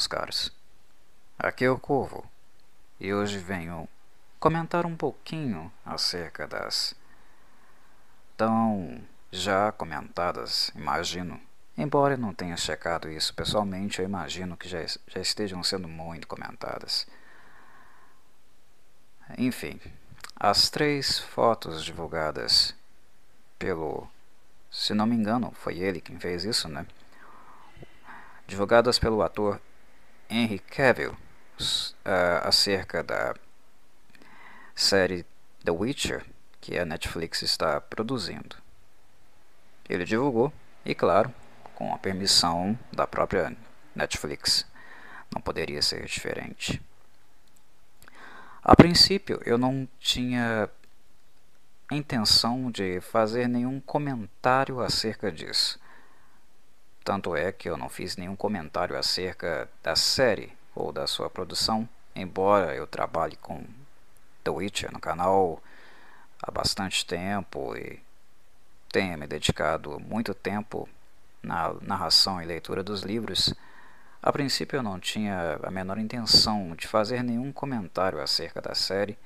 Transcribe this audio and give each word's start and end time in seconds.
meus 0.00 0.06
caros. 0.06 0.50
Aqui 1.38 1.66
é 1.66 1.70
o 1.70 1.78
Corvo 1.78 2.24
e 2.98 3.12
hoje 3.12 3.36
venho 3.36 3.86
comentar 4.38 4.86
um 4.86 4.96
pouquinho 4.96 5.70
acerca 5.84 6.48
das 6.48 6.94
tão 8.34 8.98
já 9.30 9.70
comentadas, 9.70 10.72
imagino. 10.74 11.38
Embora 11.76 12.14
eu 12.14 12.18
não 12.18 12.32
tenha 12.32 12.56
checado 12.56 13.10
isso 13.10 13.34
pessoalmente, 13.34 13.98
eu 13.98 14.06
imagino 14.06 14.56
que 14.56 14.66
já, 14.66 14.78
já 14.86 15.20
estejam 15.20 15.62
sendo 15.62 15.86
muito 15.86 16.26
comentadas. 16.26 17.06
Enfim, 19.36 19.78
as 20.34 20.70
três 20.70 21.18
fotos 21.18 21.84
divulgadas 21.84 22.74
pelo. 23.58 24.08
Se 24.70 24.94
não 24.94 25.04
me 25.04 25.14
engano, 25.14 25.52
foi 25.52 25.78
ele 25.78 26.00
quem 26.00 26.18
fez 26.18 26.44
isso, 26.44 26.68
né? 26.68 26.86
Divulgadas 28.46 28.98
pelo 28.98 29.22
ator 29.22 29.60
Henry 30.30 30.60
Cavill 30.60 31.10
uh, 31.12 32.46
acerca 32.46 33.02
da 33.02 33.34
série 34.76 35.26
The 35.64 35.72
Witcher 35.72 36.24
que 36.60 36.78
a 36.78 36.84
Netflix 36.84 37.42
está 37.42 37.80
produzindo. 37.80 38.56
Ele 39.88 40.04
divulgou, 40.04 40.52
e 40.84 40.94
claro, 40.94 41.34
com 41.74 41.92
a 41.92 41.98
permissão 41.98 42.78
da 42.92 43.06
própria 43.06 43.56
Netflix. 43.94 44.64
Não 45.34 45.40
poderia 45.40 45.82
ser 45.82 46.04
diferente. 46.04 46.80
A 48.62 48.76
princípio, 48.76 49.40
eu 49.44 49.58
não 49.58 49.88
tinha 49.98 50.68
intenção 51.90 52.70
de 52.70 53.00
fazer 53.00 53.48
nenhum 53.48 53.80
comentário 53.80 54.80
acerca 54.80 55.32
disso. 55.32 55.79
Tanto 57.04 57.34
é 57.34 57.50
que 57.50 57.68
eu 57.68 57.76
não 57.76 57.88
fiz 57.88 58.16
nenhum 58.16 58.36
comentário 58.36 58.96
acerca 58.96 59.68
da 59.82 59.96
série 59.96 60.52
ou 60.74 60.92
da 60.92 61.06
sua 61.06 61.30
produção, 61.30 61.88
embora 62.14 62.74
eu 62.74 62.86
trabalhe 62.86 63.36
com 63.36 63.64
The 64.44 64.50
Witcher 64.50 64.92
no 64.92 65.00
canal 65.00 65.62
há 66.42 66.50
bastante 66.50 67.04
tempo 67.04 67.76
e 67.76 68.00
tenha 68.90 69.16
me 69.16 69.26
dedicado 69.26 69.98
muito 70.00 70.34
tempo 70.34 70.88
na 71.42 71.74
narração 71.80 72.40
e 72.40 72.44
leitura 72.44 72.82
dos 72.82 73.02
livros. 73.02 73.54
A 74.22 74.30
princípio 74.32 74.76
eu 74.76 74.82
não 74.82 75.00
tinha 75.00 75.58
a 75.62 75.70
menor 75.70 75.98
intenção 75.98 76.74
de 76.76 76.86
fazer 76.86 77.22
nenhum 77.22 77.52
comentário 77.52 78.20
acerca 78.20 78.60
da 78.60 78.74
série 78.74 79.16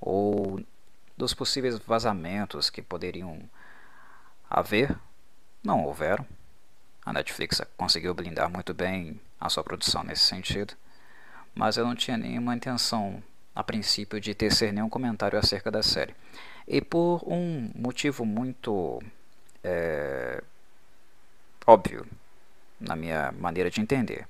ou 0.00 0.64
dos 1.16 1.34
possíveis 1.34 1.78
vazamentos 1.78 2.70
que 2.70 2.82
poderiam 2.82 3.40
haver. 4.48 4.96
Não 5.64 5.84
houveram. 5.84 6.24
A 7.06 7.12
Netflix 7.12 7.62
conseguiu 7.76 8.12
blindar 8.12 8.50
muito 8.50 8.74
bem 8.74 9.20
a 9.40 9.48
sua 9.48 9.62
produção 9.62 10.02
nesse 10.02 10.24
sentido, 10.24 10.74
mas 11.54 11.76
eu 11.76 11.86
não 11.86 11.94
tinha 11.94 12.16
nenhuma 12.16 12.56
intenção, 12.56 13.22
a 13.54 13.62
princípio, 13.62 14.20
de 14.20 14.34
tecer 14.34 14.72
nenhum 14.72 14.88
comentário 14.88 15.38
acerca 15.38 15.70
da 15.70 15.84
série. 15.84 16.16
E 16.66 16.80
por 16.80 17.22
um 17.24 17.70
motivo 17.76 18.24
muito 18.24 19.00
é, 19.62 20.42
óbvio, 21.64 22.04
na 22.80 22.96
minha 22.96 23.32
maneira 23.32 23.70
de 23.70 23.80
entender. 23.80 24.26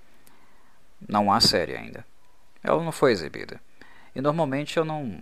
Não 1.09 1.33
há 1.33 1.41
série 1.41 1.77
ainda. 1.77 2.07
Ela 2.63 2.83
não 2.83 2.93
foi 2.93 3.13
exibida. 3.13 3.59
E 4.15 4.21
normalmente 4.21 4.77
eu 4.77 4.85
não 4.85 5.21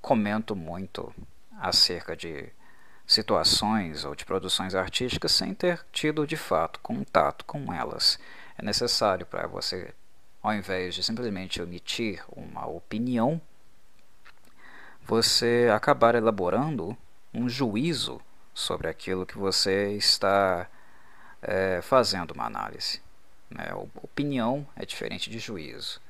comento 0.00 0.56
muito 0.56 1.12
acerca 1.58 2.16
de 2.16 2.48
situações 3.06 4.04
ou 4.04 4.14
de 4.14 4.24
produções 4.24 4.74
artísticas 4.74 5.32
sem 5.32 5.54
ter 5.54 5.84
tido 5.92 6.26
de 6.26 6.36
fato 6.36 6.80
contato 6.80 7.44
com 7.44 7.72
elas. 7.72 8.18
É 8.58 8.64
necessário 8.64 9.24
para 9.24 9.46
você, 9.46 9.94
ao 10.42 10.52
invés 10.52 10.94
de 10.94 11.02
simplesmente 11.02 11.60
emitir 11.60 12.24
uma 12.28 12.66
opinião, 12.66 13.40
você 15.04 15.70
acabar 15.72 16.14
elaborando 16.14 16.96
um 17.32 17.48
juízo 17.48 18.20
sobre 18.52 18.88
aquilo 18.88 19.26
que 19.26 19.38
você 19.38 19.92
está 19.92 20.66
é, 21.40 21.80
fazendo 21.82 22.32
uma 22.32 22.46
análise. 22.46 23.00
Né? 23.48 23.72
Opinião 24.02 24.66
é 24.74 24.84
diferente 24.84 25.30
de 25.30 25.38
juízo. 25.38 26.00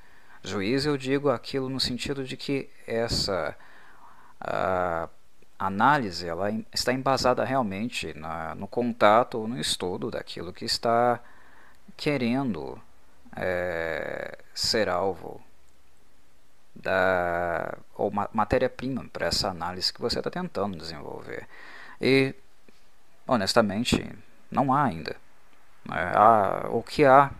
Juízo 0.43 0.89
eu 0.89 0.97
digo 0.97 1.29
aquilo 1.29 1.69
no 1.69 1.81
sentido 1.81 2.25
de 2.25 2.37
que 2.37 2.71
essa 2.87 3.57
a 4.41 5.09
análise 5.59 6.29
ela 6.29 6.51
está 6.73 6.93
embasada 6.93 7.45
realmente 7.45 8.13
na, 8.19 8.55
no 8.55 8.67
contato 8.67 9.39
ou 9.39 9.49
no 9.49 9.59
estudo 9.59 10.11
daquilo 10.11 10.53
que 10.53 10.65
está 10.65 11.21
querendo 11.97 12.81
é, 13.35 14.39
ser 14.55 14.89
alvo 14.89 15.41
da 16.75 17.79
ou 17.95 18.13
matéria-prima 18.33 19.05
para 19.13 19.27
essa 19.27 19.49
análise 19.49 19.93
que 19.93 20.01
você 20.01 20.19
está 20.19 20.31
tentando 20.31 20.77
desenvolver. 20.77 21.49
E 22.01 22.35
honestamente 23.27 24.07
não 24.51 24.73
há 24.73 24.85
ainda. 24.85 25.17
É, 25.91 26.69
o 26.69 26.83
que 26.83 27.05
há 27.05 27.31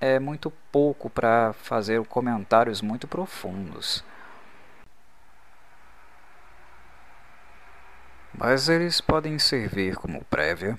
é 0.00 0.18
muito 0.18 0.52
pouco 0.70 1.08
para 1.08 1.52
fazer 1.54 2.04
comentários 2.06 2.80
muito 2.80 3.08
profundos. 3.08 4.04
Mas 8.36 8.68
eles 8.68 9.00
podem 9.00 9.38
servir 9.38 9.94
como 9.96 10.24
prévia, 10.24 10.76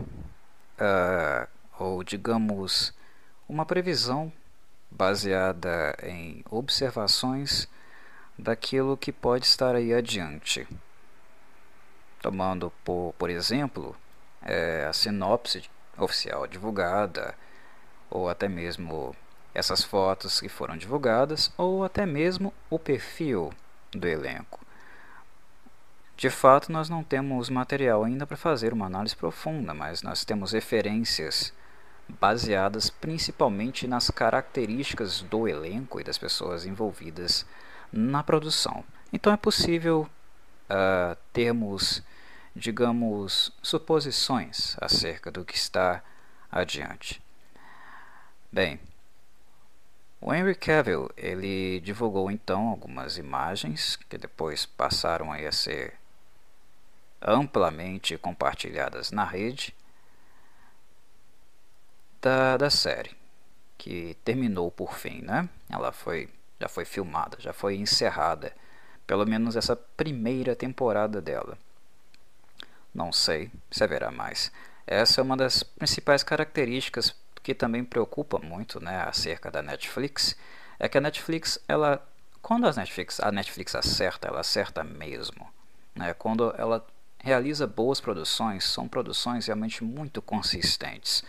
uh, 0.77 1.47
ou 1.79 2.03
digamos, 2.03 2.93
uma 3.47 3.65
previsão 3.65 4.31
baseada 4.91 5.95
em 6.03 6.43
observações 6.49 7.67
daquilo 8.37 8.97
que 8.97 9.11
pode 9.11 9.45
estar 9.45 9.73
aí 9.73 9.93
adiante. 9.93 10.67
Tomando 12.21 12.71
por, 12.83 13.13
por 13.17 13.29
exemplo 13.29 13.95
é, 14.41 14.85
a 14.85 14.93
sinopse 14.93 15.63
oficial 15.97 16.45
divulgada, 16.47 17.35
ou 18.09 18.29
até 18.29 18.49
mesmo 18.49 19.15
essas 19.53 19.83
fotos 19.83 20.41
que 20.41 20.49
foram 20.49 20.75
divulgadas, 20.75 21.51
ou 21.57 21.85
até 21.85 22.05
mesmo 22.05 22.53
o 22.69 22.77
perfil 22.77 23.53
do 23.91 24.07
elenco. 24.07 24.64
De 26.17 26.29
fato, 26.29 26.71
nós 26.71 26.89
não 26.89 27.03
temos 27.03 27.49
material 27.49 28.03
ainda 28.03 28.25
para 28.25 28.37
fazer 28.37 28.73
uma 28.73 28.85
análise 28.85 29.15
profunda, 29.15 29.73
mas 29.73 30.01
nós 30.01 30.23
temos 30.23 30.53
referências 30.53 31.53
baseadas 32.07 32.89
principalmente 32.89 33.87
nas 33.87 34.09
características 34.09 35.21
do 35.21 35.47
elenco 35.47 35.99
e 35.99 36.03
das 36.03 36.17
pessoas 36.17 36.65
envolvidas 36.65 37.45
na 37.91 38.23
produção. 38.23 38.83
Então 39.11 39.33
é 39.33 39.37
possível 39.37 40.07
uh, 40.69 41.17
termos 41.33 42.03
digamos, 42.55 43.51
suposições 43.61 44.77
acerca 44.79 45.29
do 45.29 45.43
que 45.43 45.55
está 45.55 46.01
adiante. 46.49 47.21
Bem, 48.51 48.79
o 50.21 50.33
Henry 50.33 50.55
Cavill 50.55 51.11
ele 51.17 51.81
divulgou 51.81 52.31
então 52.31 52.69
algumas 52.69 53.17
imagens 53.17 53.97
que 54.09 54.17
depois 54.17 54.65
passaram 54.65 55.33
a 55.33 55.51
ser 55.51 55.95
amplamente 57.25 58.17
compartilhadas 58.17 59.11
na 59.11 59.25
rede 59.25 59.73
da, 62.21 62.57
da 62.57 62.69
série 62.69 63.15
que 63.77 64.15
terminou 64.23 64.71
por 64.71 64.95
fim, 64.95 65.21
né? 65.21 65.49
Ela 65.69 65.91
foi 65.91 66.29
já 66.59 66.69
foi 66.69 66.85
filmada, 66.85 67.37
já 67.39 67.51
foi 67.51 67.75
encerrada, 67.75 68.53
pelo 69.05 69.25
menos 69.25 69.55
essa 69.55 69.75
primeira 69.75 70.55
temporada 70.55 71.21
dela. 71.21 71.57
Não 72.93 73.11
sei 73.11 73.51
se 73.69 73.83
haverá 73.83 74.09
mais. 74.09 74.51
Essa 74.87 75.19
é 75.19 75.23
uma 75.23 75.35
das 75.35 75.63
principais 75.63 76.23
características 76.23 77.13
que 77.43 77.53
também 77.53 77.83
preocupa 77.83 78.39
muito, 78.39 78.79
né, 78.79 79.01
acerca 79.01 79.51
da 79.51 79.61
Netflix, 79.61 80.35
é 80.79 80.87
que 80.87 80.97
a 80.97 81.01
Netflix, 81.01 81.59
ela, 81.67 82.05
quando 82.41 82.67
a 82.67 82.71
Netflix, 82.71 83.19
a 83.19 83.31
Netflix 83.31 83.75
acerta, 83.75 84.27
ela 84.27 84.39
acerta 84.39 84.83
mesmo, 84.83 85.47
né? 85.93 86.13
Quando 86.13 86.53
ela 86.57 86.85
realiza 87.25 87.65
boas 87.65 87.99
produções, 87.99 88.65
são 88.65 88.87
produções 88.87 89.47
realmente 89.47 89.83
muito 89.83 90.21
consistentes. 90.21 91.23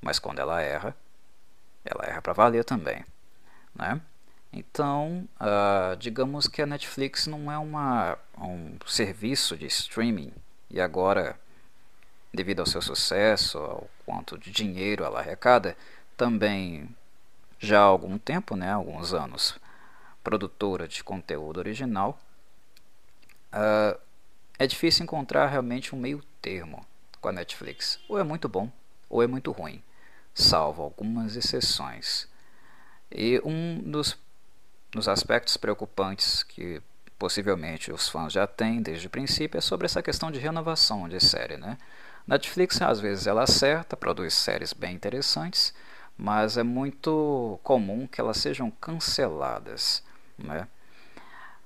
Mas 0.00 0.20
quando 0.20 0.38
ela 0.38 0.62
erra, 0.62 0.96
ela 1.84 2.04
erra 2.06 2.22
para 2.22 2.32
valer 2.32 2.64
também, 2.64 3.04
né? 3.74 4.00
Então, 4.52 5.28
uh, 5.40 5.96
digamos 5.96 6.46
que 6.46 6.62
a 6.62 6.66
Netflix 6.66 7.26
não 7.26 7.50
é 7.50 7.58
uma, 7.58 8.16
um 8.38 8.76
serviço 8.86 9.56
de 9.56 9.66
streaming 9.66 10.32
e 10.70 10.80
agora, 10.80 11.36
devido 12.32 12.60
ao 12.60 12.66
seu 12.66 12.80
sucesso, 12.80 13.58
ao 13.58 13.90
quanto 14.06 14.38
de 14.38 14.52
dinheiro 14.52 15.02
ela 15.02 15.18
arrecada, 15.18 15.76
também 16.16 16.88
já 17.58 17.80
há 17.80 17.82
algum 17.82 18.18
tempo, 18.18 18.54
né, 18.54 18.70
alguns 18.70 19.12
anos, 19.12 19.58
produtora 20.22 20.86
de 20.86 21.02
conteúdo 21.02 21.58
original, 21.58 22.16
uh, 23.52 24.03
é 24.58 24.66
difícil 24.66 25.04
encontrar 25.04 25.46
realmente 25.46 25.94
um 25.94 25.98
meio 25.98 26.22
termo 26.40 26.86
com 27.20 27.28
a 27.28 27.32
Netflix. 27.32 27.98
Ou 28.08 28.18
é 28.18 28.22
muito 28.22 28.48
bom, 28.48 28.70
ou 29.08 29.22
é 29.22 29.26
muito 29.26 29.50
ruim, 29.50 29.82
salvo 30.34 30.82
algumas 30.82 31.36
exceções. 31.36 32.28
E 33.10 33.40
um 33.44 33.78
dos, 33.78 34.18
dos 34.90 35.08
aspectos 35.08 35.56
preocupantes 35.56 36.42
que 36.42 36.82
possivelmente 37.18 37.92
os 37.92 38.08
fãs 38.08 38.32
já 38.32 38.46
têm 38.46 38.82
desde 38.82 39.06
o 39.06 39.10
princípio 39.10 39.58
é 39.58 39.60
sobre 39.60 39.86
essa 39.86 40.02
questão 40.02 40.30
de 40.30 40.38
renovação 40.38 41.08
de 41.08 41.20
série. 41.20 41.56
Né? 41.56 41.78
Netflix 42.26 42.80
às 42.82 43.00
vezes 43.00 43.26
ela 43.26 43.42
acerta, 43.42 43.96
produz 43.96 44.34
séries 44.34 44.72
bem 44.72 44.94
interessantes, 44.94 45.72
mas 46.16 46.56
é 46.56 46.62
muito 46.62 47.58
comum 47.62 48.06
que 48.06 48.20
elas 48.20 48.36
sejam 48.36 48.70
canceladas. 48.70 50.02
Né? 50.38 50.66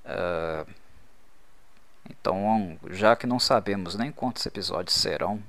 Uh, 0.04 0.70
então, 2.28 2.78
já 2.90 3.16
que 3.16 3.26
não 3.26 3.40
sabemos 3.40 3.94
nem 3.94 4.12
quantos 4.12 4.44
episódios 4.44 4.94
serão 4.94 5.42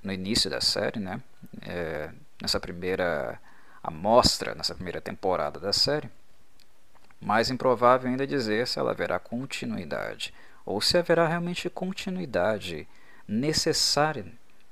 no 0.00 0.12
início 0.12 0.48
da 0.48 0.60
série, 0.60 1.00
né? 1.00 1.20
É, 1.62 2.10
nessa 2.40 2.60
primeira 2.60 3.40
amostra, 3.82 4.54
nessa 4.54 4.76
primeira 4.76 5.00
temporada 5.00 5.58
da 5.58 5.72
série, 5.72 6.08
mais 7.20 7.50
improvável 7.50 8.08
ainda 8.08 8.24
dizer 8.24 8.68
se 8.68 8.78
ela 8.78 8.92
haverá 8.92 9.18
continuidade 9.18 10.32
ou 10.64 10.80
se 10.80 10.96
haverá 10.98 11.26
realmente 11.26 11.68
continuidade 11.68 12.86
necessária 13.26 14.24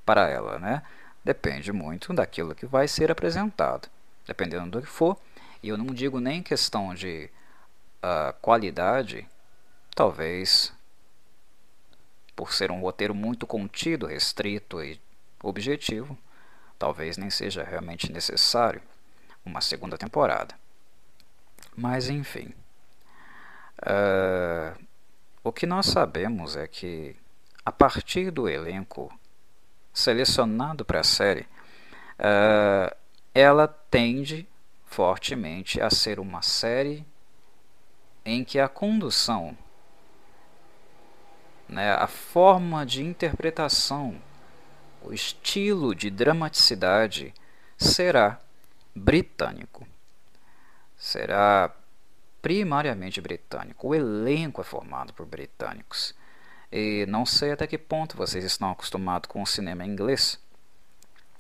para 0.07 0.29
ela, 0.29 0.61
né? 0.61 0.81
Depende 1.25 1.73
muito 1.73 2.13
daquilo 2.13 2.55
que 2.55 2.67
vai 2.67 2.87
ser 2.87 3.11
apresentado, 3.11 3.89
dependendo 4.25 4.71
do 4.71 4.81
que 4.81 4.89
for. 4.89 5.19
E 5.61 5.71
eu 5.71 5.77
não 5.77 5.87
digo 5.87 6.21
nem 6.21 6.41
questão 6.41 6.95
de 6.95 7.29
uh, 8.01 8.33
qualidade, 8.41 9.27
talvez 9.97 10.73
por 12.35 12.53
ser 12.53 12.71
um 12.71 12.81
roteiro 12.81 13.15
muito 13.15 13.47
contido, 13.47 14.07
restrito 14.07 14.83
e 14.83 15.01
objetivo, 15.43 16.17
talvez 16.79 17.17
nem 17.17 17.31
seja 17.31 17.63
realmente 17.63 18.11
necessário 18.11 18.83
uma 19.45 19.61
segunda 19.61 19.97
temporada. 19.99 20.55
Mas 21.77 22.09
enfim. 22.09 22.53
Uh, 23.81 24.85
o 25.43 25.53
que 25.53 25.67
nós 25.67 25.87
sabemos 25.87 26.57
é 26.57 26.67
que, 26.67 27.17
a 27.65 27.71
partir 27.71 28.31
do 28.31 28.49
elenco 28.49 29.13
selecionado 29.93 30.85
para 30.85 31.01
a 31.01 31.05
série, 31.05 31.47
uh, 32.19 32.95
ela 33.35 33.69
tende 33.69 34.49
fortemente 34.87 35.81
a 35.81 35.91
ser 35.91 36.21
uma 36.21 36.41
série 36.41 37.05
em 38.25 38.45
que 38.45 38.59
a 38.59 38.69
condução, 38.69 39.57
né, 41.69 41.93
a 41.93 42.07
forma 42.07 42.85
de 42.85 43.03
interpretação, 43.03 44.21
o 45.03 45.13
estilo 45.13 45.95
de 45.95 46.11
dramaticidade 46.11 47.35
será 47.77 48.41
britânico 48.95 49.87
será 51.05 51.71
primariamente 52.41 53.21
britânico. 53.21 53.89
O 53.89 53.95
elenco 53.95 54.63
é 54.63 54.65
formado 54.65 55.13
por 55.13 55.27
britânicos. 55.27 56.15
E 56.73 57.05
não 57.07 57.27
sei 57.27 57.53
até 57.53 57.67
que 57.67 57.77
ponto 57.77 58.17
vocês 58.17 58.43
estão 58.43 58.71
acostumados 58.71 59.29
com 59.29 59.43
o 59.43 59.47
cinema 59.47 59.85
inglês, 59.85 60.41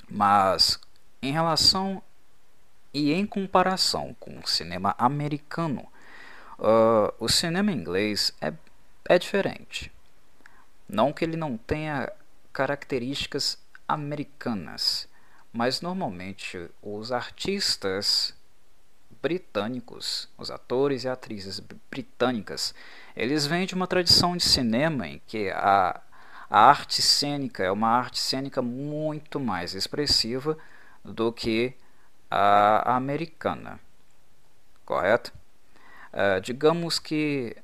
mas 0.09 0.79
em 1.23 1.33
relação 1.33 2.03
e 2.93 3.13
em 3.13 3.27
comparação 3.27 4.15
com 4.21 4.39
o 4.39 4.47
cinema 4.47 4.95
americano, 4.99 5.89
uh, 6.59 7.13
o 7.19 7.29
cinema 7.29 7.73
inglês 7.73 8.35
é, 8.41 8.53
é 9.09 9.19
diferente. 9.19 9.91
Não 10.95 11.13
que 11.13 11.25
ele 11.25 11.37
não 11.37 11.57
tenha 11.57 12.13
características 12.53 13.59
americanas, 13.87 15.09
mas 15.53 15.81
normalmente 15.81 16.71
os 16.81 17.11
artistas 17.11 18.33
britânicos, 19.21 20.29
os 20.39 20.53
atores 20.53 21.03
e 21.03 21.09
atrizes 21.09 21.61
britânicas, 21.91 22.73
eles 23.17 23.45
vêm 23.45 23.67
de 23.67 23.75
uma 23.75 23.89
tradição 23.89 24.37
de 24.37 24.45
cinema 24.45 25.09
em 25.09 25.21
que 25.27 25.51
a, 25.51 26.01
a 26.49 26.61
arte 26.61 27.03
cênica 27.03 27.65
é 27.65 27.73
uma 27.73 27.89
arte 27.89 28.21
cênica 28.21 28.63
muito 28.63 29.41
mais 29.41 29.75
expressiva 29.75 30.57
do 31.05 31.33
que 31.33 31.75
a, 32.31 32.95
americana, 32.95 33.81
correto? 34.85 35.33
Uh, 36.13 36.41
digamos 36.41 37.01
que 37.01 37.57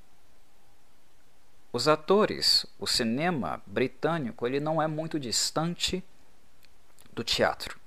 os 1.73 1.87
atores, 1.87 2.67
o 2.79 2.87
cinema 2.87 3.63
britânico, 3.67 4.47
ele 4.47 4.59
não 4.59 4.83
é 4.83 4.87
muito 4.87 5.21
distante 5.21 6.03
do 7.13 7.23
teatro 7.23 7.79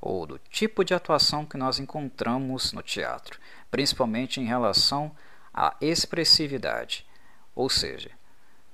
ou 0.00 0.26
do 0.26 0.38
tipo 0.50 0.84
de 0.84 0.94
atuação 0.94 1.44
que 1.44 1.56
nós 1.56 1.78
encontramos 1.78 2.72
no 2.72 2.82
teatro, 2.82 3.40
principalmente 3.70 4.40
em 4.40 4.44
relação 4.44 5.10
à 5.52 5.74
expressividade. 5.80 7.06
Ou 7.54 7.68
seja, 7.68 8.10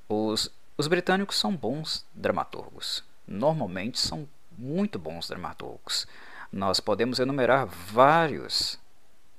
os, 0.09 0.51
os 0.77 0.89
britânicos 0.89 1.37
são 1.37 1.55
bons 1.57 2.05
dramaturgos, 2.13 3.05
normalmente 3.27 3.99
são 3.99 4.29
muito 4.59 4.99
bons 4.99 5.29
dramaturgos. 5.29 6.07
Nós 6.53 6.81
podemos 6.81 7.19
enumerar 7.19 7.67
vários 7.67 8.79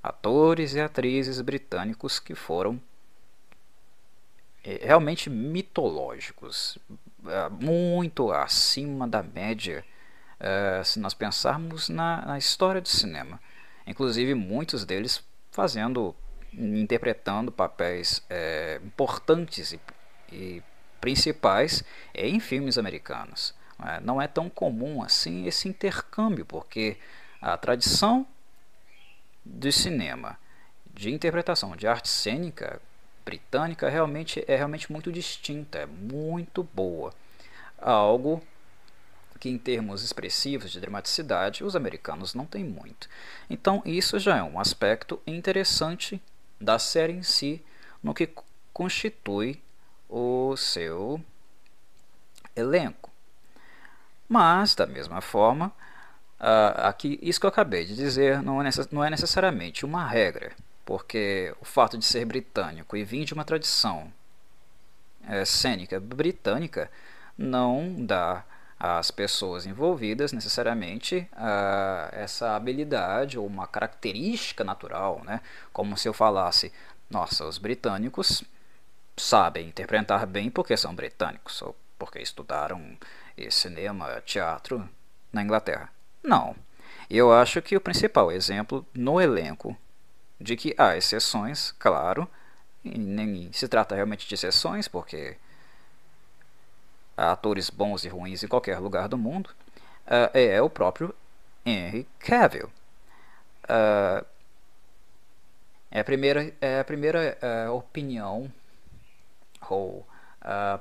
atores 0.02 0.74
e 0.74 0.80
atrizes 0.80 1.40
britânicos 1.40 2.18
que 2.18 2.34
foram 2.34 2.80
realmente 4.64 5.28
mitológicos, 5.28 6.78
é, 7.26 7.48
muito 7.48 8.32
acima 8.32 9.06
da 9.06 9.22
média 9.22 9.84
uh, 10.40 10.84
se 10.84 10.98
nós 10.98 11.14
pensarmos 11.14 11.88
na, 11.88 12.24
na, 12.24 12.38
história 12.38 12.80
do 12.80 12.88
cinema. 12.88 13.40
Inclusive 13.86 14.34
muitos 14.34 14.84
deles 14.84 15.22
fazendo, 15.50 16.14
interpretando 16.52 17.52
papéis 17.52 18.18
uh, 18.18 18.86
importantes 18.86 19.72
e, 19.72 19.80
e, 20.32 20.62
principais 21.00 21.84
em 22.14 22.40
filmes 22.40 22.78
americanos. 22.78 23.54
Uh, 23.78 24.00
não 24.02 24.20
é 24.20 24.26
tão 24.26 24.48
comum 24.48 25.02
assim 25.02 25.46
esse 25.46 25.68
intercâmbio, 25.68 26.44
porque 26.44 26.96
a 27.40 27.56
tradição 27.56 28.26
do 29.44 29.70
cinema, 29.70 30.38
de 30.94 31.10
interpretação 31.10 31.76
de 31.76 31.86
arte 31.86 32.08
cênica 32.08 32.80
britânica 33.24 33.88
realmente 33.88 34.44
é 34.46 34.56
realmente 34.56 34.90
muito 34.92 35.10
distinta, 35.10 35.78
é 35.78 35.86
muito 35.86 36.62
boa. 36.62 37.12
Algo 37.78 38.42
que 39.40 39.48
em 39.48 39.58
termos 39.58 40.02
expressivos 40.02 40.70
de 40.70 40.80
dramaticidade 40.80 41.64
os 41.64 41.76
americanos 41.76 42.34
não 42.34 42.46
têm 42.46 42.64
muito. 42.64 43.08
Então 43.48 43.82
isso 43.84 44.18
já 44.18 44.38
é 44.38 44.42
um 44.42 44.58
aspecto 44.58 45.20
interessante 45.26 46.22
da 46.60 46.78
série 46.78 47.12
em 47.12 47.22
si, 47.22 47.62
no 48.02 48.14
que 48.14 48.28
constitui 48.72 49.60
o 50.08 50.56
seu 50.56 51.20
elenco. 52.56 53.10
Mas, 54.28 54.74
da 54.74 54.86
mesma 54.86 55.20
forma, 55.20 55.68
uh, 56.40 56.86
aqui, 56.86 57.18
isso 57.22 57.38
que 57.38 57.46
eu 57.46 57.50
acabei 57.50 57.84
de 57.84 57.94
dizer 57.94 58.42
não 58.42 58.62
é, 58.62 58.70
não 58.90 59.04
é 59.04 59.10
necessariamente 59.10 59.84
uma 59.84 60.06
regra, 60.06 60.52
porque 60.84 61.54
o 61.60 61.64
fato 61.64 61.96
de 61.96 62.04
ser 62.04 62.24
britânico 62.24 62.96
e 62.96 63.04
vir 63.04 63.24
de 63.24 63.34
uma 63.34 63.44
tradição 63.44 64.12
é, 65.26 65.44
cênica 65.44 65.98
britânica 65.98 66.90
não 67.36 67.94
dá 68.04 68.44
as 68.78 69.10
pessoas 69.10 69.64
envolvidas 69.64 70.32
necessariamente 70.32 71.28
uh, 71.32 72.08
essa 72.12 72.54
habilidade 72.54 73.38
ou 73.38 73.46
uma 73.46 73.66
característica 73.66 74.62
natural, 74.62 75.22
né? 75.24 75.40
como 75.72 75.96
se 75.96 76.06
eu 76.06 76.12
falasse, 76.12 76.72
nossa, 77.08 77.46
os 77.46 77.56
britânicos 77.56 78.44
sabem 79.16 79.68
interpretar 79.68 80.26
bem 80.26 80.50
porque 80.50 80.76
são 80.76 80.94
britânicos 80.94 81.62
ou 81.62 81.74
porque 81.98 82.18
estudaram 82.18 82.98
cinema, 83.50 84.20
teatro 84.20 84.86
na 85.32 85.42
Inglaterra. 85.42 85.88
Não. 86.22 86.54
Eu 87.08 87.32
acho 87.32 87.62
que 87.62 87.76
o 87.76 87.80
principal 87.80 88.30
exemplo 88.32 88.84
no 88.94 89.20
elenco 89.20 89.76
de 90.40 90.56
que 90.56 90.74
há 90.76 90.96
exceções, 90.96 91.72
claro, 91.78 92.28
e 92.84 92.98
nem 92.98 93.52
se 93.52 93.66
trata 93.68 93.94
realmente 93.94 94.28
de 94.28 94.34
exceções, 94.34 94.88
porque 94.88 95.36
atores 97.16 97.70
bons 97.70 98.04
e 98.04 98.08
ruins 98.08 98.42
em 98.42 98.48
qualquer 98.48 98.78
lugar 98.78 99.08
do 99.08 99.16
mundo, 99.16 99.50
uh, 100.06 100.30
é 100.36 100.60
o 100.60 100.68
próprio 100.68 101.14
Henry 101.64 102.06
Cavill. 102.18 102.70
Uh, 103.64 104.24
é 105.90 106.00
a 106.00 106.04
primeira, 106.04 106.52
é 106.60 106.80
a 106.80 106.84
primeira 106.84 107.38
uh, 107.68 107.72
opinião 107.72 108.52
ou 109.68 110.06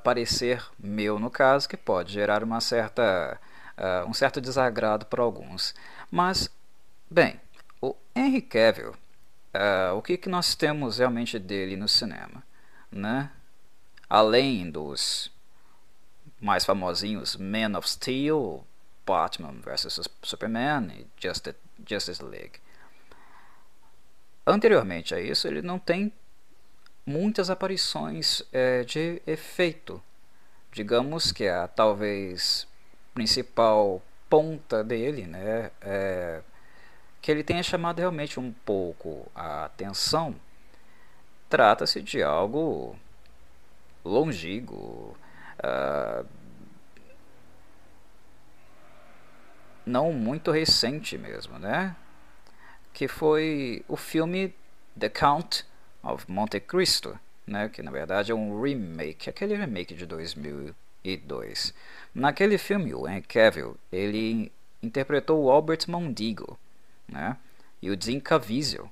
parecer 0.03 0.61
meu 0.77 1.17
no 1.17 1.29
caso 1.29 1.69
que 1.69 1.77
pode 1.77 2.11
gerar 2.11 2.43
uma 2.43 2.59
certa, 2.59 3.39
um 4.05 4.13
certo 4.13 4.41
desagrado 4.41 5.05
para 5.05 5.23
alguns. 5.23 5.73
Mas, 6.11 6.49
bem, 7.09 7.39
o 7.79 7.95
Henry 8.13 8.41
Cavill, 8.41 8.93
o 9.95 10.01
que, 10.01 10.17
que 10.17 10.29
nós 10.29 10.55
temos 10.55 10.97
realmente 10.97 11.37
dele 11.37 11.75
no 11.75 11.87
cinema? 11.87 12.43
Né? 12.91 13.31
Além 14.09 14.69
dos 14.69 15.31
mais 16.39 16.65
famosinhos 16.65 17.35
Man 17.37 17.77
of 17.77 17.89
Steel, 17.89 18.65
Batman 19.05 19.53
vs 19.61 20.09
Superman 20.21 20.87
e 20.91 21.07
Justice, 21.87 22.23
League. 22.23 22.59
anteriormente 24.45 25.15
a 25.15 25.21
isso, 25.21 25.47
ele 25.47 25.61
não 25.61 25.79
tem 25.79 26.11
muitas 27.05 27.49
aparições 27.49 28.41
é, 28.51 28.83
de 28.83 29.21
efeito. 29.25 30.01
Digamos 30.71 31.31
que 31.31 31.47
a 31.47 31.67
talvez 31.67 32.67
principal 33.13 34.01
ponta 34.29 34.83
dele, 34.83 35.27
né, 35.27 35.71
é, 35.81 36.41
que 37.23 37.31
ele 37.31 37.41
tenha 37.41 37.63
chamado 37.63 37.99
realmente 37.99 38.37
um 38.37 38.51
pouco 38.51 39.31
a 39.33 39.63
atenção, 39.63 40.35
trata-se 41.49 42.01
de 42.01 42.21
algo 42.21 42.97
longínquo, 44.03 45.17
uh, 45.63 46.27
não 49.85 50.11
muito 50.11 50.51
recente 50.51 51.17
mesmo, 51.17 51.57
né? 51.57 51.95
Que 52.91 53.07
foi 53.07 53.85
o 53.87 53.95
filme 53.95 54.53
The 54.99 55.07
Count 55.07 55.65
of 56.03 56.29
Monte 56.29 56.59
Cristo, 56.59 57.17
né? 57.47 57.69
Que 57.69 57.81
na 57.81 57.89
verdade 57.89 58.33
é 58.33 58.35
um 58.35 58.61
remake, 58.61 59.29
aquele 59.29 59.55
remake 59.55 59.93
de 59.93 60.05
2002. 60.05 61.73
Naquele 62.13 62.57
filme, 62.57 62.93
o 62.93 63.07
Henry 63.07 63.21
Cavill, 63.21 63.77
ele 63.89 64.51
interpretou 64.81 65.41
o 65.41 65.49
Albert 65.49 65.85
Mondigo, 65.87 66.59
né? 67.13 67.37
E 67.81 67.91
o 67.91 68.21
Caviezel, 68.21 68.89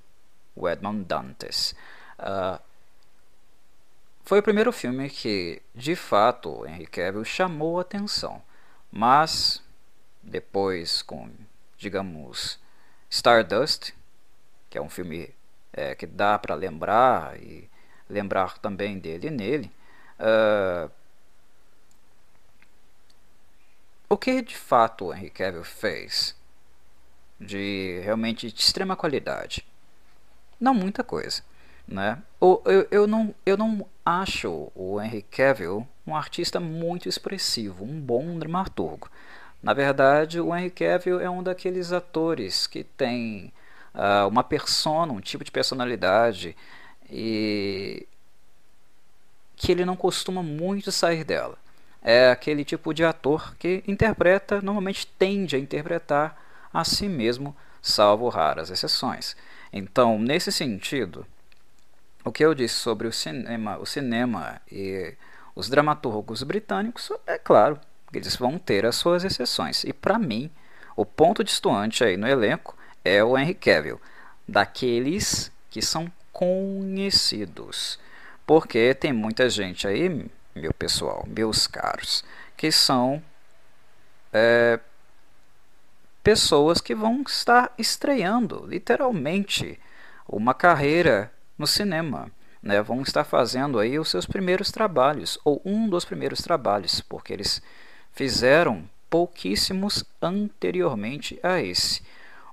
o 0.56 0.70
Edmond 0.70 1.04
Dantes. 1.04 1.76
Uh, 2.20 2.62
foi 4.24 4.40
o 4.40 4.44
primeiro 4.44 4.72
filme 4.72 5.10
que, 5.10 5.62
de 5.74 5.96
fato, 5.96 6.66
Henry 6.66 6.86
Cavill 6.86 7.26
chamou 7.26 7.80
atenção, 7.80 8.42
mas 8.92 9.62
depois 10.22 11.02
com, 11.02 11.30
digamos, 11.78 12.60
Stardust, 13.10 13.94
que 14.70 14.78
é 14.78 14.82
um 14.82 14.90
filme 14.90 15.34
é, 15.74 15.96
que 15.96 16.06
dá 16.06 16.38
para 16.38 16.56
lembrar 16.56 17.38
e 17.42 17.70
lembrar 18.10 18.58
também 18.60 19.00
dele 19.00 19.30
nele, 19.30 19.72
uh, 20.20 20.92
o 24.08 24.18
que 24.18 24.42
de 24.42 24.56
fato 24.56 25.14
Henry 25.14 25.30
Cavill 25.30 25.64
fez 25.64 26.36
de 27.42 28.00
realmente 28.04 28.52
de 28.52 28.60
extrema 28.60 28.96
qualidade? 28.96 29.66
Não 30.60 30.74
muita 30.74 31.04
coisa. 31.04 31.42
Né? 31.88 32.22
Eu, 32.40 32.62
eu, 32.66 32.88
eu, 32.92 33.08
não, 33.08 33.34
eu 33.46 33.58
não 33.58 33.86
acho 34.06 34.72
o 34.76 35.02
Henry 35.02 35.24
Cavill 35.24 35.88
um 36.06 36.16
artista 36.16 36.60
muito 36.60 37.10
expressivo, 37.10 37.84
um 37.84 38.00
bom 38.00 38.38
dramaturgo. 38.38 39.10
Na 39.62 39.74
verdade, 39.74 40.40
o 40.40 40.56
Henry 40.56 40.72
Cavill 40.72 41.20
é 41.20 41.30
um 41.30 41.44
daqueles 41.44 41.92
atores 41.92 42.66
que 42.66 42.84
tem 42.84 43.52
uh, 43.94 44.28
uma 44.28 44.44
persona, 44.44 45.14
um 45.14 45.20
tipo 45.20 45.44
de 45.44 45.52
personalidade 45.52 46.56
e 47.10 48.08
que 49.56 49.72
ele 49.72 49.86
não 49.86 49.96
costuma 49.96 50.42
muito 50.42 50.92
sair 50.92 51.24
dela. 51.24 51.58
É 52.02 52.32
aquele 52.32 52.66
tipo 52.66 52.94
de 52.94 53.04
ator 53.04 53.56
que 53.58 53.84
interpreta, 53.88 54.60
normalmente 54.62 55.06
tende 55.06 55.56
a 55.56 55.60
interpretar 55.60 56.36
a 56.74 56.84
si 56.84 57.08
mesmo, 57.08 57.56
salvo 57.82 58.30
raras 58.30 58.70
exceções. 58.70 59.36
Então, 59.74 60.20
nesse 60.20 60.52
sentido, 60.52 61.26
o 62.24 62.32
que 62.32 62.44
eu 62.44 62.54
disse 62.54 62.76
sobre 62.76 63.08
o 63.08 63.12
cinema, 63.12 63.78
o 63.78 63.86
cinema 63.86 64.62
e 64.72 65.16
os 65.56 65.70
dramaturgos 65.70 66.44
britânicos, 66.44 67.12
é 67.26 67.38
claro, 67.38 67.80
eles 68.14 68.36
vão 68.36 68.58
ter 68.60 68.86
as 68.86 68.96
suas 68.96 69.24
exceções. 69.24 69.84
E 69.84 69.94
para 69.94 70.20
mim, 70.20 70.52
o 70.96 71.06
ponto 71.06 71.44
distante 71.44 72.04
aí 72.04 72.18
no 72.18 72.28
elenco 72.28 72.78
é 73.04 73.24
o 73.24 73.38
Henry 73.38 73.56
Cavill, 73.56 74.00
daqueles 74.48 75.52
que 75.70 75.82
são 75.82 76.12
conhecidos. 76.32 78.00
Porque 78.46 78.94
tem 78.94 79.14
muita 79.14 79.50
gente 79.50 79.88
aí, 79.88 80.30
meu 80.54 80.74
pessoal, 80.74 81.26
meus 81.28 81.68
caros, 81.68 82.24
que 82.58 82.72
são 82.72 83.22
é, 84.34 84.80
pessoas 86.24 86.80
que 86.80 86.94
vão 86.94 87.22
estar 87.22 87.74
estreando, 87.78 88.66
literalmente, 88.68 89.80
uma 90.28 90.54
carreira 90.54 91.32
no 91.58 91.68
cinema. 91.68 92.32
Né, 92.62 92.80
vão 92.80 93.02
estar 93.02 93.24
fazendo 93.24 93.80
aí 93.80 93.98
os 93.98 94.08
seus 94.08 94.28
primeiros 94.28 94.72
trabalhos, 94.72 95.40
ou 95.44 95.60
um 95.66 95.90
dos 95.90 96.06
primeiros 96.06 96.42
trabalhos, 96.42 97.02
porque 97.02 97.34
eles 97.34 97.60
fizeram 98.12 98.88
pouquíssimos 99.10 100.04
anteriormente 100.22 101.40
a 101.42 101.60
esse. 101.60 102.04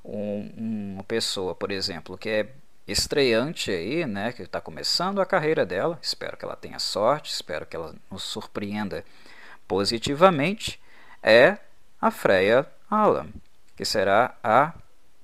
Um, 0.02 0.94
uma 0.94 1.04
pessoa, 1.04 1.54
por 1.54 1.70
exemplo, 1.70 2.16
que 2.16 2.30
é 2.30 2.48
estreante 2.86 3.70
aí, 3.70 4.06
né, 4.06 4.32
que 4.32 4.42
está 4.42 4.62
começando 4.62 5.20
a 5.20 5.26
carreira 5.26 5.66
dela, 5.66 5.98
espero 6.00 6.38
que 6.38 6.44
ela 6.46 6.56
tenha 6.56 6.78
sorte, 6.78 7.30
espero 7.30 7.66
que 7.66 7.76
ela 7.76 7.94
nos 8.10 8.22
surpreenda 8.22 9.04
positivamente, 9.68 10.80
é 11.22 11.58
a 12.00 12.10
Freya 12.10 12.66
Alan, 12.90 13.28
que 13.78 13.84
será 13.84 14.34
a 14.42 14.74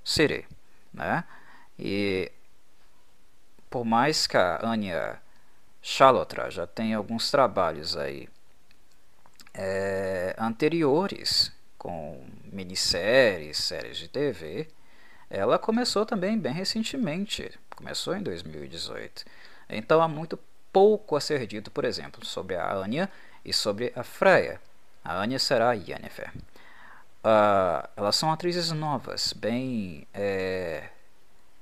Siri, 0.05 0.47
né? 0.93 1.25
E 1.77 2.31
por 3.69 3.85
mais 3.85 4.29
que 4.29 4.37
a 4.37 4.65
Anya 4.65 5.21
Chalotra 5.83 6.49
já 6.53 6.65
tenha 6.65 6.97
alguns 6.97 7.33
trabalhos 7.33 7.97
aí 7.97 8.29
é, 9.53 10.37
anteriores, 10.39 11.51
com 11.77 12.25
minisséries, 12.53 13.59
séries 13.59 13.97
de 13.97 14.07
TV, 14.07 14.69
ela 15.29 15.59
começou 15.59 16.07
também 16.07 16.39
bem 16.39 16.53
recentemente, 16.53 17.59
começou 17.75 18.15
em 18.15 18.23
2018. 18.23 19.25
Então 19.69 20.01
há 20.01 20.07
muito 20.07 20.39
pouco 20.73 21.17
a 21.17 21.21
ser 21.21 21.45
dito, 21.49 21.73
por 21.73 21.85
exemplo, 21.85 22.25
sobre 22.25 22.55
a 22.55 22.73
Anya 22.73 23.11
e 23.45 23.53
sobre 23.53 23.93
a 23.97 24.05
Freya. 24.05 24.61
A 25.05 25.19
Anya 25.19 25.41
será 25.41 25.71
a 25.71 25.73
Yennefer. 25.73 26.31
Uh, 27.25 27.89
elas 27.97 28.17
são 28.17 28.31
atrizes 28.31 28.71
novas, 28.71 29.33
bem 29.33 30.07
é, 30.13 30.91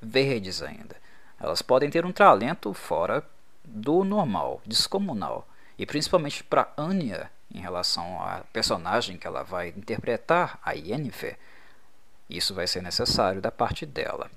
verdes 0.00 0.60
ainda. 0.60 0.96
Elas 1.38 1.62
podem 1.62 1.88
ter 1.88 2.04
um 2.04 2.10
talento 2.10 2.74
fora 2.74 3.24
do 3.64 4.02
normal, 4.02 4.60
descomunal. 4.66 5.46
E 5.78 5.86
principalmente 5.86 6.42
para 6.42 6.72
Anya, 6.76 7.30
em 7.54 7.60
relação 7.60 8.20
à 8.20 8.42
personagem 8.52 9.16
que 9.16 9.26
ela 9.26 9.44
vai 9.44 9.68
interpretar, 9.68 10.58
a 10.64 10.72
Yennefer, 10.72 11.38
isso 12.28 12.54
vai 12.54 12.66
ser 12.66 12.82
necessário 12.82 13.40
da 13.40 13.52
parte 13.52 13.86
dela. 13.86 14.28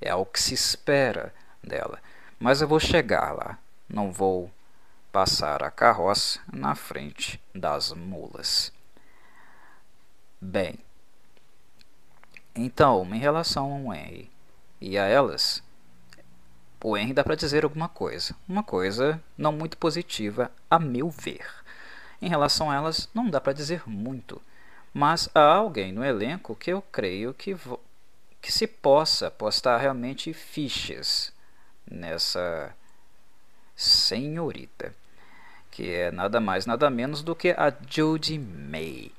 É 0.00 0.12
o 0.12 0.26
que 0.26 0.42
se 0.42 0.54
espera 0.54 1.32
dela. 1.62 2.00
Mas 2.38 2.60
eu 2.60 2.66
vou 2.66 2.80
chegar 2.80 3.32
lá. 3.32 3.58
Não 3.88 4.10
vou 4.10 4.50
passar 5.12 5.62
a 5.62 5.70
carroça 5.70 6.40
na 6.52 6.74
frente 6.74 7.40
das 7.54 7.92
mulas. 7.92 8.72
Bem, 10.46 10.78
então, 12.54 13.02
em 13.14 13.18
relação 13.18 13.72
ao 13.72 13.94
Henry 13.94 14.30
e 14.78 14.98
a 14.98 15.06
elas, 15.06 15.62
o 16.82 16.98
Henry 16.98 17.14
dá 17.14 17.24
para 17.24 17.34
dizer 17.34 17.64
alguma 17.64 17.88
coisa. 17.88 18.36
Uma 18.46 18.62
coisa 18.62 19.18
não 19.38 19.52
muito 19.52 19.78
positiva, 19.78 20.52
a 20.70 20.78
meu 20.78 21.08
ver. 21.08 21.46
Em 22.20 22.28
relação 22.28 22.70
a 22.70 22.74
elas, 22.74 23.08
não 23.14 23.30
dá 23.30 23.40
para 23.40 23.54
dizer 23.54 23.88
muito, 23.88 24.40
mas 24.92 25.30
há 25.34 25.40
alguém 25.40 25.92
no 25.92 26.04
elenco 26.04 26.54
que 26.54 26.70
eu 26.70 26.82
creio 26.82 27.32
que, 27.32 27.56
que 28.42 28.52
se 28.52 28.66
possa 28.66 29.30
postar 29.30 29.78
realmente 29.78 30.34
fichas 30.34 31.32
nessa 31.90 32.76
senhorita, 33.74 34.94
que 35.70 35.90
é 35.90 36.10
nada 36.10 36.38
mais 36.38 36.66
nada 36.66 36.90
menos 36.90 37.22
do 37.22 37.34
que 37.34 37.48
a 37.52 37.72
Judy 37.88 38.38
May. 38.38 39.10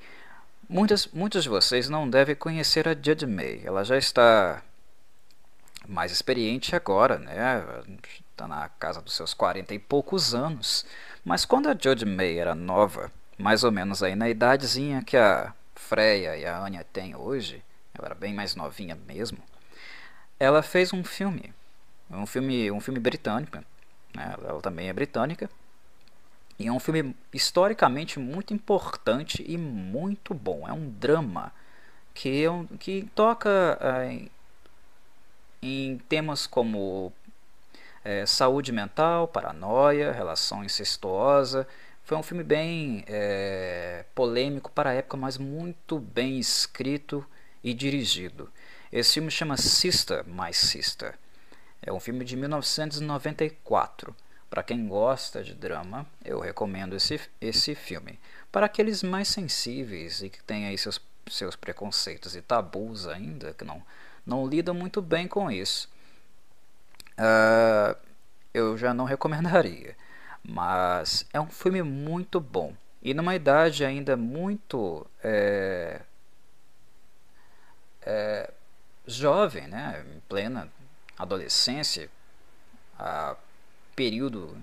Muitas, 0.67 1.07
muitos 1.07 1.43
de 1.43 1.49
vocês 1.49 1.89
não 1.89 2.09
devem 2.09 2.35
conhecer 2.35 2.87
a 2.87 2.93
Judy 2.93 3.27
May. 3.27 3.61
Ela 3.63 3.83
já 3.83 3.97
está 3.97 4.63
mais 5.87 6.11
experiente 6.11 6.75
agora, 6.75 7.19
né? 7.19 7.63
Está 8.31 8.47
na 8.47 8.67
casa 8.69 9.01
dos 9.01 9.13
seus 9.13 9.33
40 9.33 9.73
e 9.73 9.79
poucos 9.79 10.33
anos. 10.33 10.85
Mas 11.23 11.45
quando 11.45 11.69
a 11.69 11.77
Jodie 11.79 12.05
May 12.05 12.37
era 12.37 12.53
nova, 12.55 13.11
mais 13.37 13.63
ou 13.63 13.71
menos 13.71 14.03
aí 14.03 14.15
na 14.15 14.29
idadezinha 14.29 15.03
que 15.03 15.17
a 15.17 15.53
Freya 15.75 16.37
e 16.37 16.45
a 16.45 16.59
Anya 16.59 16.83
têm 16.83 17.15
hoje, 17.15 17.63
ela 17.93 18.07
era 18.07 18.15
bem 18.15 18.33
mais 18.33 18.55
novinha 18.55 18.95
mesmo, 19.07 19.37
ela 20.39 20.61
fez 20.61 20.93
um 20.93 21.03
filme, 21.03 21.53
um 22.09 22.25
filme, 22.25 22.71
um 22.71 22.79
filme 22.79 22.99
britânico, 22.99 23.57
né? 24.15 24.35
ela 24.43 24.61
também 24.61 24.89
é 24.89 24.93
britânica, 24.93 25.49
e 26.57 26.67
é 26.67 26.71
um 26.71 26.79
filme 26.79 27.15
historicamente 27.33 28.17
muito 28.19 28.53
importante 28.53 29.43
e 29.45 29.57
muito 29.57 30.33
bom. 30.33 30.67
É 30.67 30.71
um 30.71 30.89
drama 30.89 31.51
que, 32.13 32.45
é 32.45 32.49
que 32.79 33.09
toca 33.13 33.77
é, 33.81 34.27
em 35.61 35.97
temas 36.09 36.47
como 36.47 37.11
é, 38.03 38.25
saúde 38.25 38.71
mental, 38.71 39.27
paranoia, 39.27 40.13
relação 40.13 40.63
incestuosa. 40.63 41.67
Foi 42.03 42.17
um 42.17 42.23
filme 42.23 42.43
bem 42.43 43.03
é, 43.07 44.05
polêmico 44.15 44.71
para 44.71 44.91
a 44.91 44.93
época, 44.93 45.17
mas 45.17 45.37
muito 45.37 45.99
bem 45.99 46.39
escrito 46.39 47.25
e 47.63 47.73
dirigido. 47.73 48.49
Esse 48.91 49.15
filme 49.15 49.29
chama 49.29 49.57
Sister, 49.57 50.23
My 50.25 50.53
Sister. 50.53 51.15
É 51.81 51.91
um 51.91 51.99
filme 51.99 52.23
de 52.23 52.37
1994. 52.37 54.15
Para 54.55 54.63
quem 54.63 54.87
gosta 54.87 55.43
de 55.43 55.53
drama, 55.53 56.07
eu 56.23 56.39
recomendo 56.39 56.95
esse, 56.95 57.19
esse 57.41 57.75
filme. 57.75 58.17
Para 58.49 58.67
aqueles 58.67 59.03
mais 59.03 59.27
sensíveis 59.27 60.21
e 60.21 60.29
que 60.29 60.41
têm 60.41 60.65
aí 60.65 60.77
seus, 60.77 60.97
seus 61.29 61.57
preconceitos 61.57 62.37
e 62.37 62.41
tabus 62.41 63.05
ainda, 63.05 63.53
que 63.53 63.65
não, 63.65 63.83
não 64.25 64.47
lidam 64.47 64.73
muito 64.73 65.01
bem 65.01 65.27
com 65.27 65.51
isso, 65.51 65.89
uh, 67.19 67.97
eu 68.53 68.77
já 68.77 68.93
não 68.93 69.03
recomendaria. 69.03 69.93
Mas 70.41 71.25
é 71.33 71.41
um 71.41 71.49
filme 71.49 71.83
muito 71.83 72.39
bom. 72.39 72.73
E 73.03 73.13
numa 73.13 73.35
idade 73.35 73.83
ainda 73.83 74.15
muito 74.15 75.05
é, 75.21 75.99
é, 78.03 78.53
jovem, 79.05 79.67
né, 79.67 80.05
em 80.15 80.21
plena 80.29 80.71
adolescência, 81.17 82.09
a 82.97 83.35
período 83.95 84.57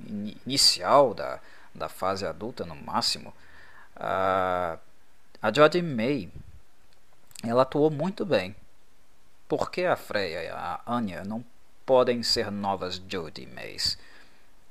inicial 0.47 1.15
da, 1.15 1.41
da 1.75 1.89
fase 1.89 2.27
adulta 2.27 2.65
no 2.65 2.75
máximo, 2.75 3.33
a, 3.97 4.79
a 5.41 5.53
Jodie 5.53 5.83
May 5.83 6.31
ela 7.43 7.63
atuou 7.63 7.91
muito 7.91 8.25
bem. 8.25 8.55
Por 9.49 9.71
que 9.71 9.85
a 9.85 9.97
Freya 9.97 10.45
e 10.45 10.49
a 10.49 10.81
Anya 10.87 11.25
não 11.25 11.45
podem 11.85 12.23
ser 12.23 12.51
novas 12.51 13.03
Jodie 13.09 13.47
Mays? 13.47 13.99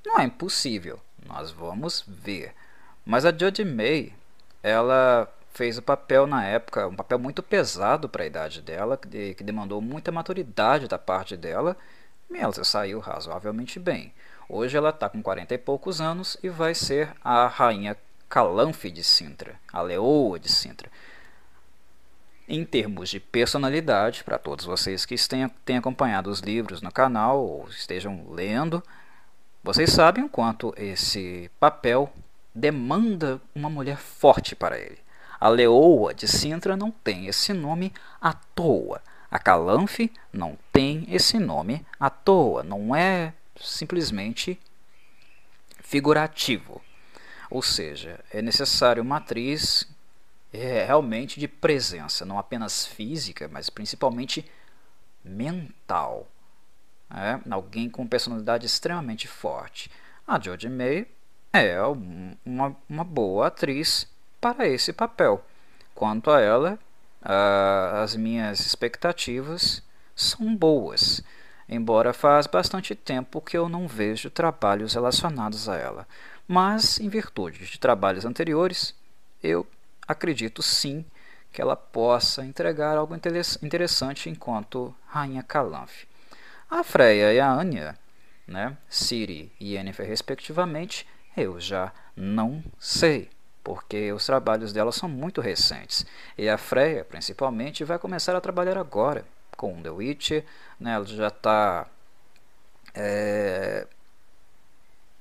Não 0.06 0.20
é 0.20 0.24
impossível, 0.24 1.00
nós 1.26 1.52
vamos 1.52 2.04
ver. 2.08 2.56
Mas 3.06 3.26
a 3.26 3.38
Jodie 3.38 3.66
May, 3.66 4.14
ela 4.64 5.32
fez 5.54 5.78
o 5.78 5.82
papel 5.82 6.26
na 6.26 6.46
época, 6.46 6.88
um 6.88 6.96
papel 6.96 7.20
muito 7.20 7.44
pesado 7.44 8.08
para 8.08 8.24
a 8.24 8.28
idade 8.28 8.62
dela, 8.62 8.98
que, 8.98 9.34
que 9.36 9.44
demandou 9.44 9.82
muita 9.82 10.12
maturidade 10.12 10.88
da 10.88 10.98
parte 10.98 11.36
dela, 11.36 11.76
e 12.30 12.38
ela 12.38 12.64
saiu 12.64 13.00
razoavelmente 13.00 13.78
bem. 13.80 14.14
Hoje 14.54 14.76
ela 14.76 14.90
está 14.90 15.08
com 15.08 15.24
40 15.24 15.54
e 15.54 15.58
poucos 15.58 16.02
anos 16.02 16.36
e 16.44 16.50
vai 16.50 16.76
ser 16.76 17.14
a 17.24 17.48
rainha 17.48 17.96
Calanfe 18.28 18.92
de 18.92 19.02
Sintra, 19.02 19.58
a 19.72 19.82
leoa 19.82 20.38
de 20.38 20.52
Sintra. 20.52 20.92
Em 22.50 22.66
termos 22.66 23.10
de 23.10 23.18
personalidade, 23.18 24.26
para 24.26 24.38
todos 24.38 24.66
vocês 24.66 25.06
que 25.06 25.16
tenham 25.64 25.80
acompanhado 25.80 26.30
os 26.30 26.42
livros 26.42 26.82
no 26.82 26.92
canal 26.92 27.40
ou 27.42 27.70
estejam 27.70 28.26
lendo, 28.30 28.84
vocês 29.64 29.90
sabem 29.90 30.26
o 30.26 30.30
quanto 30.30 30.74
esse 30.76 31.50
papel 31.58 32.12
demanda 32.54 33.40
uma 33.56 33.70
mulher 33.70 33.96
forte 33.96 34.54
para 34.54 34.78
ele. 34.78 35.00
A 35.40 35.48
leoa 35.48 36.14
de 36.14 36.28
Sintra 36.28 36.76
não 36.76 36.92
tem 36.92 37.28
esse 37.28 37.54
nome 37.54 37.94
à 38.20 38.34
toa. 38.34 39.02
A 39.32 39.40
Calanfe 39.40 40.12
não 40.34 40.58
tem 40.74 41.06
esse 41.08 41.40
nome 41.40 41.86
à 41.98 42.10
toa. 42.10 42.64
Não 42.64 42.94
é 42.94 43.32
simplesmente 43.62 44.60
figurativo. 45.82 46.82
Ou 47.50 47.62
seja, 47.62 48.20
é 48.32 48.42
necessário 48.42 49.04
uma 49.04 49.18
atriz 49.18 49.88
é, 50.54 50.86
realmente 50.86 51.40
de 51.40 51.48
presença, 51.48 52.26
não 52.26 52.40
apenas 52.40 52.86
física, 52.86 53.48
mas 53.48 53.70
principalmente 53.70 54.46
mental. 55.24 56.28
É, 57.14 57.40
alguém 57.50 57.90
com 57.90 58.08
personalidade 58.08 58.66
extremamente 58.66 59.28
forte. 59.28 59.92
A 60.26 60.40
Jodie 60.40 60.70
May 60.70 61.08
é 61.52 61.78
uma, 62.46 62.76
uma 62.88 63.04
boa 63.04 63.48
atriz 63.48 64.08
para 64.40 64.68
esse 64.68 64.94
papel. 64.94 65.46
Quanto 65.94 66.32
a 66.32 66.40
ela, 66.40 66.80
uh, 67.22 67.98
as 68.02 68.16
minhas 68.16 68.62
expectativas 68.62 69.84
são 70.16 70.56
boas, 70.56 71.22
embora 71.72 72.12
faz 72.12 72.46
bastante 72.48 72.94
tempo 72.94 73.40
que 73.40 73.58
eu 73.58 73.70
não 73.70 73.88
vejo 73.88 74.30
trabalhos 74.30 74.94
relacionados 74.94 75.70
a 75.70 75.78
ela. 75.78 76.06
Mas, 76.46 77.00
em 77.00 77.08
virtude 77.08 77.66
de 77.66 77.80
trabalhos 77.80 78.26
anteriores, 78.26 78.94
eu 79.42 79.66
acredito 80.06 80.62
sim 80.62 81.06
que 81.50 81.62
ela 81.62 81.78
possa 81.78 82.46
entregar 82.46 82.98
algo 82.98 83.16
interessante 83.16 84.30
enquanto 84.30 84.94
Rainha 85.08 85.44
Calanfe. 85.44 86.08
A 86.70 86.84
Freya 86.84 87.34
e 87.34 87.40
a 87.40 87.50
Anya, 87.50 87.98
né, 88.46 88.78
Siri 88.90 89.52
e 89.58 89.76
Yennefer 89.76 90.06
respectivamente, 90.06 91.08
eu 91.38 91.58
já 91.60 91.94
não 92.16 92.62
sei, 92.78 93.30
porque 93.64 94.12
os 94.12 94.26
trabalhos 94.26 94.74
dela 94.74 94.92
são 94.92 95.08
muito 95.08 95.40
recentes. 95.40 96.06
E 96.38 96.50
a 96.50 96.58
Freya, 96.58 97.06
principalmente, 97.06 97.86
vai 97.86 97.98
começar 97.98 98.36
a 98.36 98.42
trabalhar 98.42 98.78
agora 98.78 99.26
com 99.58 99.82
The 99.82 99.90
Witcher. 99.90 100.46
Né? 100.80 100.94
Ela 100.94 101.06
já 101.06 101.28
está 101.28 101.88
é, 102.94 103.88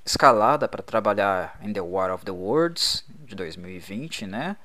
escalada 0.05 0.67
para 0.67 0.81
trabalhar 0.81 1.59
em 1.61 1.71
The 1.71 1.81
War 1.81 2.13
of 2.13 2.25
the 2.25 2.31
Worlds 2.31 3.03
de 3.07 3.35
2020, 3.35 4.27
né? 4.27 4.57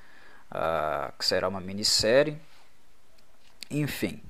Uh, 0.49 1.11
que 1.17 1.25
será 1.25 1.47
uma 1.47 1.59
minissérie. 1.59 2.37
Enfim, 3.69 4.23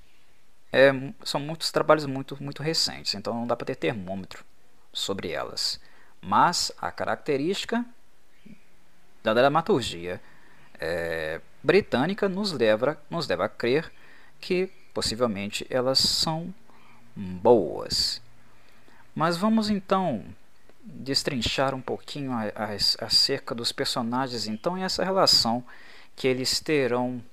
é, 0.74 0.92
são 1.24 1.40
muitos 1.40 1.72
trabalhos 1.72 2.06
muito, 2.06 2.42
muito 2.42 2.64
recentes, 2.64 3.14
então 3.14 3.34
não 3.34 3.46
dá 3.46 3.56
para 3.56 3.68
ter 3.68 3.76
termômetro 3.76 4.44
sobre 4.92 5.30
elas 5.32 5.80
mas 6.22 6.72
a 6.80 6.92
característica 6.92 7.86
da 9.24 9.34
dramaturgia 9.34 10.22
é, 10.80 11.42
britânica 11.64 12.28
nos 12.30 12.52
leva, 12.52 13.00
nos 13.10 13.28
leva 13.28 13.46
a 13.46 13.50
crer 13.50 13.92
que 14.40 14.70
possivelmente 14.98 15.64
elas 15.70 16.00
são 16.00 16.52
boas. 17.16 18.20
Mas 19.14 19.38
vamos 19.38 19.70
então 19.70 20.26
destrinchar 20.84 21.76
um 21.76 21.82
pouquinho 21.82 22.32
a, 22.32 22.46
acerca 23.06 23.54
dos 23.54 23.72
personagens 23.72 24.48
então 24.48 24.76
e 24.76 24.82
essa 24.82 25.04
relação 25.04 25.64
que 26.16 26.28
eles 26.28 26.60
terão 26.60 27.24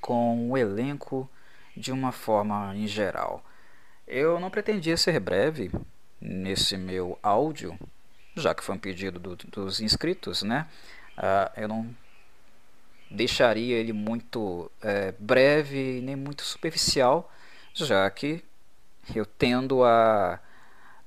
com 0.00 0.50
o 0.50 0.58
elenco 0.58 1.30
de 1.76 1.92
uma 1.92 2.10
forma 2.10 2.74
em 2.74 2.88
geral. 2.88 3.44
Eu 4.04 4.40
não 4.40 4.50
pretendia 4.50 4.96
ser 4.96 5.20
breve, 5.20 5.70
nesse 6.20 6.76
meu 6.76 7.16
áudio, 7.22 7.78
já 8.34 8.52
que 8.52 8.64
foi 8.64 8.74
um 8.74 8.78
pedido 8.80 9.20
do, 9.20 9.36
dos 9.36 9.80
inscritos, 9.80 10.42
né? 10.42 10.66
Uh, 11.16 11.60
eu 11.60 11.68
não 11.68 11.94
deixaria 13.10 13.76
ele 13.76 13.92
muito 13.92 14.70
é, 14.82 15.12
breve 15.18 16.00
nem 16.02 16.16
muito 16.16 16.42
superficial, 16.42 17.32
já 17.74 18.08
que 18.10 18.44
eu 19.14 19.24
tendo 19.24 19.84
a 19.84 20.40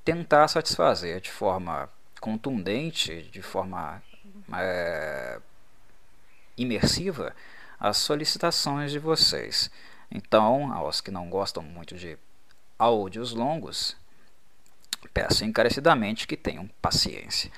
tentar 0.04 0.48
satisfazer 0.48 1.20
de 1.22 1.30
forma 1.30 1.90
contundente, 2.20 3.24
de 3.32 3.42
forma 3.42 4.02
é, 4.54 5.40
imersiva, 6.58 7.36
as 7.80 7.98
solicitações 7.98 8.92
de 8.92 9.00
vocês. 9.00 9.70
Então, 10.12 10.74
aos 10.74 11.02
que 11.02 11.12
não 11.12 11.30
gostam 11.30 11.62
muito 11.62 11.96
de 11.96 12.18
áudios 12.78 13.34
longos, 13.34 13.96
Peço 15.14 15.46
encarecidamente 15.46 16.28
que 16.28 16.36
tenham 16.36 16.70
paciência. 16.82 17.52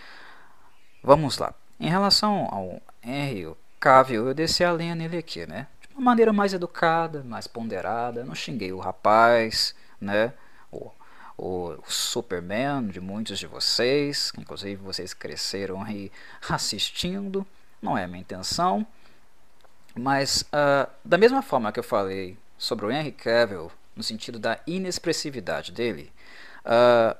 Vamos 1.04 1.38
lá. 1.38 1.54
Em 1.80 1.90
relação 1.90 2.48
ao 2.52 2.82
Henry 3.04 3.56
Cavill, 3.82 4.28
eu 4.28 4.34
desci 4.36 4.64
a 4.64 4.72
lenha 4.72 4.94
nele 4.94 5.18
aqui, 5.18 5.48
né? 5.48 5.68
De 5.82 5.96
uma 5.96 6.04
maneira 6.04 6.32
mais 6.32 6.54
educada, 6.54 7.24
mais 7.24 7.48
ponderada. 7.48 8.24
Não 8.24 8.36
xinguei 8.36 8.72
o 8.72 8.78
rapaz, 8.78 9.74
né? 10.00 10.34
O, 10.72 10.92
o, 11.36 11.70
o 11.72 11.92
Superman 11.92 12.88
de 12.88 13.02
muitos 13.02 13.40
de 13.40 13.48
vocês, 13.48 14.32
inclusive 14.38 14.76
vocês 14.76 15.16
cresceram 15.16 15.82
aí 15.82 16.12
assistindo. 16.48 17.46
Não 17.82 17.98
é 17.98 18.04
a 18.04 18.08
minha 18.08 18.22
intenção. 18.22 18.86
Mas, 19.96 20.44
uh, 20.54 20.88
da 21.04 21.18
mesma 21.18 21.42
forma 21.42 21.72
que 21.72 21.80
eu 21.80 21.84
falei 21.84 22.38
sobre 22.60 22.86
o 22.86 22.92
Henry 22.92 23.12
Cavill, 23.12 23.72
no 23.96 24.04
sentido 24.04 24.38
da 24.38 24.60
inexpressividade 24.68 25.72
dele, 25.72 26.14
uh, 26.66 27.18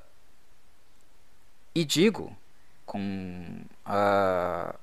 e 1.74 1.84
digo, 1.84 2.38
com 2.86 3.66
uh, 3.88 4.80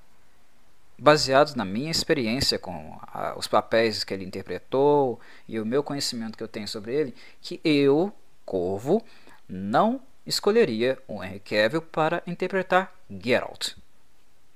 baseados 0.98 1.54
na 1.54 1.64
minha 1.64 1.90
experiência 1.90 2.58
com 2.58 2.96
uh, 2.96 3.38
os 3.38 3.46
papéis 3.46 4.02
que 4.02 4.12
ele 4.12 4.24
interpretou 4.24 5.20
e 5.46 5.60
o 5.60 5.66
meu 5.66 5.82
conhecimento 5.82 6.36
que 6.36 6.42
eu 6.42 6.48
tenho 6.48 6.66
sobre 6.66 6.94
ele, 6.94 7.14
que 7.40 7.60
eu, 7.62 8.12
Corvo, 8.44 9.04
não 9.48 10.00
escolheria 10.26 10.98
o 11.06 11.22
Henry 11.22 11.40
Cavill 11.40 11.82
para 11.82 12.22
interpretar 12.26 12.92
Geralt. 13.08 13.74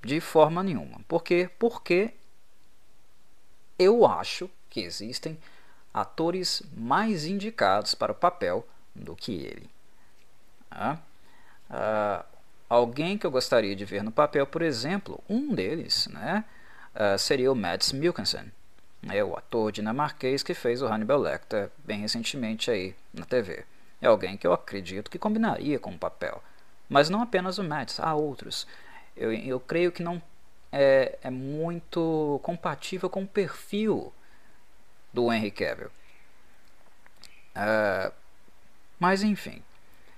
De 0.03 0.19
forma 0.19 0.61
nenhuma. 0.61 0.99
Por 1.07 1.23
quê? 1.23 1.49
Porque 1.57 2.13
eu 3.79 4.05
acho 4.05 4.49
que 4.69 4.81
existem 4.81 5.37
atores 5.93 6.61
mais 6.75 7.25
indicados 7.25 7.95
para 7.95 8.11
o 8.11 8.15
papel 8.15 8.67
do 8.93 9.15
que 9.15 9.31
ele. 9.31 9.69
Ah? 10.69 10.97
Uh, 11.69 12.32
alguém 12.69 13.17
que 13.17 13.25
eu 13.25 13.31
gostaria 13.31 13.75
de 13.75 13.85
ver 13.85 14.03
no 14.03 14.11
papel, 14.11 14.45
por 14.47 14.61
exemplo, 14.61 15.23
um 15.29 15.53
deles 15.53 16.07
né, 16.07 16.43
uh, 16.95 17.17
seria 17.17 17.51
o 17.51 17.55
Mads 17.55 17.91
Mikkelsen, 17.91 18.51
né, 19.01 19.23
o 19.23 19.35
ator 19.35 19.71
dinamarquês 19.71 20.43
que 20.43 20.53
fez 20.53 20.81
o 20.81 20.87
Hannibal 20.87 21.19
Lecter 21.19 21.69
bem 21.83 22.01
recentemente 22.01 22.71
aí 22.71 22.95
na 23.13 23.25
TV. 23.25 23.65
é 24.01 24.07
alguém 24.07 24.37
que 24.37 24.47
eu 24.47 24.53
acredito 24.53 25.11
que 25.11 25.19
combinaria 25.19 25.79
com 25.79 25.91
o 25.91 25.97
papel. 25.97 26.43
Mas 26.89 27.09
não 27.09 27.21
apenas 27.21 27.57
o 27.57 27.63
Mads, 27.63 27.99
há 27.99 28.13
outros. 28.13 28.67
Eu, 29.15 29.33
eu 29.33 29.59
creio 29.59 29.91
que 29.91 30.03
não 30.03 30.21
é, 30.71 31.17
é 31.21 31.29
muito 31.29 32.39
compatível 32.43 33.09
com 33.09 33.23
o 33.23 33.27
perfil 33.27 34.11
do 35.13 35.31
Henry 35.31 35.51
Cavill. 35.51 35.91
Uh, 37.55 38.11
mas 38.99 39.21
enfim, 39.21 39.61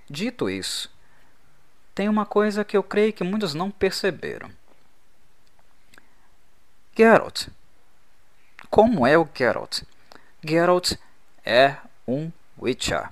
dito 0.08 0.48
isso, 0.48 0.90
tem 1.96 2.10
uma 2.10 2.26
coisa 2.26 2.62
que 2.62 2.76
eu 2.76 2.82
creio 2.82 3.10
que 3.10 3.24
muitos 3.24 3.54
não 3.54 3.70
perceberam. 3.70 4.50
Geralt. 6.94 7.48
Como 8.68 9.06
é 9.06 9.16
o 9.16 9.26
Geralt? 9.34 9.82
Geralt 10.46 10.92
é 11.42 11.76
um 12.06 12.30
Witcher. 12.60 13.08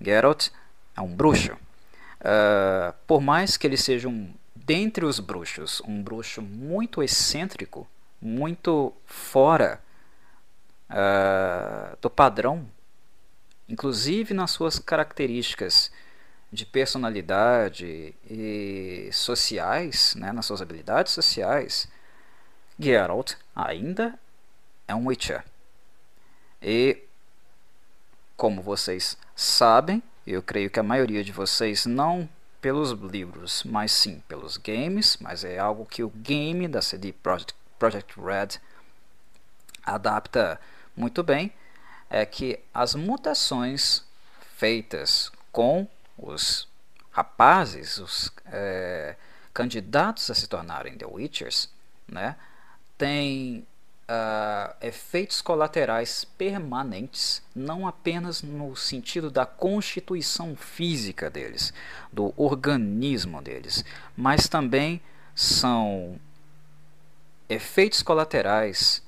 Geralt 0.00 0.48
é 0.96 1.00
um 1.00 1.14
bruxo. 1.14 1.52
Uh, 1.52 2.92
por 3.06 3.20
mais 3.20 3.56
que 3.56 3.68
ele 3.68 3.76
seja 3.76 4.08
um 4.08 4.34
dentre 4.56 5.04
os 5.04 5.20
bruxos, 5.20 5.80
um 5.86 6.02
bruxo 6.02 6.42
muito 6.42 7.04
excêntrico, 7.04 7.86
muito 8.20 8.92
fora 9.06 9.80
uh, 10.90 11.96
do 12.02 12.10
padrão, 12.10 12.68
inclusive 13.68 14.34
nas 14.34 14.50
suas 14.50 14.80
características 14.80 15.92
de 16.50 16.64
personalidade 16.64 18.14
e 18.28 19.10
sociais, 19.12 20.14
né, 20.14 20.32
nas 20.32 20.46
suas 20.46 20.62
habilidades 20.62 21.12
sociais, 21.12 21.88
Geralt 22.78 23.34
ainda 23.54 24.18
é 24.86 24.94
um 24.94 25.06
Witcher. 25.06 25.44
E, 26.62 27.02
como 28.36 28.62
vocês 28.62 29.16
sabem, 29.36 30.02
eu 30.26 30.42
creio 30.42 30.70
que 30.70 30.80
a 30.80 30.82
maioria 30.82 31.22
de 31.22 31.32
vocês 31.32 31.86
não 31.86 32.28
pelos 32.60 32.90
livros, 32.90 33.62
mas 33.64 33.92
sim 33.92 34.22
pelos 34.26 34.56
games, 34.56 35.16
mas 35.20 35.44
é 35.44 35.58
algo 35.58 35.86
que 35.86 36.02
o 36.02 36.10
game 36.10 36.66
da 36.66 36.82
CD 36.82 37.12
Projekt, 37.12 37.54
Project 37.78 38.20
Red 38.20 38.60
adapta 39.84 40.60
muito 40.96 41.22
bem, 41.22 41.52
é 42.10 42.26
que 42.26 42.58
as 42.74 42.94
mutações 42.94 44.04
feitas 44.56 45.30
com 45.52 45.86
os 46.18 46.68
rapazes, 47.10 47.98
os 47.98 48.32
é, 48.46 49.16
candidatos 49.54 50.30
a 50.30 50.34
se 50.34 50.46
tornarem 50.48 50.96
The 50.96 51.06
Witchers, 51.06 51.70
né, 52.06 52.36
têm 52.96 53.66
uh, 54.08 54.74
efeitos 54.80 55.42
colaterais 55.42 56.24
permanentes, 56.24 57.42
não 57.54 57.86
apenas 57.86 58.42
no 58.42 58.74
sentido 58.74 59.30
da 59.30 59.44
constituição 59.46 60.56
física 60.56 61.30
deles, 61.30 61.72
do 62.12 62.32
organismo 62.36 63.42
deles, 63.42 63.84
mas 64.16 64.48
também 64.48 65.00
são 65.34 66.18
efeitos 67.48 68.02
colaterais 68.02 69.02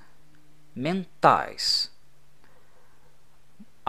mentais. 0.74 1.90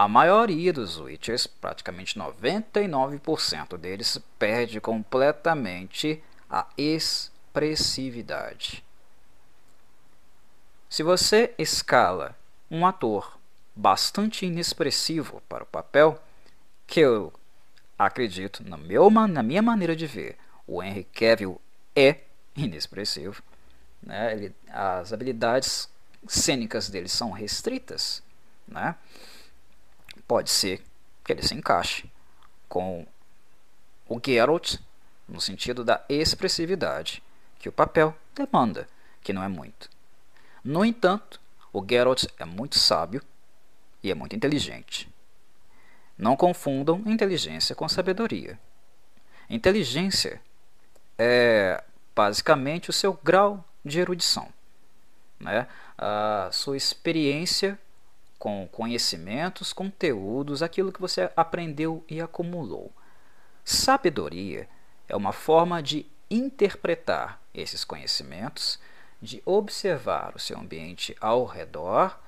A 0.02 0.08
maioria 0.08 0.72
dos 0.72 0.98
Witchers, 0.98 1.46
praticamente 1.46 2.18
99% 2.18 3.78
deles, 3.78 4.18
perde 4.36 4.80
completamente 4.80 6.20
a 6.50 6.66
expressividade. 6.76 8.84
Se 10.90 11.04
você 11.04 11.54
escala 11.56 12.36
um 12.68 12.84
ator 12.84 13.38
bastante 13.76 14.44
inexpressivo 14.44 15.40
para 15.48 15.62
o 15.62 15.68
papel, 15.68 16.20
que 16.84 16.98
eu 16.98 17.32
acredito, 17.96 18.64
no 18.64 18.76
meu, 18.76 19.08
na 19.08 19.40
minha 19.40 19.62
maneira 19.62 19.94
de 19.94 20.08
ver, 20.08 20.36
o 20.66 20.82
Henry 20.82 21.04
Cavill 21.04 21.60
é 21.94 22.22
inexpressivo. 22.56 23.40
Né? 24.02 24.32
Ele, 24.32 24.52
as 24.68 25.12
habilidades 25.12 25.88
cênicas 26.26 26.90
dele 26.90 27.08
são 27.08 27.30
restritas. 27.30 28.20
Né? 28.66 28.96
Pode 30.32 30.48
ser 30.48 30.82
que 31.22 31.30
ele 31.30 31.46
se 31.46 31.54
encaixe 31.54 32.10
com 32.66 33.06
o 34.08 34.18
Geralt 34.18 34.78
no 35.28 35.38
sentido 35.42 35.84
da 35.84 36.02
expressividade 36.08 37.22
que 37.58 37.68
o 37.68 37.72
papel 37.72 38.16
demanda, 38.34 38.88
que 39.22 39.30
não 39.30 39.42
é 39.42 39.48
muito. 39.48 39.90
No 40.64 40.86
entanto, 40.86 41.38
o 41.70 41.84
Geralt 41.86 42.24
é 42.38 42.46
muito 42.46 42.78
sábio 42.78 43.20
e 44.02 44.10
é 44.10 44.14
muito 44.14 44.34
inteligente. 44.34 45.06
Não 46.16 46.34
confundam 46.34 47.02
inteligência 47.04 47.76
com 47.76 47.86
sabedoria. 47.86 48.58
Inteligência 49.50 50.40
é 51.18 51.84
basicamente 52.16 52.88
o 52.88 52.92
seu 52.94 53.12
grau 53.22 53.62
de 53.84 54.00
erudição, 54.00 54.48
né? 55.38 55.68
a 55.98 56.48
sua 56.50 56.78
experiência 56.78 57.78
com 58.42 58.66
conhecimentos, 58.72 59.72
conteúdos, 59.72 60.64
aquilo 60.64 60.90
que 60.90 61.00
você 61.00 61.30
aprendeu 61.36 62.04
e 62.08 62.20
acumulou. 62.20 62.90
Sabedoria 63.64 64.68
é 65.08 65.14
uma 65.14 65.30
forma 65.30 65.80
de 65.80 66.06
interpretar 66.28 67.40
esses 67.54 67.84
conhecimentos 67.84 68.80
de 69.20 69.40
observar 69.46 70.32
o 70.34 70.40
seu 70.40 70.58
ambiente 70.58 71.14
ao 71.20 71.44
redor 71.44 72.18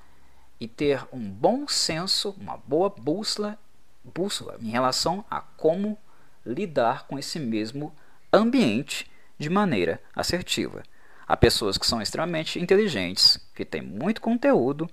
e 0.57 0.69
ter 0.69 1.05
um 1.11 1.19
bom 1.19 1.67
senso, 1.67 2.33
uma 2.39 2.55
boa 2.55 2.89
bússola, 2.89 3.59
bússola 4.01 4.55
em 4.61 4.69
relação 4.69 5.25
a 5.29 5.41
como 5.41 5.97
lidar 6.45 7.07
com 7.07 7.19
esse 7.19 7.39
mesmo 7.39 7.93
ambiente 8.31 9.11
de 9.37 9.49
maneira 9.49 10.01
assertiva. 10.15 10.81
Há 11.27 11.35
pessoas 11.35 11.77
que 11.77 11.85
são 11.85 12.01
extremamente 12.01 12.57
inteligentes, 12.57 13.37
que 13.53 13.65
têm 13.65 13.81
muito 13.81 14.21
conteúdo, 14.21 14.89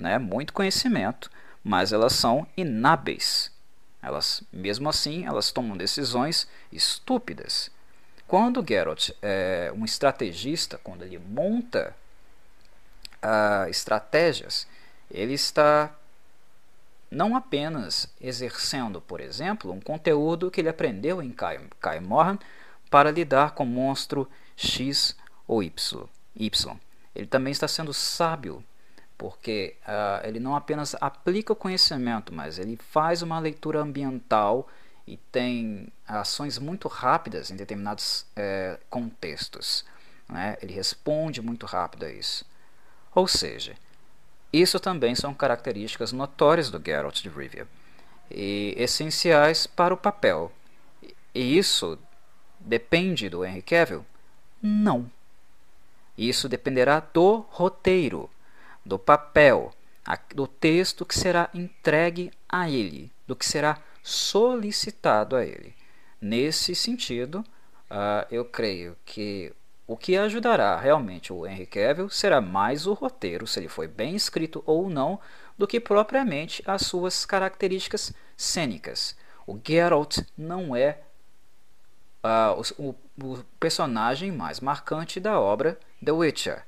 né, 0.00 0.18
muito 0.18 0.52
conhecimento, 0.52 1.30
mas 1.62 1.92
elas 1.92 2.14
são 2.14 2.46
inábeis. 2.56 3.50
Elas, 4.02 4.42
mesmo 4.52 4.88
assim, 4.88 5.26
elas 5.26 5.52
tomam 5.52 5.76
decisões 5.76 6.48
estúpidas 6.72 7.70
quando 8.30 8.64
Geralt 8.64 9.10
é 9.20 9.72
um 9.76 9.84
estrategista, 9.84 10.78
quando 10.84 11.02
ele 11.02 11.18
monta 11.18 11.92
uh, 13.16 13.68
estratégias, 13.68 14.68
ele 15.10 15.32
está 15.32 15.92
não 17.10 17.34
apenas 17.34 18.08
exercendo, 18.20 19.00
por 19.00 19.20
exemplo, 19.20 19.72
um 19.72 19.80
conteúdo 19.80 20.48
que 20.48 20.60
ele 20.60 20.68
aprendeu 20.68 21.20
em 21.20 21.32
Kai 21.32 21.98
Morhan 21.98 22.38
para 22.88 23.10
lidar 23.10 23.50
com 23.50 23.64
monstro 23.64 24.30
X 24.56 25.16
ou 25.44 25.60
y. 25.60 26.76
Ele 27.16 27.26
também 27.26 27.50
está 27.50 27.66
sendo 27.66 27.92
sábio, 27.92 28.62
porque 29.20 29.76
uh, 29.86 30.26
ele 30.26 30.40
não 30.40 30.56
apenas 30.56 30.96
aplica 30.98 31.52
o 31.52 31.56
conhecimento, 31.56 32.32
mas 32.32 32.58
ele 32.58 32.78
faz 32.78 33.20
uma 33.20 33.38
leitura 33.38 33.78
ambiental 33.78 34.66
e 35.06 35.18
tem 35.30 35.88
ações 36.08 36.58
muito 36.58 36.88
rápidas 36.88 37.50
em 37.50 37.56
determinados 37.56 38.24
é, 38.34 38.78
contextos. 38.88 39.84
Né? 40.26 40.56
Ele 40.62 40.72
responde 40.72 41.42
muito 41.42 41.66
rápido 41.66 42.06
a 42.06 42.10
isso. 42.10 42.46
Ou 43.14 43.28
seja, 43.28 43.76
isso 44.50 44.80
também 44.80 45.14
são 45.14 45.34
características 45.34 46.12
notórias 46.12 46.70
do 46.70 46.82
Geralt 46.82 47.20
de 47.20 47.28
Rivia 47.28 47.68
e 48.30 48.74
essenciais 48.78 49.66
para 49.66 49.92
o 49.92 49.98
papel. 49.98 50.50
E 51.34 51.58
isso 51.58 51.98
depende 52.58 53.28
do 53.28 53.44
Henry 53.44 53.60
Cavill? 53.60 54.06
Não. 54.62 55.10
Isso 56.16 56.48
dependerá 56.48 57.00
do 57.00 57.44
roteiro, 57.50 58.30
do 58.84 58.98
papel, 58.98 59.72
do 60.34 60.46
texto 60.46 61.04
que 61.04 61.18
será 61.18 61.48
entregue 61.54 62.30
a 62.48 62.68
ele, 62.68 63.10
do 63.26 63.36
que 63.36 63.46
será 63.46 63.78
solicitado 64.02 65.36
a 65.36 65.44
ele. 65.44 65.74
Nesse 66.20 66.74
sentido, 66.74 67.44
uh, 67.90 68.26
eu 68.30 68.44
creio 68.44 68.96
que 69.04 69.52
o 69.86 69.96
que 69.96 70.16
ajudará 70.16 70.76
realmente 70.76 71.32
o 71.32 71.46
Henry 71.46 71.66
Cavill 71.66 72.08
será 72.08 72.40
mais 72.40 72.86
o 72.86 72.92
roteiro, 72.92 73.46
se 73.46 73.58
ele 73.58 73.68
foi 73.68 73.88
bem 73.88 74.14
escrito 74.14 74.62
ou 74.64 74.88
não, 74.88 75.18
do 75.58 75.66
que 75.66 75.80
propriamente 75.80 76.62
as 76.64 76.82
suas 76.82 77.26
características 77.26 78.12
cênicas. 78.36 79.16
O 79.46 79.58
Geralt 79.62 80.18
não 80.38 80.76
é 80.76 81.00
uh, 82.24 82.62
o, 82.78 82.94
o, 83.22 83.44
personagem 83.58 84.30
mais 84.30 84.60
marcante 84.60 85.18
da 85.18 85.40
obra 85.40 85.78
The 86.04 86.12
Witcher. 86.12 86.64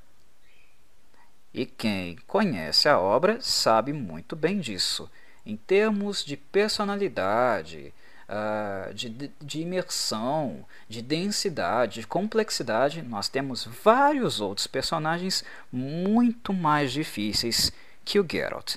E 1.55 1.67
quem 1.67 2.17
conhece 2.27 2.88
a 2.88 2.99
obra 2.99 3.38
sabe 3.41 3.93
muito 3.93 4.35
bem 4.35 4.59
disso 4.59 5.11
em 5.45 5.57
termos 5.57 6.25
de 6.25 6.37
personalidade, 6.37 7.93
uh, 8.29 8.95
de, 8.95 9.31
de 9.41 9.61
imersão, 9.61 10.65
de 10.88 11.03
densidade, 11.03 12.01
de 12.01 12.07
complexidade, 12.07 13.03
nós 13.03 13.29
temos 13.29 13.65
vários 13.65 14.41
outros 14.41 14.67
personagens 14.67 15.45
muito 15.71 16.53
mais 16.53 16.93
difíceis 16.93 17.73
que 18.05 18.21
o 18.21 18.27
Geralt. 18.31 18.77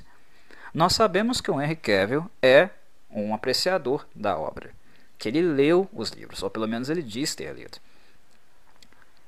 Nós 0.73 0.93
sabemos 0.93 1.39
que 1.39 1.51
o 1.51 1.61
Henry 1.61 1.75
Cavill 1.75 2.29
é 2.41 2.69
um 3.09 3.33
apreciador 3.33 4.05
da 4.13 4.37
obra, 4.37 4.71
que 5.17 5.29
ele 5.29 5.41
leu 5.41 5.87
os 5.93 6.09
livros, 6.09 6.43
ou 6.43 6.49
pelo 6.49 6.67
menos 6.67 6.89
ele 6.89 7.01
diz 7.01 7.33
ter 7.33 7.53
lido. 7.53 7.77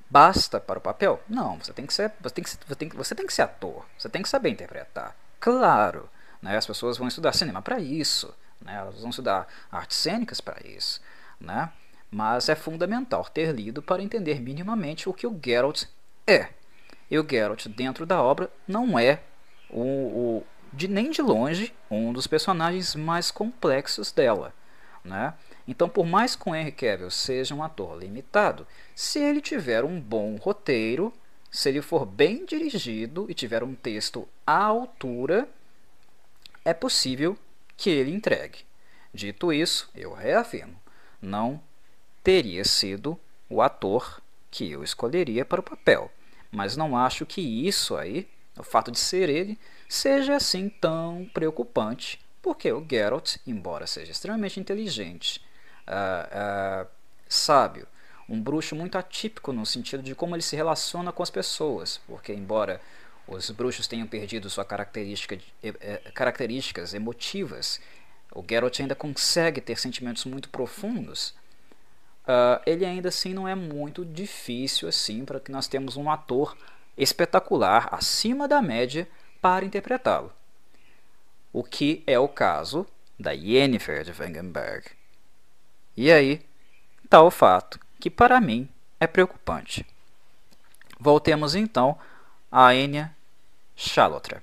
Basta 0.09 0.59
para 0.59 0.79
o 0.79 0.81
papel? 0.81 1.21
Não, 1.27 1.57
você 1.57 1.73
tem 1.73 1.85
que 1.85 1.93
ser, 1.93 2.11
você 2.21 2.33
tem 2.33 2.43
que, 2.43 2.49
você 2.49 2.75
tem, 2.75 2.89
você 2.89 3.15
tem 3.15 3.27
que 3.27 3.33
ser 3.33 3.41
ator, 3.41 3.85
você 3.97 4.07
tem 4.07 4.21
que 4.21 4.29
saber 4.29 4.49
interpretar. 4.49 5.15
Claro, 5.39 6.09
né, 6.41 6.55
as 6.55 6.65
pessoas 6.65 6.97
vão 6.97 7.07
estudar 7.07 7.33
cinema 7.33 7.61
para 7.61 7.79
isso, 7.79 8.33
né, 8.61 8.75
elas 8.75 9.01
vão 9.01 9.09
estudar 9.09 9.47
artes 9.71 9.97
cênicas 9.97 10.39
para 10.39 10.65
isso, 10.65 11.01
né, 11.39 11.71
mas 12.09 12.47
é 12.47 12.55
fundamental 12.55 13.25
ter 13.25 13.51
lido 13.51 13.81
para 13.81 14.01
entender 14.01 14.39
minimamente 14.39 15.09
o 15.09 15.13
que 15.13 15.27
o 15.27 15.39
Geralt 15.43 15.83
é. 16.25 16.49
E 17.11 17.19
o 17.19 17.27
Geralt, 17.29 17.67
dentro 17.67 18.05
da 18.05 18.21
obra, 18.21 18.49
não 18.67 18.97
é 18.97 19.21
o, 19.69 19.81
o 19.81 20.43
de 20.71 20.87
nem 20.87 21.11
de 21.11 21.21
longe 21.21 21.73
um 21.89 22.13
dos 22.13 22.27
personagens 22.27 22.95
mais 22.95 23.31
complexos 23.31 24.11
dela. 24.11 24.53
Né? 25.03 25.33
Então, 25.67 25.89
por 25.89 26.05
mais 26.05 26.35
que 26.35 26.49
o 26.49 26.55
Henry 26.55 26.71
Cavill 26.71 27.11
seja 27.11 27.53
um 27.53 27.61
ator 27.61 27.97
limitado, 27.99 28.65
se 28.95 29.19
ele 29.19 29.41
tiver 29.41 29.83
um 29.83 29.99
bom 29.99 30.35
roteiro, 30.37 31.13
se 31.51 31.69
ele 31.69 31.81
for 31.81 32.05
bem 32.05 32.45
dirigido 32.45 33.25
e 33.29 33.33
tiver 33.33 33.63
um 33.63 33.75
texto 33.75 34.27
à 34.45 34.63
altura, 34.63 35.47
é 36.63 36.73
possível 36.73 37.37
que 37.75 37.89
ele 37.89 38.13
entregue. 38.13 38.59
Dito 39.13 39.51
isso, 39.51 39.89
eu 39.95 40.13
reafirmo, 40.13 40.79
não 41.21 41.61
teria 42.23 42.63
sido 42.63 43.19
o 43.49 43.61
ator 43.61 44.21
que 44.51 44.71
eu 44.71 44.83
escolheria 44.83 45.45
para 45.45 45.59
o 45.59 45.63
papel. 45.63 46.11
Mas 46.51 46.77
não 46.77 46.97
acho 46.97 47.25
que 47.25 47.41
isso 47.41 47.95
aí, 47.95 48.27
o 48.57 48.63
fato 48.63 48.91
de 48.91 48.99
ser 48.99 49.29
ele, 49.29 49.59
seja 49.87 50.35
assim 50.35 50.69
tão 50.69 51.29
preocupante, 51.33 52.19
porque 52.41 52.71
o 52.71 52.85
Geralt, 52.89 53.37
embora 53.45 53.85
seja 53.87 54.11
extremamente 54.11 54.59
inteligente, 54.59 55.41
uh, 55.87 56.87
sábio, 57.27 57.87
um 58.29 58.41
bruxo 58.41 58.75
muito 58.75 58.97
atípico 58.97 59.53
no 59.53 59.65
sentido 59.65 60.03
de 60.03 60.13
como 60.13 60.35
ele 60.35 60.41
se 60.41 60.55
relaciona 60.55 61.11
com 61.11 61.23
as 61.23 61.29
pessoas, 61.29 62.01
porque 62.07 62.33
embora 62.33 62.81
os 63.27 63.49
bruxos 63.51 63.87
tenham 63.87 64.07
perdido 64.07 64.49
suas 64.49 64.67
característica 64.67 65.37
eh, 65.63 66.01
características 66.13 66.93
emotivas, 66.93 67.79
o 68.33 68.43
Geralt 68.47 68.79
ainda 68.79 68.95
consegue 68.95 69.61
ter 69.61 69.77
sentimentos 69.77 70.25
muito 70.25 70.49
profundos. 70.49 71.33
Uh, 72.23 72.59
ele 72.65 72.85
ainda 72.85 73.07
assim 73.07 73.33
não 73.33 73.47
é 73.47 73.55
muito 73.55 74.03
difícil 74.03 74.89
assim 74.89 75.23
para 75.23 75.39
que 75.39 75.51
nós 75.51 75.67
temos 75.67 75.95
um 75.95 76.11
ator 76.11 76.57
espetacular 76.97 77.87
acima 77.89 78.47
da 78.47 78.61
média 78.61 79.07
para 79.41 79.65
interpretá-lo. 79.65 80.33
O 81.53 81.63
que 81.63 82.03
é 82.05 82.19
o 82.19 82.27
caso 82.27 82.85
da 83.17 83.31
Yennefer 83.31 84.03
de 84.03 84.11
Wengenberg. 84.11 84.96
E 85.97 86.11
aí 86.11 86.45
está 87.03 87.21
o 87.21 87.31
fato 87.31 87.79
que 87.99 88.09
para 88.09 88.39
mim 88.39 88.69
é 88.99 89.07
preocupante. 89.07 89.85
Voltemos 90.99 91.55
então 91.55 91.99
a 92.51 92.73
Enya 92.73 93.13
Chalotra. 93.75 94.41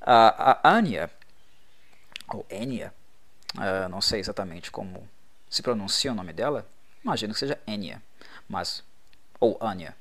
A, 0.00 0.68
a 0.68 0.72
Anya, 0.72 1.10
ou 2.28 2.46
Enya, 2.48 2.94
uh, 3.56 3.88
não 3.88 4.00
sei 4.00 4.20
exatamente 4.20 4.70
como 4.70 5.08
se 5.50 5.62
pronuncia 5.62 6.12
o 6.12 6.14
nome 6.14 6.32
dela, 6.32 6.66
imagino 7.04 7.34
que 7.34 7.40
seja 7.40 7.60
Enya, 7.66 8.00
mas 8.48 8.82
ou 9.38 9.58
Anya. 9.60 9.96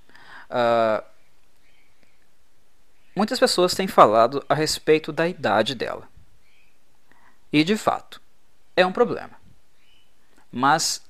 Uh, 0.50 1.12
Muitas 3.15 3.39
pessoas 3.39 3.76
têm 3.76 3.88
falado 3.88 4.43
a 4.47 4.54
respeito 4.54 5.12
da 5.12 5.28
idade 5.28 5.76
dela. 5.76 6.08
E 7.52 7.63
de 7.63 7.76
fato, 7.76 8.21
é 8.76 8.86
um 8.86 8.93
problema. 8.93 9.40
Mas 10.51 11.01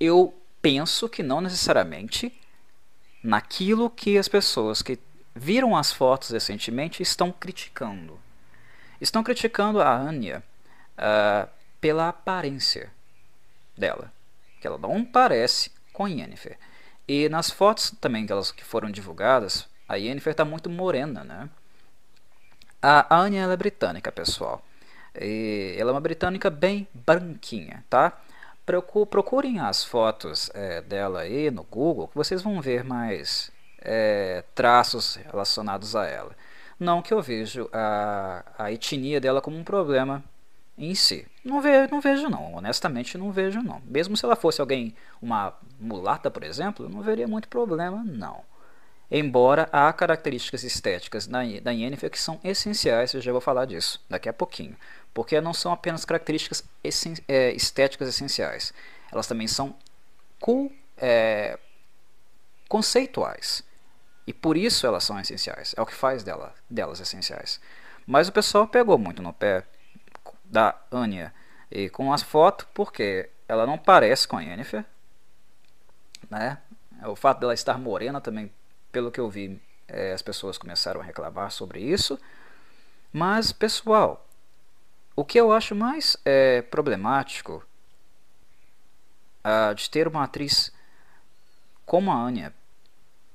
eu 0.00 0.34
penso 0.62 1.08
que 1.08 1.22
não 1.22 1.40
necessariamente 1.40 2.32
naquilo 3.22 3.90
que 3.90 4.16
as 4.16 4.28
pessoas 4.28 4.82
que 4.82 4.98
viram 5.34 5.76
as 5.76 5.92
fotos 5.92 6.30
recentemente 6.30 7.02
estão 7.02 7.30
criticando. 7.30 8.18
Estão 9.00 9.22
criticando 9.22 9.80
a 9.80 9.94
Anya 9.94 10.42
uh, 10.96 11.48
pela 11.80 12.08
aparência 12.08 12.90
dela, 13.76 14.12
que 14.60 14.66
ela 14.66 14.78
não 14.78 15.04
parece 15.04 15.70
com 15.92 16.08
Yennefer. 16.08 16.58
E 17.06 17.28
nas 17.28 17.50
fotos 17.50 17.92
também 18.00 18.24
que 18.24 18.32
elas 18.32 18.50
que 18.50 18.64
foram 18.64 18.90
divulgadas 18.90 19.68
a 19.88 19.96
Yennefer 19.96 20.32
está 20.32 20.44
muito 20.44 20.68
morena, 20.68 21.22
né? 21.22 21.48
A 22.82 23.16
Anya 23.16 23.44
é 23.44 23.56
britânica, 23.56 24.10
pessoal. 24.10 24.64
E 25.18 25.76
ela 25.78 25.90
é 25.90 25.94
uma 25.94 26.00
britânica 26.00 26.50
bem 26.50 26.86
branquinha, 26.92 27.84
tá? 27.88 28.20
Procurem 28.66 29.60
as 29.60 29.84
fotos 29.84 30.50
é, 30.52 30.80
dela 30.82 31.20
aí 31.20 31.50
no 31.50 31.62
Google, 31.62 32.08
que 32.08 32.16
vocês 32.16 32.42
vão 32.42 32.60
ver 32.60 32.82
mais 32.82 33.52
é, 33.80 34.42
traços 34.54 35.16
relacionados 35.30 35.94
a 35.94 36.04
ela. 36.04 36.32
Não 36.78 37.00
que 37.00 37.14
eu 37.14 37.22
vejo 37.22 37.70
a, 37.72 38.44
a 38.58 38.72
etnia 38.72 39.20
dela 39.20 39.40
como 39.40 39.56
um 39.56 39.64
problema 39.64 40.22
em 40.76 40.94
si. 40.94 41.26
Não, 41.44 41.60
ve, 41.60 41.86
não 41.90 42.00
vejo 42.00 42.28
não, 42.28 42.54
honestamente 42.54 43.16
não 43.16 43.30
vejo 43.30 43.62
não. 43.62 43.80
Mesmo 43.86 44.16
se 44.16 44.24
ela 44.24 44.36
fosse 44.36 44.60
alguém, 44.60 44.94
uma 45.22 45.54
mulata, 45.80 46.30
por 46.30 46.42
exemplo, 46.42 46.88
não 46.88 47.00
veria 47.00 47.26
muito 47.28 47.48
problema 47.48 48.02
não. 48.04 48.42
Embora 49.10 49.68
há 49.72 49.92
características 49.92 50.64
estéticas 50.64 51.28
da, 51.28 51.42
Yennefer 51.42 52.10
que 52.10 52.18
são 52.18 52.40
essenciais, 52.42 53.14
eu 53.14 53.20
já 53.20 53.30
vou 53.30 53.40
falar 53.40 53.64
disso 53.64 54.04
daqui 54.10 54.28
a 54.28 54.32
pouquinho. 54.32 54.76
Porque 55.16 55.40
não 55.40 55.54
são 55.54 55.72
apenas 55.72 56.04
características 56.04 56.62
é, 57.26 57.50
estéticas 57.52 58.06
essenciais, 58.06 58.74
elas 59.10 59.26
também 59.26 59.48
são 59.48 59.74
é, 60.98 61.58
conceituais. 62.68 63.64
E 64.26 64.34
por 64.34 64.58
isso 64.58 64.86
elas 64.86 65.04
são 65.04 65.18
essenciais, 65.18 65.74
é 65.74 65.80
o 65.80 65.86
que 65.86 65.94
faz 65.94 66.22
dela, 66.22 66.54
delas 66.68 67.00
essenciais. 67.00 67.58
Mas 68.06 68.28
o 68.28 68.32
pessoal 68.32 68.68
pegou 68.68 68.98
muito 68.98 69.22
no 69.22 69.32
pé 69.32 69.64
da 70.44 70.78
Anya 70.92 71.32
e 71.70 71.88
com 71.88 72.12
as 72.12 72.22
fotos, 72.22 72.66
porque 72.74 73.30
ela 73.48 73.64
não 73.64 73.78
parece 73.78 74.28
com 74.28 74.36
a 74.36 74.42
Yennefer. 74.42 74.84
Né? 76.28 76.58
O 77.06 77.16
fato 77.16 77.40
dela 77.40 77.54
estar 77.54 77.78
morena 77.78 78.20
também 78.20 78.52
pelo 78.92 79.10
que 79.10 79.18
eu 79.18 79.30
vi, 79.30 79.58
é, 79.88 80.12
as 80.12 80.20
pessoas 80.20 80.58
começaram 80.58 81.00
a 81.00 81.04
reclamar 81.04 81.50
sobre 81.52 81.80
isso. 81.80 82.20
Mas, 83.10 83.50
pessoal, 83.50 84.25
o 85.16 85.24
que 85.24 85.40
eu 85.40 85.50
acho 85.50 85.74
mais 85.74 86.14
é, 86.26 86.60
problemático 86.60 87.66
uh, 89.42 89.74
de 89.74 89.88
ter 89.88 90.06
uma 90.06 90.24
atriz 90.24 90.70
como 91.86 92.12
a 92.12 92.16
Anya, 92.16 92.52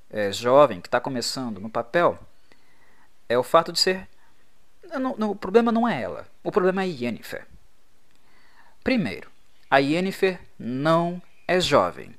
é, 0.10 0.32
jovem, 0.32 0.80
que 0.80 0.88
está 0.88 1.00
começando 1.00 1.60
no 1.60 1.70
papel, 1.70 2.20
é 3.28 3.38
o 3.38 3.44
fato 3.44 3.72
de 3.72 3.80
ser. 3.80 4.08
Não, 5.00 5.16
não, 5.18 5.32
o 5.32 5.36
problema 5.36 5.72
não 5.72 5.88
é 5.88 6.02
ela, 6.02 6.28
o 6.44 6.52
problema 6.52 6.84
é 6.84 6.86
a 6.86 6.88
Yennefer. 6.88 7.48
Primeiro, 8.84 9.32
a 9.70 9.78
Yennefer 9.78 10.40
não 10.60 11.22
é 11.48 11.60
jovem. 11.60 12.14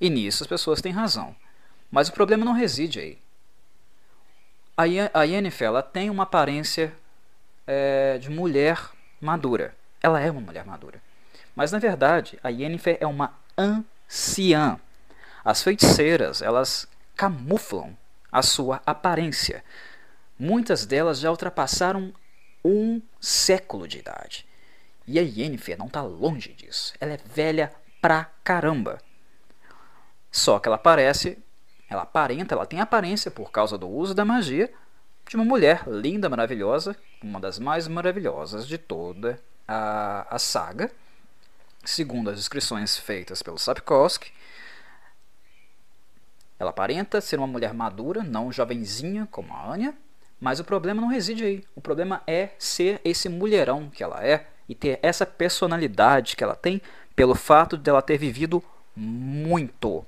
E 0.00 0.10
nisso 0.10 0.42
as 0.42 0.48
pessoas 0.48 0.80
têm 0.80 0.92
razão. 0.92 1.36
Mas 1.90 2.08
o 2.08 2.12
problema 2.12 2.44
não 2.44 2.52
reside 2.52 2.98
aí. 2.98 3.18
A 4.76 5.22
Yennefer 5.22 5.68
ela 5.68 5.82
tem 5.82 6.10
uma 6.10 6.24
aparência 6.24 6.92
é, 7.66 8.18
de 8.18 8.28
mulher 8.28 8.93
madura. 9.24 9.74
Ela 10.02 10.20
é 10.20 10.30
uma 10.30 10.40
mulher 10.40 10.64
madura. 10.64 11.00
Mas 11.56 11.72
na 11.72 11.78
verdade, 11.78 12.38
a 12.42 12.48
Yennefer 12.48 12.98
é 13.00 13.06
uma 13.06 13.32
anciã. 13.56 14.78
As 15.44 15.62
feiticeiras, 15.62 16.42
elas 16.42 16.86
camuflam 17.16 17.96
a 18.30 18.42
sua 18.42 18.82
aparência. 18.84 19.64
Muitas 20.38 20.84
delas 20.84 21.20
já 21.20 21.30
ultrapassaram 21.30 22.12
um 22.64 23.00
século 23.20 23.86
de 23.86 23.98
idade. 23.98 24.46
E 25.06 25.18
a 25.18 25.22
Yennefer 25.22 25.78
não 25.78 25.86
está 25.86 26.02
longe 26.02 26.52
disso. 26.52 26.94
Ela 27.00 27.12
é 27.12 27.16
velha 27.16 27.72
pra 28.00 28.30
caramba. 28.42 29.00
Só 30.30 30.58
que 30.58 30.68
ela 30.68 30.78
parece 30.78 31.38
ela 31.88 32.02
aparenta, 32.02 32.54
ela 32.54 32.66
tem 32.66 32.80
aparência 32.80 33.30
por 33.30 33.50
causa 33.50 33.78
do 33.78 33.88
uso 33.88 34.14
da 34.14 34.24
magia 34.24 34.72
de 35.28 35.36
uma 35.36 35.44
mulher 35.44 35.84
linda, 35.86 36.28
maravilhosa, 36.28 36.96
uma 37.22 37.40
das 37.40 37.58
mais 37.58 37.88
maravilhosas 37.88 38.66
de 38.66 38.78
toda 38.78 39.40
a, 39.66 40.26
a 40.34 40.38
saga, 40.38 40.90
segundo 41.84 42.30
as 42.30 42.36
descrições 42.36 42.96
feitas 42.96 43.42
pelo 43.42 43.58
Sapkowski. 43.58 44.32
Ela 46.58 46.70
aparenta 46.70 47.20
ser 47.20 47.38
uma 47.38 47.46
mulher 47.46 47.74
madura, 47.74 48.22
não 48.22 48.52
jovenzinha 48.52 49.28
como 49.30 49.52
a 49.52 49.72
Anya, 49.72 49.94
mas 50.40 50.60
o 50.60 50.64
problema 50.64 51.00
não 51.00 51.08
reside 51.08 51.44
aí. 51.44 51.64
O 51.74 51.80
problema 51.80 52.22
é 52.26 52.50
ser 52.58 53.00
esse 53.04 53.28
mulherão 53.28 53.90
que 53.90 54.02
ela 54.02 54.24
é 54.24 54.46
e 54.68 54.74
ter 54.74 54.98
essa 55.02 55.26
personalidade 55.26 56.36
que 56.36 56.44
ela 56.44 56.54
tem 56.54 56.80
pelo 57.16 57.34
fato 57.34 57.76
de 57.76 57.90
ela 57.90 58.02
ter 58.02 58.18
vivido 58.18 58.62
muito 58.96 60.06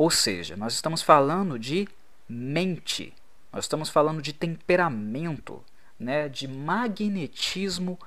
ou 0.00 0.10
seja, 0.10 0.56
nós 0.56 0.72
estamos 0.72 1.02
falando 1.02 1.58
de 1.58 1.86
mente, 2.26 3.12
nós 3.52 3.64
estamos 3.64 3.88
falando 3.88 4.22
de 4.22 4.32
temperamento, 4.32 5.62
né, 5.98 6.28
de 6.28 6.46
magnetismo 6.46 7.98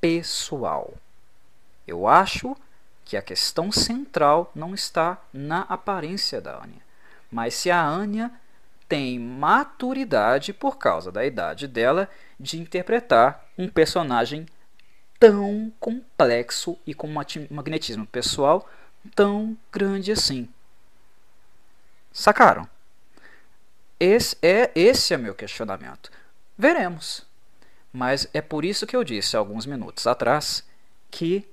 pessoal. 0.00 0.94
Eu 1.86 2.06
acho 2.06 2.56
que 3.04 3.16
a 3.16 3.22
questão 3.22 3.70
central 3.70 4.50
não 4.54 4.74
está 4.74 5.22
na 5.32 5.62
aparência 5.62 6.40
da 6.40 6.56
Anya, 6.56 6.82
mas 7.30 7.54
se 7.54 7.70
a 7.70 7.84
Anya 7.84 8.32
tem 8.88 9.18
maturidade 9.18 10.52
por 10.52 10.78
causa 10.78 11.10
da 11.10 11.24
idade 11.24 11.66
dela 11.66 12.08
de 12.38 12.58
interpretar 12.58 13.44
um 13.58 13.68
personagem 13.68 14.46
tão 15.18 15.72
complexo 15.80 16.78
e 16.86 16.94
com 16.94 17.08
um 17.08 17.14
magnetismo 17.50 18.06
pessoal 18.06 18.68
tão 19.14 19.56
grande 19.72 20.12
assim. 20.12 20.48
Sacaram? 22.12 22.68
Esse 23.98 24.36
é 24.42 24.70
esse 24.74 25.14
é 25.14 25.16
meu 25.16 25.34
questionamento. 25.34 26.10
Veremos. 26.56 27.24
Mas 27.92 28.28
é 28.34 28.42
por 28.42 28.64
isso 28.64 28.86
que 28.86 28.94
eu 28.94 29.02
disse 29.02 29.36
alguns 29.36 29.64
minutos 29.64 30.06
atrás 30.06 30.62
que 31.10 31.48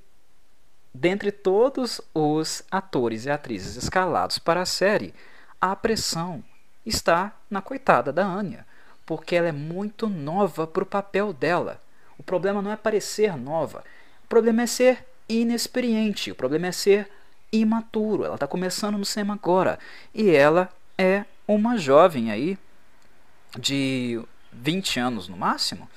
dentre 0.94 1.32
todos 1.32 2.02
os 2.14 2.64
atores 2.70 3.26
e 3.26 3.30
atrizes 3.30 3.78
escalados 3.78 4.38
para 4.38 4.62
a 4.62 4.66
série, 4.66 5.14
a 5.60 5.76
pressão 5.76 6.44
está 6.86 7.34
na 7.50 7.62
coitada 7.62 8.12
da 8.12 8.26
Anya, 8.26 8.66
porque 9.06 9.36
ela 9.36 9.48
é 9.48 9.54
muito 9.54 10.08
nova 10.08 10.68
para 10.68 10.84
o 10.84 10.86
papel 10.86 11.32
dela. 11.32 11.82
O 12.18 12.24
problema 12.24 12.62
não 12.62 12.72
é 12.72 12.76
parecer 12.76 13.38
nova, 13.38 13.84
o 14.26 14.28
problema 14.28 14.64
é 14.64 14.68
ser 14.68 15.06
inexperiente, 15.28 16.32
o 16.32 16.36
problema 16.36 16.68
é 16.68 16.72
ser 16.72 17.10
imaturo. 17.52 18.26
Ela 18.26 18.36
está 18.36 18.48
começando 18.48 18.98
no 18.98 19.06
cinema 19.06 19.34
agora 19.34 19.80
e 20.14 20.30
ela 20.30 20.70
é 20.98 21.24
uma 21.48 21.78
jovem 21.78 22.32
aí 22.32 22.58
de 23.58 24.22
20 24.52 25.00
anos 25.00 25.28
no 25.28 25.38
máximo. 25.38 25.90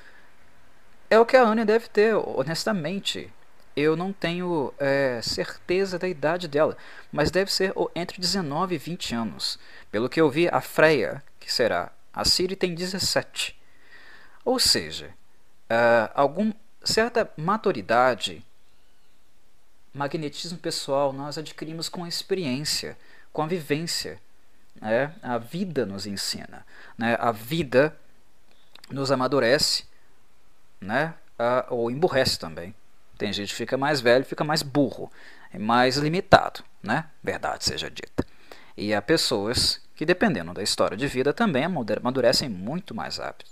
É 1.08 1.18
o 1.18 1.26
que 1.26 1.36
a 1.36 1.42
Anya 1.42 1.64
deve 1.64 1.88
ter, 1.88 2.14
honestamente. 2.14 3.32
Eu 3.76 3.94
não 3.94 4.12
tenho 4.12 4.72
é, 4.78 5.20
certeza 5.22 5.98
da 5.98 6.08
idade 6.08 6.48
dela, 6.48 6.76
mas 7.12 7.30
deve 7.30 7.52
ser 7.52 7.74
entre 7.94 8.20
19 8.20 8.74
e 8.74 8.78
20 8.78 9.14
anos. 9.14 9.58
Pelo 9.90 10.08
que 10.08 10.20
eu 10.20 10.30
vi, 10.30 10.48
a 10.48 10.60
Freya, 10.60 11.22
que 11.38 11.52
será 11.52 11.92
a 12.12 12.24
Siri, 12.24 12.56
tem 12.56 12.74
17. 12.74 13.54
Ou 14.44 14.58
seja, 14.58 15.08
uh, 15.70 16.10
algum, 16.14 16.52
certa 16.82 17.30
maturidade, 17.36 18.42
magnetismo 19.92 20.58
pessoal, 20.58 21.12
nós 21.12 21.36
adquirimos 21.36 21.88
com 21.88 22.04
a 22.04 22.08
experiência, 22.08 22.96
com 23.32 23.42
a 23.42 23.46
vivência. 23.46 24.20
Né? 24.80 25.14
A 25.22 25.38
vida 25.38 25.84
nos 25.86 26.06
ensina. 26.06 26.64
Né? 26.96 27.16
A 27.18 27.32
vida 27.32 27.96
nos 28.90 29.10
amadurece 29.10 29.84
né? 30.80 31.14
Uh, 31.38 31.74
ou 31.74 31.90
emburrece 31.90 32.38
também. 32.38 32.74
Tem 33.18 33.32
gente 33.32 33.48
que 33.48 33.54
fica 33.54 33.76
mais 33.76 34.00
velho, 34.00 34.24
fica 34.24 34.44
mais 34.44 34.62
burro, 34.62 35.10
mais 35.58 35.96
limitado, 35.96 36.62
né? 36.82 37.06
Verdade 37.22 37.64
seja 37.64 37.90
dita. 37.90 38.24
E 38.76 38.94
há 38.94 39.00
pessoas 39.00 39.80
que, 39.94 40.04
dependendo 40.04 40.52
da 40.52 40.62
história 40.62 40.96
de 40.96 41.06
vida, 41.06 41.32
também 41.32 41.64
amadurecem 41.64 42.48
muito 42.48 42.94
mais 42.94 43.16
rápido. 43.16 43.50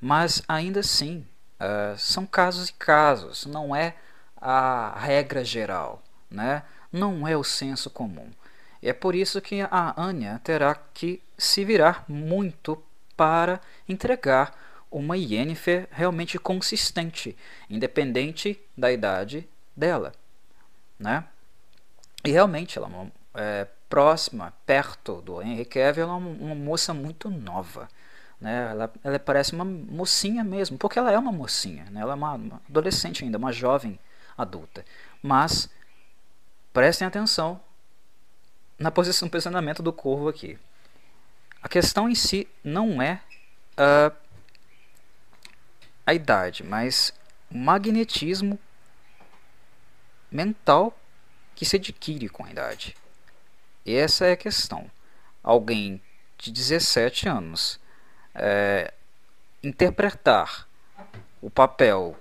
Mas 0.00 0.42
ainda 0.46 0.80
assim, 0.80 1.26
uh, 1.60 1.98
são 1.98 2.26
casos 2.26 2.68
e 2.68 2.72
casos, 2.74 3.46
não 3.46 3.74
é 3.74 3.94
a 4.36 4.94
regra 4.98 5.42
geral, 5.44 6.02
né? 6.30 6.62
não 6.92 7.26
é 7.26 7.36
o 7.36 7.44
senso 7.44 7.90
comum. 7.90 8.30
É 8.88 8.92
por 8.92 9.14
isso 9.14 9.40
que 9.40 9.60
a 9.62 10.00
Anya 10.00 10.40
terá 10.44 10.74
que 10.74 11.22
se 11.36 11.64
virar 11.64 12.04
muito 12.08 12.82
para 13.16 13.60
entregar 13.88 14.56
uma 14.90 15.16
Yennefer 15.16 15.88
realmente 15.90 16.38
consistente, 16.38 17.36
independente 17.68 18.60
da 18.76 18.92
idade 18.92 19.48
dela. 19.76 20.12
Né? 20.98 21.24
E 22.24 22.30
realmente 22.30 22.78
ela 22.78 22.88
é, 23.34 23.60
é 23.60 23.68
próxima, 23.88 24.52
perto 24.64 25.20
do 25.20 25.42
Henry 25.42 25.64
Cavill, 25.64 26.04
ela 26.04 26.12
é 26.12 26.16
uma 26.16 26.54
moça 26.54 26.94
muito 26.94 27.28
nova. 27.28 27.88
Né? 28.40 28.70
Ela, 28.70 28.92
ela 29.02 29.18
parece 29.18 29.52
uma 29.52 29.64
mocinha 29.64 30.44
mesmo, 30.44 30.78
porque 30.78 30.98
ela 30.98 31.10
é 31.10 31.18
uma 31.18 31.32
mocinha, 31.32 31.86
né? 31.90 32.00
ela 32.00 32.12
é 32.12 32.14
uma, 32.14 32.34
uma 32.34 32.62
adolescente 32.68 33.24
ainda, 33.24 33.36
uma 33.36 33.52
jovem 33.52 33.98
adulta. 34.38 34.84
Mas 35.22 35.68
prestem 36.72 37.06
atenção 37.06 37.60
na 38.78 38.90
posição, 38.90 39.28
posicionamento 39.28 39.82
do 39.82 39.92
corvo 39.92 40.28
aqui. 40.28 40.58
A 41.62 41.68
questão 41.68 42.08
em 42.08 42.14
si 42.14 42.48
não 42.62 43.00
é 43.00 43.20
uh, 43.78 44.14
a 46.06 46.14
idade, 46.14 46.62
mas 46.62 47.12
o 47.50 47.56
magnetismo 47.56 48.58
mental 50.30 50.96
que 51.54 51.64
se 51.64 51.76
adquire 51.76 52.28
com 52.28 52.44
a 52.44 52.50
idade. 52.50 52.96
Essa 53.84 54.26
é 54.26 54.32
a 54.32 54.36
questão. 54.36 54.90
Alguém 55.42 56.02
de 56.38 56.50
17 56.52 57.28
anos 57.28 57.80
é, 58.34 58.92
interpretar 59.62 60.68
o 61.40 61.48
papel 61.48 62.16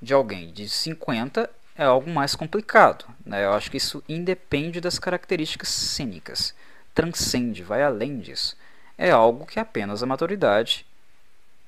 de 0.00 0.14
alguém 0.14 0.52
de 0.52 0.68
50 0.68 1.50
é 1.78 1.84
algo 1.84 2.10
mais 2.10 2.34
complicado. 2.34 3.06
Né? 3.24 3.44
Eu 3.44 3.52
acho 3.52 3.70
que 3.70 3.76
isso 3.76 4.02
independe 4.08 4.80
das 4.80 4.98
características 4.98 5.68
cênicas, 5.68 6.52
transcende, 6.92 7.62
vai 7.62 7.82
além 7.82 8.18
disso. 8.18 8.56
É 8.98 9.12
algo 9.12 9.46
que 9.46 9.60
apenas 9.60 10.02
a 10.02 10.06
maturidade 10.06 10.84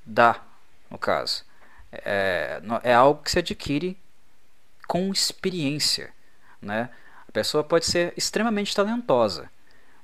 dá 0.04 0.42
no 0.90 0.98
caso. 0.98 1.44
É, 1.92 2.60
é 2.82 2.92
algo 2.92 3.22
que 3.22 3.30
se 3.30 3.38
adquire 3.38 3.96
com 4.88 5.12
experiência. 5.12 6.12
Né? 6.60 6.90
A 7.28 7.32
pessoa 7.32 7.62
pode 7.62 7.86
ser 7.86 8.12
extremamente 8.16 8.74
talentosa, 8.74 9.48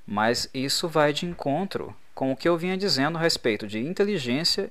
mas 0.07 0.49
isso 0.55 0.88
vai 0.88 1.12
de 1.12 1.27
encontro 1.27 1.95
com 2.14 2.31
o 2.31 2.37
que 2.37 2.49
eu 2.49 2.57
vinha 2.57 2.77
dizendo 2.77 3.19
a 3.19 3.21
respeito 3.21 3.66
de 3.66 3.81
inteligência 3.81 4.71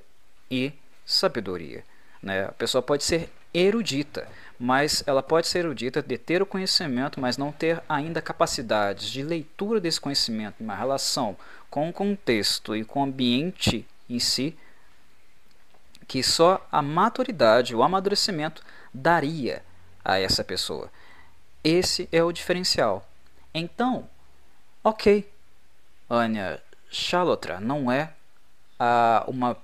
e 0.50 0.71
sabedoria. 1.06 1.84
Né? 2.24 2.45
A 2.45 2.52
pessoa 2.54 2.82
pode 2.82 3.04
ser 3.04 3.30
erudita, 3.54 4.28
mas 4.60 5.04
ela 5.06 5.22
pode 5.22 5.48
ser 5.48 5.60
erudita, 5.60 6.02
de 6.02 6.18
ter 6.18 6.41
o 6.41 6.46
conhecimento, 6.46 7.20
mas 7.20 7.38
não 7.38 7.52
ter 7.52 7.82
ainda 7.88 8.22
capacidades 8.22 9.10
de 9.10 9.24
leitura 9.24 9.80
desse 9.80 10.00
conhecimento, 10.00 10.63
uma 10.63 10.76
relação 10.76 11.36
com 11.70 11.89
o 11.89 11.94
contexto 11.94 12.76
e 12.76 12.86
com 12.86 13.02
o 13.02 13.04
ambiente 13.04 13.86
em 14.10 14.20
si, 14.20 14.58
que 16.08 16.24
só 16.24 16.65
a 16.72 16.82
maturidade, 16.82 17.76
o 17.76 17.84
amadurecimento 17.84 18.63
daria 18.94 19.63
a 20.04 20.20
essa 20.20 20.44
pessoa. 20.44 20.89
Esse 21.63 22.08
é 22.12 22.24
o 22.24 22.32
diferencial. 22.32 23.08
Então, 23.54 24.08
ok, 24.84 25.30
Anya 26.10 26.62
Chalotra 26.89 27.60
não 27.60 27.91
é 27.91 28.13
a, 28.80 29.26
uma 29.28 29.58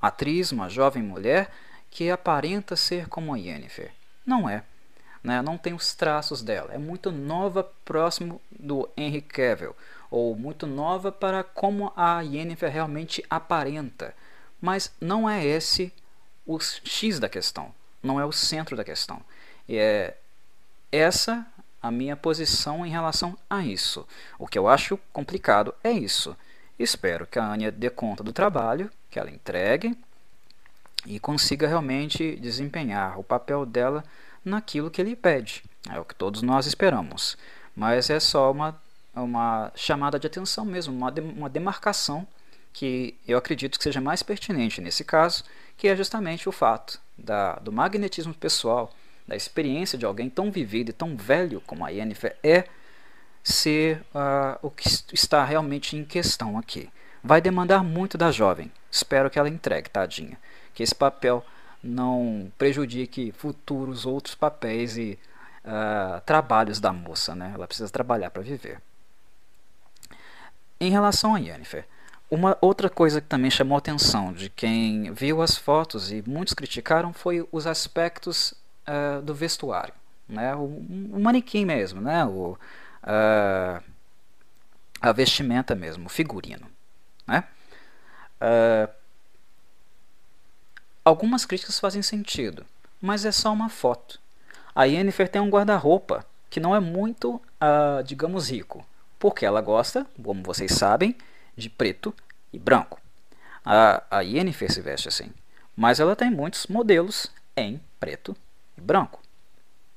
atriz, 0.00 0.52
uma 0.52 0.68
jovem 0.68 1.02
mulher 1.02 1.50
que 1.90 2.10
aparenta 2.10 2.76
ser 2.76 3.08
como 3.08 3.32
a 3.32 3.38
Yennefer. 3.38 3.92
Não 4.24 4.48
é. 4.48 4.62
Né? 5.22 5.40
Não 5.40 5.56
tem 5.56 5.72
os 5.72 5.94
traços 5.94 6.42
dela. 6.42 6.72
É 6.72 6.78
muito 6.78 7.10
nova 7.10 7.64
próximo 7.84 8.40
do 8.50 8.88
Henry 8.96 9.22
Cavill. 9.22 9.74
Ou 10.10 10.36
muito 10.36 10.66
nova 10.66 11.10
para 11.10 11.42
como 11.42 11.92
a 11.96 12.20
Yennefer 12.20 12.70
realmente 12.70 13.24
aparenta. 13.28 14.14
Mas 14.60 14.92
não 15.00 15.28
é 15.28 15.44
esse 15.44 15.92
o 16.46 16.58
X 16.60 17.18
da 17.18 17.28
questão, 17.28 17.74
não 18.02 18.20
é 18.20 18.24
o 18.24 18.32
centro 18.32 18.76
da 18.76 18.84
questão. 18.84 19.20
E 19.68 19.76
é 19.76 20.16
essa 20.92 21.46
a 21.82 21.90
minha 21.90 22.16
posição 22.16 22.84
em 22.84 22.90
relação 22.90 23.36
a 23.48 23.62
isso. 23.62 24.06
O 24.38 24.46
que 24.46 24.58
eu 24.58 24.68
acho 24.68 24.98
complicado 25.12 25.74
é 25.82 25.90
isso. 25.90 26.36
Espero 26.78 27.26
que 27.26 27.38
a 27.38 27.46
Anya 27.46 27.70
dê 27.70 27.90
conta 27.90 28.22
do 28.22 28.32
trabalho, 28.32 28.90
que 29.10 29.18
ela 29.18 29.30
entregue 29.30 29.96
e 31.06 31.18
consiga 31.18 31.66
realmente 31.66 32.36
desempenhar 32.36 33.18
o 33.18 33.24
papel 33.24 33.66
dela 33.66 34.04
naquilo 34.44 34.90
que 34.90 35.00
ele 35.00 35.16
pede. 35.16 35.62
É 35.90 35.98
o 35.98 36.04
que 36.04 36.14
todos 36.14 36.42
nós 36.42 36.66
esperamos. 36.66 37.36
Mas 37.76 38.08
é 38.10 38.18
só 38.20 38.50
uma, 38.50 38.80
uma 39.14 39.70
chamada 39.74 40.18
de 40.18 40.26
atenção 40.26 40.64
mesmo, 40.64 40.94
uma, 40.94 41.10
de, 41.10 41.20
uma 41.20 41.48
demarcação 41.48 42.26
que 42.72 43.16
eu 43.26 43.38
acredito 43.38 43.78
que 43.78 43.84
seja 43.84 44.00
mais 44.00 44.22
pertinente 44.22 44.80
nesse 44.80 45.04
caso, 45.04 45.44
que 45.76 45.88
é 45.88 45.96
justamente 45.96 46.48
o 46.48 46.52
fato 46.52 47.00
da, 47.16 47.54
do 47.56 47.70
magnetismo 47.70 48.34
pessoal, 48.34 48.92
da 49.26 49.36
experiência 49.36 49.96
de 49.96 50.04
alguém 50.04 50.28
tão 50.28 50.50
vivido 50.50 50.90
e 50.90 50.92
tão 50.92 51.16
velho 51.16 51.60
como 51.66 51.84
a 51.84 51.90
Yennefer 51.90 52.36
é, 52.42 52.64
ser 53.42 54.00
uh, 54.14 54.58
o 54.60 54.70
que 54.70 54.88
está 55.12 55.44
realmente 55.44 55.96
em 55.96 56.04
questão 56.04 56.58
aqui. 56.58 56.90
Vai 57.22 57.40
demandar 57.40 57.82
muito 57.82 58.18
da 58.18 58.30
jovem. 58.30 58.70
Espero 58.90 59.30
que 59.30 59.38
ela 59.38 59.48
entregue, 59.48 59.88
tadinha. 59.88 60.38
Que 60.74 60.82
esse 60.82 60.94
papel 60.94 61.44
não 61.82 62.50
prejudique 62.58 63.32
futuros 63.32 64.06
outros 64.06 64.34
papéis 64.34 64.96
e 64.96 65.18
uh, 65.64 66.20
trabalhos 66.22 66.80
da 66.80 66.92
moça. 66.92 67.34
Né? 67.34 67.52
Ela 67.54 67.66
precisa 67.66 67.90
trabalhar 67.90 68.30
para 68.30 68.42
viver. 68.42 68.80
Em 70.80 70.90
relação 70.90 71.34
a 71.34 71.38
Yennefer, 71.38 71.86
uma 72.30 72.56
outra 72.60 72.90
coisa 72.90 73.20
que 73.20 73.26
também 73.26 73.50
chamou 73.50 73.76
a 73.76 73.78
atenção 73.78 74.32
de 74.32 74.50
quem 74.50 75.12
viu 75.12 75.40
as 75.40 75.56
fotos 75.56 76.10
e 76.10 76.22
muitos 76.26 76.54
criticaram 76.54 77.12
foi 77.12 77.46
os 77.52 77.66
aspectos 77.66 78.52
uh, 78.88 79.22
do 79.22 79.34
vestuário. 79.34 79.94
né? 80.28 80.54
O, 80.54 80.64
o 80.64 81.20
manequim 81.20 81.64
mesmo, 81.64 82.00
né? 82.00 82.24
O, 82.24 82.58
a, 83.02 83.82
a 85.00 85.12
vestimenta 85.12 85.74
mesmo, 85.74 86.06
o 86.06 86.08
figurino, 86.08 86.66
né? 87.26 87.44
Uh, 88.40 88.92
algumas 91.04 91.44
críticas 91.44 91.78
fazem 91.78 92.02
sentido, 92.02 92.64
mas 93.00 93.24
é 93.24 93.32
só 93.32 93.52
uma 93.52 93.68
foto. 93.68 94.18
A 94.74 94.84
Yennefer 94.84 95.28
tem 95.28 95.40
um 95.40 95.50
guarda-roupa 95.50 96.24
que 96.48 96.58
não 96.58 96.74
é 96.74 96.80
muito, 96.80 97.34
uh, 97.34 98.02
digamos, 98.04 98.50
rico, 98.50 98.84
porque 99.18 99.44
ela 99.44 99.60
gosta, 99.60 100.06
como 100.22 100.42
vocês 100.42 100.72
sabem, 100.72 101.16
de 101.56 101.68
preto 101.68 102.14
e 102.52 102.58
branco. 102.58 103.00
A, 103.64 104.02
a 104.10 104.20
Yennefer 104.20 104.72
se 104.72 104.80
veste 104.80 105.08
assim, 105.08 105.30
mas 105.76 106.00
ela 106.00 106.16
tem 106.16 106.30
muitos 106.30 106.66
modelos 106.66 107.30
em 107.56 107.80
preto 108.00 108.36
e 108.76 108.80
branco. 108.80 109.20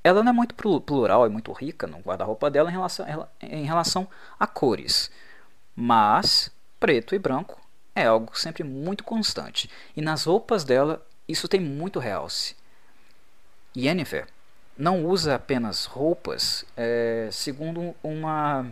Ela 0.03 0.24
não 0.24 0.32
é 0.32 0.34
muito 0.34 0.55
plural 0.55 1.26
e 1.26 1.30
muito 1.30 1.51
rica 1.51 1.86
no 1.86 1.99
guarda-roupa 1.99 2.49
dela 2.49 2.70
em 2.70 2.74
relação, 2.74 3.28
em 3.41 3.66
relação 3.66 4.08
a 4.39 4.47
cores, 4.47 5.12
mas 5.76 6.51
preto 6.80 7.14
e 7.14 7.20
branco 7.20 7.60
é 7.98 8.06
algo 8.06 8.38
sempre 8.38 8.64
muito 8.64 9.04
constante. 9.04 9.70
E 9.95 10.02
nas 10.02 10.24
roupas 10.24 10.64
dela, 10.64 11.06
isso 11.28 11.48
tem 11.48 11.60
muito 11.60 12.00
realce. 12.00 12.56
Yennefer 13.76 14.28
não 14.78 15.06
usa 15.06 15.36
apenas 15.36 15.86
roupas 15.86 16.64
é, 16.76 17.30
segundo 17.32 17.95
uma, 18.04 18.72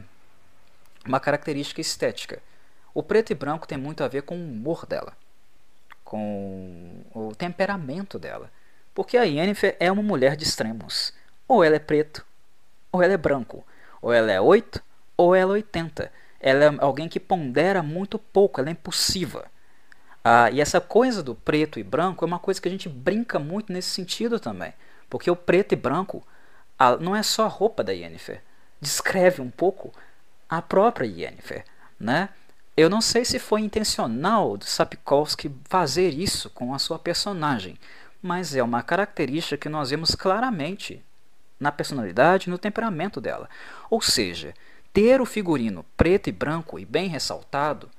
uma 1.05 1.19
característica 1.19 1.81
estética. 1.81 2.41
O 2.93 3.01
preto 3.01 3.31
e 3.31 3.35
branco 3.35 3.67
tem 3.67 3.77
muito 3.77 4.03
a 4.03 4.07
ver 4.07 4.21
com 4.21 4.37
o 4.37 4.43
humor 4.43 4.85
dela, 4.85 5.17
com 6.03 7.03
o 7.13 7.35
temperamento 7.35 8.17
dela. 8.19 8.51
Porque 8.93 9.17
a 9.17 9.23
Yennefer 9.23 9.75
é 9.79 9.91
uma 9.91 10.03
mulher 10.03 10.35
de 10.35 10.45
extremos. 10.45 11.13
Ou 11.47 11.63
ela 11.63 11.75
é 11.75 11.79
preto, 11.79 12.25
ou 12.91 13.01
ela 13.03 13.13
é 13.13 13.17
branco. 13.17 13.65
Ou 14.01 14.13
ela 14.13 14.31
é 14.31 14.39
8, 14.39 14.81
ou 15.17 15.35
ela 15.35 15.51
é 15.51 15.55
80 15.55 16.11
ela 16.39 16.65
é 16.65 16.75
alguém 16.79 17.07
que 17.07 17.19
pondera 17.19 17.81
muito 17.81 18.19
pouco, 18.19 18.59
ela 18.59 18.69
é 18.69 18.71
impulsiva. 18.71 19.45
Ah, 20.23 20.49
e 20.51 20.59
essa 20.59 20.81
coisa 20.81 21.21
do 21.21 21.35
preto 21.35 21.79
e 21.79 21.83
branco 21.83 22.25
é 22.25 22.27
uma 22.27 22.39
coisa 22.39 22.59
que 22.59 22.67
a 22.67 22.71
gente 22.71 22.89
brinca 22.89 23.37
muito 23.37 23.71
nesse 23.71 23.89
sentido 23.89 24.39
também. 24.39 24.73
Porque 25.09 25.29
o 25.29 25.35
preto 25.35 25.73
e 25.73 25.75
branco 25.75 26.25
a, 26.77 26.97
não 26.97 27.15
é 27.15 27.23
só 27.23 27.45
a 27.45 27.49
roupa 27.49 27.83
da 27.83 27.91
Yennefer, 27.91 28.41
descreve 28.81 29.41
um 29.41 29.49
pouco 29.49 29.93
a 30.49 30.61
própria 30.61 31.07
Yennefer. 31.07 31.63
Né? 31.99 32.29
Eu 32.75 32.89
não 32.89 33.01
sei 33.01 33.23
se 33.23 33.39
foi 33.39 33.61
intencional 33.61 34.57
do 34.57 34.65
Sapkowski 34.65 35.53
fazer 35.65 36.09
isso 36.09 36.49
com 36.49 36.73
a 36.73 36.79
sua 36.79 36.99
personagem, 36.99 37.77
mas 38.21 38.55
é 38.55 38.63
uma 38.63 38.81
característica 38.81 39.57
que 39.57 39.69
nós 39.69 39.91
vemos 39.91 40.15
claramente 40.15 41.03
na 41.59 41.71
personalidade 41.71 42.47
e 42.47 42.49
no 42.49 42.57
temperamento 42.57 43.21
dela. 43.21 43.49
Ou 43.89 44.01
seja, 44.01 44.53
ter 44.95 45.19
o 45.19 45.25
figurino 45.25 45.85
preto 45.97 46.29
e 46.29 46.31
branco 46.31 46.79
e 46.79 46.85
bem 46.85 47.09
ressaltado 47.09 47.89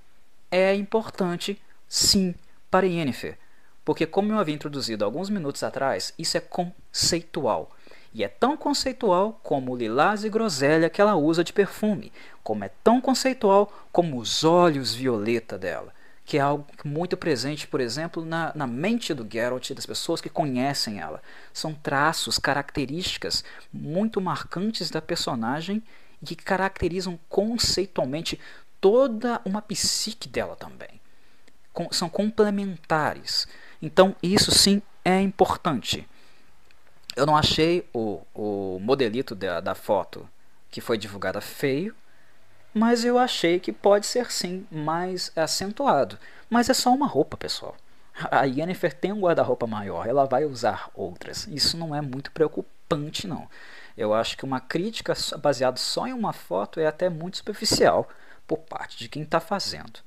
é 0.51 0.75
importante, 0.75 1.61
sim, 1.87 2.35
para 2.71 2.87
Yennefer, 2.87 3.37
porque, 3.85 4.07
como 4.07 4.33
eu 4.33 4.39
havia 4.39 4.55
introduzido 4.55 5.05
alguns 5.05 5.29
minutos 5.29 5.63
atrás, 5.63 6.15
isso 6.19 6.39
é 6.39 6.41
conceitual. 6.41 7.71
E 8.15 8.25
é 8.25 8.29
tão 8.29 8.57
conceitual 8.57 9.39
como 9.43 9.73
o 9.73 9.77
lilás 9.77 10.25
e 10.25 10.31
groselha 10.31 10.89
que 10.89 10.99
ela 10.99 11.15
usa 11.17 11.45
de 11.45 11.53
perfume, 11.53 12.11
como 12.43 12.65
é 12.65 12.71
tão 12.83 12.99
conceitual 12.99 13.71
como 13.93 14.19
os 14.19 14.43
olhos 14.43 14.95
violeta 14.95 15.59
dela, 15.59 15.93
que 16.25 16.39
é 16.39 16.41
algo 16.41 16.67
muito 16.83 17.15
presente, 17.15 17.67
por 17.67 17.79
exemplo, 17.79 18.25
na, 18.25 18.53
na 18.55 18.67
mente 18.67 19.13
do 19.13 19.29
Geralt 19.31 19.69
e 19.69 19.75
das 19.75 19.85
pessoas 19.85 20.23
que 20.23 20.31
conhecem 20.31 20.99
ela. 20.99 21.23
São 21.53 21.75
traços, 21.75 22.39
características 22.39 23.45
muito 23.71 24.19
marcantes 24.19 24.91
da 24.91 25.03
personagem 25.03 25.83
e 26.23 26.27
que 26.27 26.37
caracterizam 26.37 27.19
conceitualmente 27.29 28.39
toda 28.81 29.41
uma 29.45 29.63
psique 29.63 30.29
dela 30.29 30.57
também. 30.57 31.01
Com, 31.73 31.93
são 31.93 32.09
complementares. 32.09 33.47
Então, 33.81 34.15
isso 34.23 34.51
sim 34.51 34.81
é 35.05 35.21
importante. 35.21 36.09
Eu 37.15 37.27
não 37.27 37.37
achei 37.37 37.89
o, 37.93 38.21
o 38.35 38.79
modelito 38.81 39.35
da, 39.35 39.61
da 39.61 39.75
foto 39.75 40.29
que 40.71 40.81
foi 40.81 40.99
divulgada 40.99 41.41
feio, 41.41 41.95
mas 42.75 43.05
eu 43.05 43.19
achei 43.19 43.59
que 43.59 43.73
pode 43.73 44.05
ser 44.05 44.31
sim 44.31 44.67
mais 44.71 45.33
acentuado. 45.35 46.19
Mas 46.51 46.69
é 46.69 46.75
só 46.75 46.93
uma 46.93 47.07
roupa, 47.07 47.37
pessoal. 47.37 47.75
A 48.31 48.45
Yennefer 48.45 48.93
tem 48.95 49.13
um 49.13 49.21
guarda-roupa 49.21 49.67
maior, 49.67 50.07
ela 50.07 50.25
vai 50.27 50.45
usar 50.45 50.91
outras. 50.95 51.47
Isso 51.47 51.77
não 51.77 51.95
é 51.95 52.01
muito 52.01 52.31
preocupante, 52.31 53.27
não. 53.27 53.49
Eu 53.97 54.13
acho 54.13 54.37
que 54.37 54.45
uma 54.45 54.61
crítica 54.61 55.15
baseada 55.39 55.79
só 55.79 56.07
em 56.07 56.13
uma 56.13 56.33
foto 56.33 56.79
é 56.79 56.87
até 56.87 57.09
muito 57.09 57.39
superficial 57.39 58.09
por 58.47 58.59
parte 58.59 58.99
de 58.99 59.09
quem 59.09 59.23
está 59.23 59.41
fazendo. 59.41 60.01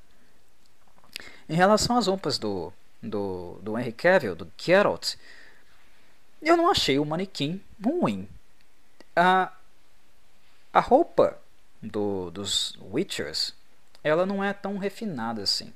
Em 1.48 1.56
relação 1.56 1.98
às 1.98 2.08
roupas 2.08 2.38
do, 2.38 2.72
do, 3.02 3.60
do 3.62 3.78
Henry 3.78 3.92
Cavill, 3.92 4.36
do 4.36 4.52
Geralt, 4.58 5.16
eu 6.42 6.56
não 6.56 6.70
achei 6.70 7.00
o 7.00 7.06
manequim 7.06 7.62
ruim. 7.84 8.30
A, 9.16 9.52
a 10.72 10.80
roupa 10.80 11.40
do, 11.82 12.30
dos 12.32 12.78
Witchers 12.80 13.54
ela 14.04 14.26
não 14.26 14.44
é 14.44 14.54
tão 14.54 14.78
refinada 14.78 15.42
assim 15.42 15.74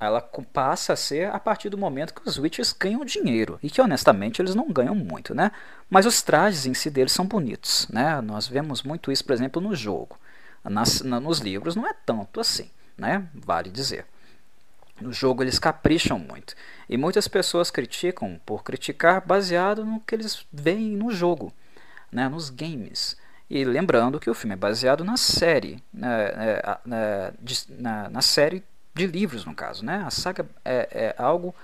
ela 0.00 0.22
passa 0.52 0.94
a 0.94 0.96
ser 0.96 1.30
a 1.30 1.38
partir 1.38 1.68
do 1.68 1.76
momento 1.76 2.14
que 2.14 2.26
os 2.26 2.38
Witchers 2.38 2.72
ganham 2.72 3.04
dinheiro. 3.04 3.58
E 3.62 3.68
que 3.68 3.82
honestamente 3.82 4.40
eles 4.40 4.54
não 4.54 4.72
ganham 4.72 4.94
muito, 4.94 5.34
né? 5.34 5.52
Mas 5.90 6.06
os 6.06 6.22
trajes 6.22 6.64
em 6.64 6.72
si 6.72 6.88
deles 6.88 7.12
são 7.12 7.26
bonitos, 7.26 7.86
né? 7.90 8.18
Nós 8.22 8.48
vemos 8.48 8.82
muito 8.82 9.12
isso, 9.12 9.22
por 9.22 9.34
exemplo, 9.34 9.60
no 9.60 9.74
jogo. 9.76 10.18
Nas, 10.64 11.02
na, 11.02 11.20
nos 11.20 11.40
livros 11.40 11.76
não 11.76 11.86
é 11.86 11.92
tanto 11.92 12.40
assim, 12.40 12.70
né? 12.96 13.28
Vale 13.34 13.70
dizer. 13.70 14.06
No 15.00 15.12
jogo 15.12 15.42
eles 15.42 15.58
capricham 15.58 16.18
muito. 16.18 16.54
E 16.88 16.96
muitas 16.96 17.28
pessoas 17.28 17.70
criticam 17.70 18.40
por 18.46 18.64
criticar 18.64 19.20
baseado 19.24 19.84
no 19.84 20.00
que 20.00 20.14
eles 20.14 20.46
veem 20.50 20.96
no 20.96 21.10
jogo, 21.10 21.52
né? 22.10 22.28
nos 22.28 22.48
games. 22.48 23.16
E 23.48 23.64
lembrando 23.64 24.20
que 24.20 24.30
o 24.30 24.34
filme 24.34 24.54
é 24.54 24.56
baseado 24.56 25.04
na 25.04 25.16
série, 25.16 25.82
né? 25.92 26.60
na, 26.84 27.32
na, 27.78 28.08
na 28.10 28.22
série 28.22 28.62
de 29.00 29.06
livros, 29.06 29.44
no 29.44 29.54
caso. 29.54 29.84
Né? 29.84 30.02
A 30.06 30.10
saga 30.10 30.46
é, 30.64 31.14
é 31.16 31.22
algo 31.22 31.54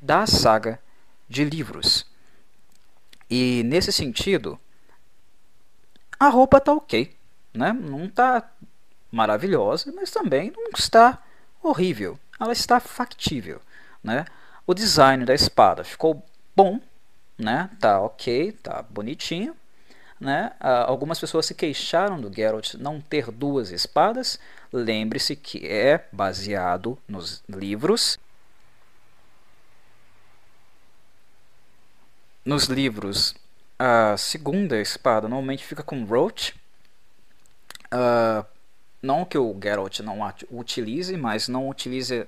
da 0.00 0.26
saga 0.26 0.78
de 1.28 1.44
livros. 1.44 2.06
E 3.30 3.62
nesse 3.64 3.92
sentido, 3.92 4.58
a 6.18 6.28
roupa 6.28 6.58
está 6.58 6.72
ok. 6.72 7.14
Né? 7.54 7.72
Não 7.72 8.06
está 8.06 8.50
maravilhosa, 9.10 9.92
mas 9.94 10.10
também 10.10 10.52
não 10.54 10.70
está 10.76 11.18
horrível. 11.62 12.18
Ela 12.40 12.52
está 12.52 12.80
factível. 12.80 13.60
Né? 14.02 14.24
O 14.66 14.74
design 14.74 15.24
da 15.24 15.34
espada 15.34 15.84
ficou 15.84 16.24
bom, 16.56 16.80
né? 17.38 17.70
Tá 17.80 18.00
ok, 18.00 18.52
tá 18.52 18.82
bonitinho. 18.82 19.56
Né? 20.20 20.52
Uh, 20.60 20.86
algumas 20.86 21.18
pessoas 21.18 21.46
se 21.46 21.54
queixaram 21.54 22.20
do 22.20 22.32
Geralt 22.32 22.74
não 22.74 23.00
ter 23.00 23.30
duas 23.30 23.70
espadas. 23.70 24.38
Lembre-se 24.72 25.36
que 25.36 25.66
é 25.66 26.08
baseado 26.10 26.98
nos 27.06 27.44
livros. 27.48 28.18
Nos 32.44 32.64
livros, 32.64 33.34
a 33.78 34.16
segunda 34.16 34.80
espada 34.80 35.28
normalmente 35.28 35.64
fica 35.64 35.82
com 35.82 36.04
Roach. 36.04 36.54
Uh, 37.92 38.44
não 39.02 39.24
que 39.24 39.36
o 39.36 39.56
Geralt 39.62 40.00
não 40.00 40.20
utilize, 40.50 41.16
mas 41.16 41.48
não 41.48 41.68
utilize 41.68 42.26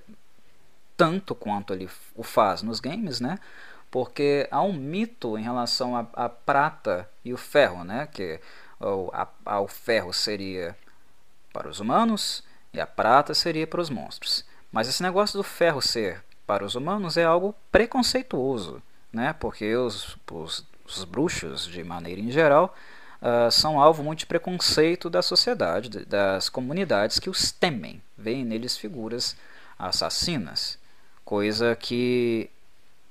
tanto 0.97 1.34
quanto 1.34 1.72
ele 1.72 1.88
o 2.14 2.22
faz 2.22 2.62
nos 2.62 2.78
games, 2.78 3.20
né? 3.20 3.38
porque 3.95 4.49
há 4.51 4.61
um 4.61 4.72
mito 4.72 5.38
em 5.38 5.42
relação 5.45 5.97
à 5.97 6.28
prata 6.28 7.09
e 7.24 7.32
o 7.32 7.36
ferro, 7.36 7.84
né? 7.84 8.09
que 8.09 8.40
o, 8.80 9.09
a, 9.12 9.28
a, 9.47 9.61
o 9.61 9.68
ferro 9.68 10.12
seria 10.12 10.76
para 11.55 11.69
os 11.69 11.79
humanos 11.79 12.43
e 12.73 12.81
a 12.81 12.87
prata 12.87 13.33
seria 13.33 13.67
para 13.67 13.81
os 13.81 13.89
monstros. 13.89 14.45
Mas 14.73 14.89
esse 14.89 15.03
negócio 15.03 15.39
do 15.39 15.45
ferro 15.45 15.81
ser 15.81 16.23
para 16.45 16.65
os 16.65 16.75
humanos 16.75 17.17
é 17.17 17.25
algo 17.25 17.55
preconceituoso, 17.71 18.83
né? 19.13 19.33
porque 19.33 19.75
os, 19.77 20.19
os, 20.31 20.67
os 20.85 21.05
bruxos, 21.05 21.65
de 21.67 21.85
maneira 21.85 22.21
em 22.21 22.31
geral, 22.31 22.75
uh, 23.23 23.51
são 23.53 23.81
alvo 23.81 24.03
muito 24.03 24.19
de 24.19 24.27
preconceito 24.27 25.09
da 25.09 25.23
sociedade, 25.23 26.05
das 26.05 26.49
comunidades 26.49 27.21
que 27.21 27.31
os 27.31 27.53
temem, 27.53 28.03
veem 28.19 28.45
neles 28.45 28.77
figuras 28.77 29.37
assassinas, 29.79 30.77
coisa 31.25 31.77
que 31.77 32.51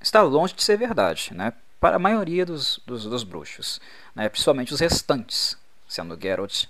está 0.01 0.21
longe 0.21 0.53
de 0.53 0.61
ser 0.61 0.77
verdade, 0.77 1.33
né? 1.33 1.53
para 1.79 1.95
a 1.95 1.99
maioria 1.99 2.45
dos, 2.45 2.81
dos, 2.85 3.05
dos 3.05 3.23
bruxos, 3.23 3.79
né? 4.13 4.27
principalmente 4.27 4.73
os 4.73 4.81
restantes, 4.81 5.57
sendo 5.87 6.19
Geralt 6.21 6.65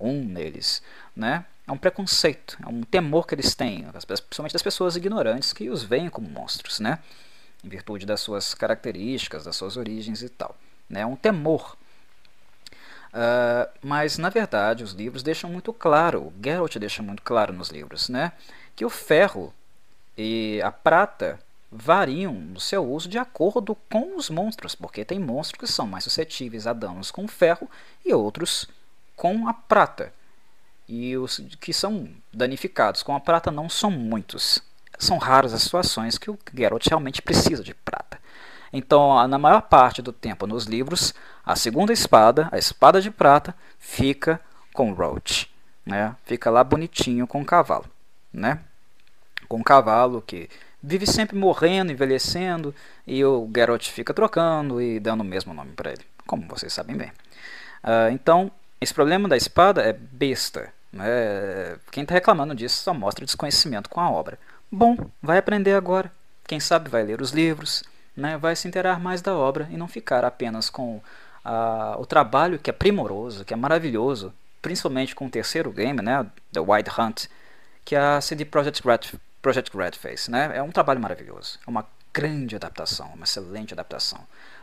um 0.00 0.26
deles. 0.26 0.82
Né? 1.18 1.44
É 1.66 1.72
um 1.72 1.76
preconceito, 1.76 2.56
é 2.64 2.68
um 2.68 2.82
temor 2.82 3.26
que 3.26 3.34
eles 3.34 3.54
têm, 3.54 3.84
principalmente 4.26 4.52
das 4.52 4.62
pessoas 4.62 4.96
ignorantes 4.96 5.52
que 5.52 5.68
os 5.68 5.82
veem 5.82 6.08
como 6.08 6.30
monstros, 6.30 6.80
né? 6.80 7.00
em 7.62 7.68
virtude 7.68 8.06
das 8.06 8.20
suas 8.20 8.54
características, 8.54 9.44
das 9.44 9.56
suas 9.56 9.76
origens 9.76 10.22
e 10.22 10.28
tal. 10.28 10.56
Né? 10.88 11.00
É 11.00 11.06
um 11.06 11.16
temor 11.16 11.76
Uh, 13.08 13.66
mas 13.80 14.18
na 14.18 14.28
verdade 14.28 14.84
os 14.84 14.92
livros 14.92 15.22
deixam 15.22 15.48
muito 15.48 15.72
claro, 15.72 16.30
Geralt 16.44 16.76
deixa 16.76 17.02
muito 17.02 17.22
claro 17.22 17.54
nos 17.54 17.70
livros, 17.70 18.10
né, 18.10 18.32
que 18.76 18.84
o 18.84 18.90
ferro 18.90 19.52
e 20.16 20.60
a 20.62 20.70
prata 20.70 21.40
variam 21.72 22.34
no 22.34 22.60
seu 22.60 22.84
uso 22.84 23.08
de 23.08 23.18
acordo 23.18 23.74
com 23.90 24.16
os 24.16 24.28
monstros, 24.28 24.74
porque 24.74 25.06
tem 25.06 25.18
monstros 25.18 25.58
que 25.58 25.74
são 25.74 25.86
mais 25.86 26.04
suscetíveis 26.04 26.66
a 26.66 26.72
danos 26.72 27.10
com 27.10 27.26
ferro 27.26 27.70
e 28.04 28.12
outros 28.12 28.68
com 29.16 29.48
a 29.48 29.54
prata. 29.54 30.12
E 30.88 31.16
os 31.16 31.40
que 31.60 31.72
são 31.72 32.08
danificados 32.32 33.02
com 33.02 33.14
a 33.14 33.20
prata 33.20 33.50
não 33.50 33.68
são 33.68 33.90
muitos. 33.90 34.62
São 34.98 35.18
raras 35.18 35.52
as 35.52 35.62
situações 35.62 36.16
que 36.16 36.30
o 36.30 36.38
Geralt 36.54 36.86
realmente 36.86 37.20
precisa 37.20 37.62
de 37.62 37.74
prata. 37.74 38.18
Então, 38.72 39.26
na 39.28 39.38
maior 39.38 39.62
parte 39.62 40.02
do 40.02 40.12
tempo 40.12 40.46
nos 40.46 40.64
livros, 40.64 41.14
a 41.44 41.56
segunda 41.56 41.92
espada, 41.92 42.48
a 42.50 42.58
espada 42.58 43.00
de 43.00 43.10
prata, 43.10 43.54
fica 43.78 44.40
com 44.72 44.92
Roach. 44.92 45.50
Né? 45.84 46.14
Fica 46.24 46.50
lá 46.50 46.62
bonitinho 46.62 47.26
com 47.26 47.40
o 47.40 47.44
cavalo. 47.44 47.86
Né? 48.32 48.60
Com 49.48 49.60
o 49.60 49.64
cavalo 49.64 50.22
que 50.22 50.48
vive 50.82 51.06
sempre 51.06 51.36
morrendo, 51.36 51.92
envelhecendo, 51.92 52.74
e 53.06 53.24
o 53.24 53.50
Geralt 53.54 53.88
fica 53.90 54.14
trocando 54.14 54.80
e 54.80 55.00
dando 55.00 55.22
o 55.22 55.24
mesmo 55.24 55.52
nome 55.52 55.72
para 55.72 55.92
ele, 55.92 56.04
como 56.26 56.46
vocês 56.46 56.72
sabem 56.72 56.96
bem. 56.96 57.08
Uh, 57.82 58.12
então, 58.12 58.50
esse 58.80 58.94
problema 58.94 59.28
da 59.28 59.36
espada 59.36 59.82
é 59.82 59.92
besta. 59.92 60.72
Né? 60.92 61.76
Quem 61.90 62.02
está 62.02 62.14
reclamando 62.14 62.54
disso 62.54 62.82
só 62.82 62.94
mostra 62.94 63.24
desconhecimento 63.24 63.88
com 63.88 64.00
a 64.00 64.10
obra. 64.10 64.38
Bom, 64.70 64.96
vai 65.22 65.38
aprender 65.38 65.74
agora. 65.74 66.10
Quem 66.46 66.60
sabe 66.60 66.88
vai 66.88 67.02
ler 67.02 67.20
os 67.20 67.30
livros, 67.30 67.84
né? 68.16 68.38
vai 68.38 68.56
se 68.56 68.66
interar 68.66 68.98
mais 68.98 69.20
da 69.20 69.34
obra 69.34 69.68
e 69.70 69.76
não 69.76 69.86
ficar 69.86 70.24
apenas 70.24 70.70
com 70.70 70.96
uh, 70.96 72.00
o 72.00 72.06
trabalho 72.06 72.58
que 72.58 72.70
é 72.70 72.72
primoroso, 72.72 73.44
que 73.44 73.52
é 73.52 73.56
maravilhoso, 73.56 74.32
principalmente 74.60 75.14
com 75.14 75.26
o 75.26 75.30
terceiro 75.30 75.70
game, 75.70 76.00
né? 76.02 76.26
The 76.52 76.60
Wild 76.60 76.90
Hunt, 76.98 77.26
que 77.84 77.94
a 77.94 78.20
CD 78.20 78.44
Projekt 78.44 78.86
Red 78.86 79.18
Project 79.40 79.76
Red 79.76 79.92
fez. 79.92 80.28
Né? 80.28 80.50
É 80.54 80.62
um 80.62 80.70
trabalho 80.70 81.00
maravilhoso, 81.00 81.58
é 81.66 81.70
uma 81.70 81.86
grande 82.12 82.56
adaptação, 82.56 83.12
uma 83.14 83.24
excelente 83.24 83.72
adaptação. 83.72 84.20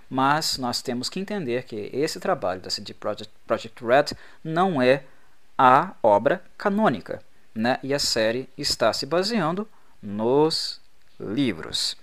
Mas 0.09 0.57
nós 0.57 0.81
temos 0.81 1.09
que 1.09 1.19
entender 1.19 1.63
que 1.63 1.89
esse 1.91 2.19
trabalho 2.19 2.61
da 2.61 2.69
CD 2.69 2.93
Projekt, 2.93 3.83
Red 3.83 4.15
não 4.43 4.81
é 4.81 5.03
a 5.57 5.93
obra 6.03 6.43
canônica, 6.57 7.21
né? 7.53 7.79
e 7.81 7.93
a 7.93 7.99
série 7.99 8.49
está 8.57 8.91
se 8.93 9.05
baseando 9.05 9.67
nos 10.01 10.81
livros. 11.19 11.95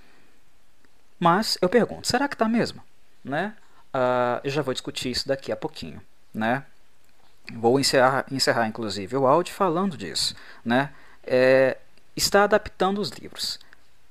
Mas 1.18 1.59
eu 1.61 1.68
pergunto, 1.68 2.09
será 2.09 2.28
que 2.28 2.34
está 2.34 2.48
mesmo? 2.48 2.82
Né? 3.24 3.55
Uh, 3.94 4.40
eu 4.44 4.50
já 4.50 4.62
vou 4.62 4.74
discutir 4.74 5.11
isso 5.11 5.28
daqui 5.28 5.53
a 5.53 5.57
pouquinho. 5.57 6.00
Né? 6.32 6.64
Vou 7.55 7.78
encerrar, 7.78 8.24
encerrar 8.30 8.66
inclusive 8.66 9.16
o 9.16 9.26
áudio 9.26 9.55
falando 9.55 9.96
disso. 9.96 10.34
Né? 10.64 10.90
É, 11.22 11.76
está 12.16 12.44
adaptando 12.44 13.00
os 13.00 13.11
livros, 13.11 13.59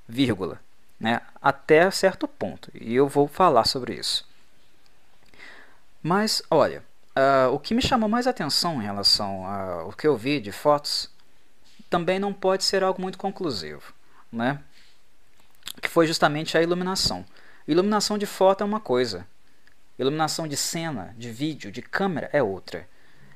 vírgula, 0.07 0.59
né, 0.99 1.21
até 1.41 1.89
certo 1.91 2.27
ponto. 2.27 2.71
E 2.73 2.95
eu 2.95 3.07
vou 3.07 3.27
falar 3.27 3.65
sobre 3.65 3.95
isso. 3.95 4.27
Mas, 6.01 6.41
olha, 6.49 6.83
uh, 7.16 7.53
o 7.53 7.59
que 7.59 7.74
me 7.74 7.82
chamou 7.82 8.09
mais 8.09 8.28
atenção 8.28 8.82
em 8.82 8.86
relação 8.86 9.45
ao 9.45 9.91
que 9.93 10.07
eu 10.07 10.18
vi 10.18 10.39
de 10.39 10.51
fotos 10.51 11.09
também 11.89 12.20
não 12.20 12.34
pode 12.34 12.64
ser 12.64 12.84
algo 12.84 13.01
muito 13.01 13.18
conclusivo, 13.18 13.93
né? 14.32 14.62
Que 15.82 15.89
foi 15.89 16.07
justamente 16.07 16.57
a 16.57 16.62
iluminação. 16.62 17.26
Iluminação 17.68 18.18
de 18.18 18.26
foto 18.26 18.62
é 18.62 18.66
uma 18.66 18.80
coisa, 18.80 19.28
iluminação 19.99 20.47
de 20.47 20.55
cena, 20.55 21.14
de 21.18 21.30
vídeo, 21.32 21.72
de 21.72 21.82
câmera 21.82 22.30
é 22.32 22.41
outra. 22.41 22.88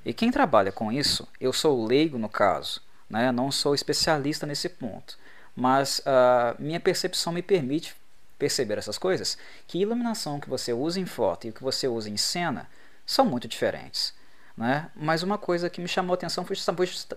E 0.05 0.13
quem 0.13 0.31
trabalha 0.31 0.71
com 0.71 0.91
isso, 0.91 1.27
eu 1.39 1.51
sou 1.51 1.85
leigo 1.85 2.17
no 2.17 2.29
caso, 2.29 2.81
né? 3.09 3.31
Não 3.31 3.51
sou 3.51 3.75
especialista 3.75 4.45
nesse 4.45 4.69
ponto, 4.69 5.17
mas 5.55 5.99
uh, 5.99 6.55
minha 6.59 6.79
percepção 6.79 7.33
me 7.33 7.41
permite 7.41 7.95
perceber 8.37 8.77
essas 8.77 8.97
coisas, 8.97 9.37
que 9.67 9.79
iluminação 9.79 10.39
que 10.39 10.49
você 10.49 10.73
usa 10.73 10.99
em 10.99 11.05
foto 11.05 11.47
e 11.47 11.49
o 11.49 11.53
que 11.53 11.63
você 11.63 11.87
usa 11.87 12.09
em 12.09 12.17
cena 12.17 12.69
são 13.05 13.25
muito 13.25 13.47
diferentes. 13.47 14.13
Né? 14.57 14.89
Mas 14.95 15.23
uma 15.23 15.37
coisa 15.37 15.69
que 15.69 15.81
me 15.81 15.87
chamou 15.87 16.13
a 16.13 16.15
atenção 16.15 16.45
foi 16.45 16.55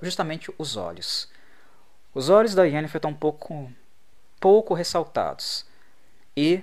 justamente 0.03 0.53
os 0.59 0.76
olhos. 0.76 1.28
Os 2.14 2.28
olhos 2.28 2.55
da 2.55 2.64
Yennefer 2.64 2.99
estão 2.99 3.12
um 3.12 3.14
pouco, 3.14 3.70
pouco 4.41 4.74
ressaltados. 4.74 5.64
E, 6.36 6.62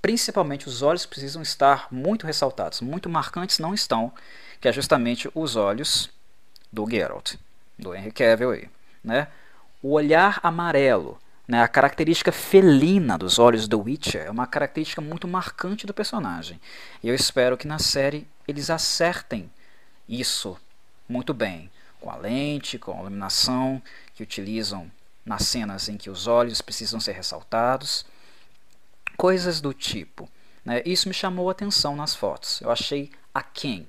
principalmente, 0.00 0.68
os 0.68 0.82
olhos 0.82 1.04
precisam 1.04 1.42
estar 1.42 1.88
muito 1.90 2.26
ressaltados. 2.26 2.80
Muito 2.80 3.08
marcantes 3.08 3.58
não 3.58 3.74
estão, 3.74 4.12
que 4.60 4.68
é 4.68 4.72
justamente 4.72 5.30
os 5.34 5.56
olhos 5.56 6.10
do 6.72 6.88
Geralt 6.88 7.34
do 7.78 7.94
Henry 7.94 8.12
Cavill 8.12 8.52
aí, 8.52 8.70
né? 9.02 9.28
O 9.82 9.92
olhar 9.92 10.38
amarelo, 10.42 11.18
né? 11.52 11.62
A 11.62 11.68
característica 11.68 12.32
felina 12.32 13.18
dos 13.18 13.38
olhos 13.38 13.68
do 13.68 13.78
Witcher 13.78 14.22
é 14.22 14.30
uma 14.30 14.46
característica 14.46 15.02
muito 15.02 15.28
marcante 15.28 15.86
do 15.86 15.92
personagem. 15.92 16.58
E 17.02 17.10
eu 17.10 17.14
espero 17.14 17.58
que 17.58 17.66
na 17.68 17.78
série 17.78 18.26
eles 18.48 18.70
acertem 18.70 19.50
isso 20.08 20.56
muito 21.06 21.34
bem, 21.34 21.70
com 22.00 22.08
a 22.08 22.16
lente, 22.16 22.78
com 22.78 22.92
a 22.92 23.00
iluminação 23.02 23.82
que 24.14 24.22
utilizam 24.22 24.90
nas 25.26 25.42
cenas 25.42 25.90
em 25.90 25.98
que 25.98 26.08
os 26.08 26.26
olhos 26.26 26.62
precisam 26.62 26.98
ser 26.98 27.12
ressaltados, 27.12 28.06
coisas 29.18 29.60
do 29.60 29.74
tipo. 29.74 30.30
Né? 30.64 30.80
Isso 30.86 31.06
me 31.06 31.12
chamou 31.12 31.50
a 31.50 31.52
atenção 31.52 31.94
nas 31.94 32.14
fotos. 32.14 32.62
Eu 32.62 32.70
achei 32.70 33.10
aquém. 33.34 33.86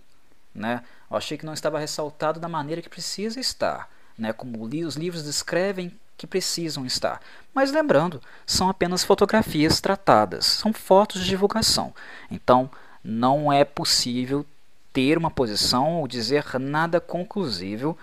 Né? 0.53 0.83
Eu 1.09 1.15
achei 1.15 1.37
que 1.37 1.45
não 1.45 1.53
estava 1.53 1.79
ressaltado 1.79 2.41
da 2.41 2.49
maneira 2.49 2.81
que 2.81 2.89
precisa 2.89 3.39
estar, 3.39 3.89
né, 4.17 4.33
como 4.33 4.61
os 4.61 4.97
livros 4.97 5.23
descrevem 5.23 5.97
que 6.17 6.27
precisam 6.27 6.85
estar. 6.85 7.21
Mas 7.53 7.71
lembrando, 7.71 8.21
são 8.45 8.69
apenas 8.69 9.03
fotografias 9.03 9.79
tratadas, 9.79 10.45
são 10.45 10.73
fotos 10.73 11.21
de 11.21 11.29
divulgação. 11.29 11.93
Então, 12.31 12.69
não 13.03 13.51
é 13.51 13.63
possível 13.63 14.45
ter 14.91 15.17
uma 15.17 15.31
posição 15.31 15.99
ou 15.99 16.07
dizer 16.07 16.45
nada 16.59 17.01
conclusivo 17.01 17.97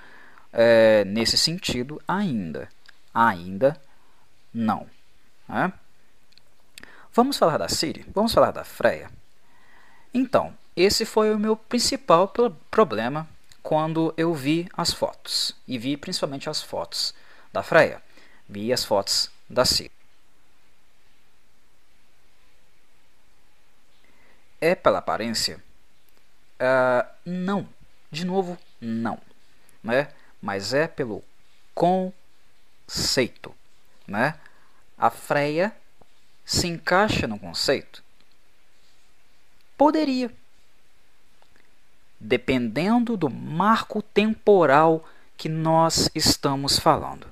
é, 0.53 1.05
nesse 1.05 1.39
sentido 1.39 2.01
ainda. 2.07 2.69
Ainda 3.15 3.81
não. 4.53 4.87
Né? 5.49 5.73
Vamos 7.13 7.39
falar 7.39 7.59
da 7.59 7.69
Siri? 7.69 8.05
Vamos 8.15 8.33
falar 8.33 8.51
da 8.51 8.65
Freya? 8.65 9.11
Então, 10.13 10.53
esse 10.77 11.05
foi 11.05 11.35
o 11.35 11.39
meu 11.39 11.57
principal 11.57 12.33
problema 12.71 13.29
quando 13.63 14.13
eu 14.17 14.35
vi 14.35 14.69
as 14.77 14.93
fotos. 14.93 15.55
E 15.67 15.79
vi 15.79 15.97
principalmente 15.97 16.49
as 16.49 16.63
fotos 16.63 17.15
da 17.53 17.63
Freya. 17.63 18.03
Vi 18.49 18.73
as 18.73 18.85
fotos 18.85 19.31
da 19.49 19.65
Ciri. 19.65 19.93
É 24.61 24.75
pela 24.75 24.99
aparência? 24.99 25.63
Uh, 26.61 27.09
não. 27.25 27.69
De 28.11 28.25
novo, 28.25 28.59
não. 28.81 29.21
Né? 29.83 30.13
Mas 30.43 30.75
é 30.75 30.87
pelo 30.87 31.25
conceito. 31.75 33.55
Né? 34.07 34.39
A 34.99 35.11
Freya 35.11 35.75
se 36.45 36.67
encaixa 36.67 37.27
no 37.27 37.39
conceito? 37.39 38.03
Poderia 39.77 40.31
dependendo 42.21 43.17
do 43.17 43.31
marco 43.31 44.03
temporal 44.03 45.03
que 45.39 45.49
nós 45.49 46.11
estamos 46.15 46.79
falando. 46.79 47.27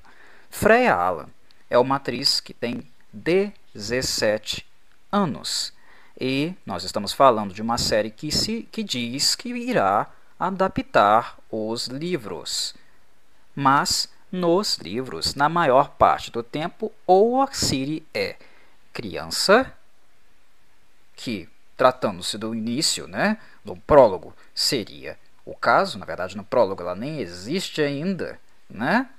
Freya 0.49 0.95
Allan 0.95 1.29
é 1.69 1.77
uma 1.77 1.97
atriz 1.97 2.39
que 2.39 2.53
tem 2.53 2.87
17 3.13 4.65
anos. 5.11 5.73
E 6.19 6.53
nós 6.65 6.83
estamos 6.83 7.13
falando 7.13 7.53
de 7.53 7.61
uma 7.61 7.77
série 7.77 8.11
que, 8.11 8.31
se, 8.31 8.63
que 8.71 8.83
diz 8.83 9.35
que 9.35 9.49
irá 9.49 10.07
adaptar 10.39 11.37
os 11.49 11.87
livros. 11.87 12.73
Mas 13.55 14.09
nos 14.31 14.77
livros, 14.77 15.33
na 15.35 15.49
maior 15.49 15.89
parte 15.91 16.31
do 16.31 16.43
tempo, 16.43 16.91
ou 17.07 17.41
a 17.41 17.51
Siri 17.51 18.05
é 18.13 18.35
criança, 18.93 19.73
que 21.15 21.47
tratando-se 21.75 22.37
do 22.37 22.53
início, 22.53 23.07
né, 23.07 23.37
do 23.63 23.75
prólogo, 23.75 24.35
seria 24.53 25.17
o 25.45 25.55
caso. 25.55 25.97
Na 25.97 26.05
verdade, 26.05 26.35
no 26.35 26.43
prólogo 26.43 26.81
ela 26.81 26.95
nem 26.95 27.19
existe 27.19 27.81
ainda, 27.81 28.39
né? 28.69 29.09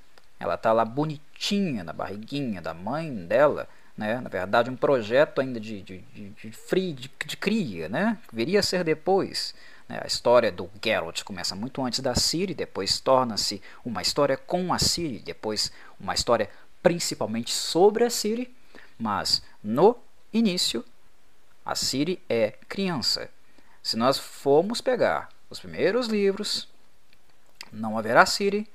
Ela 0.41 0.55
está 0.55 0.72
lá 0.72 0.84
bonitinha 0.84 1.84
na 1.84 1.93
barriguinha 1.93 2.62
da 2.62 2.72
mãe 2.74 3.14
dela, 3.26 3.68
né? 3.97 4.18
Na 4.20 4.30
verdade, 4.30 4.70
um 4.70 4.76
projeto 4.76 5.43
ainda 5.43 5.61
de, 5.61 5.82
de, 5.82 5.99
de, 5.99 6.30
de, 6.30 6.51
free, 6.51 6.95
de, 6.95 7.11
de 7.26 7.36
cria, 7.36 7.88
né? 7.88 8.18
Viria 8.32 8.61
a 8.61 8.62
ser 8.62 8.82
depois. 8.82 9.55
Né? 9.86 10.01
A 10.03 10.07
história 10.07 10.51
do 10.51 10.70
Geralt 10.82 11.22
começa 11.22 11.55
muito 11.55 11.84
antes 11.84 12.01
da 12.01 12.14
Ciri, 12.14 12.55
depois 12.55 12.99
torna-se 12.99 13.61
uma 13.84 14.01
história 14.01 14.38
com 14.38 14.72
a 14.72 14.78
Ciri, 14.78 15.18
depois 15.18 15.70
uma 16.01 16.14
história 16.14 16.49
principalmente 16.82 17.53
sobre 17.53 18.05
a 18.05 18.11
Ciri, 18.11 18.57
mas 18.99 19.43
no 19.62 19.99
início 20.32 20.82
a 21.64 21.74
Ciri 21.74 22.22
é 22.28 22.53
criança. 22.66 23.28
Se 23.82 23.97
nós 23.97 24.18
formos 24.18 24.80
pegar 24.80 25.28
os 25.51 25.61
primeiros 25.61 26.07
livros, 26.07 26.68
não 27.72 27.99
haverá 27.99 28.24
Siri, 28.24 28.66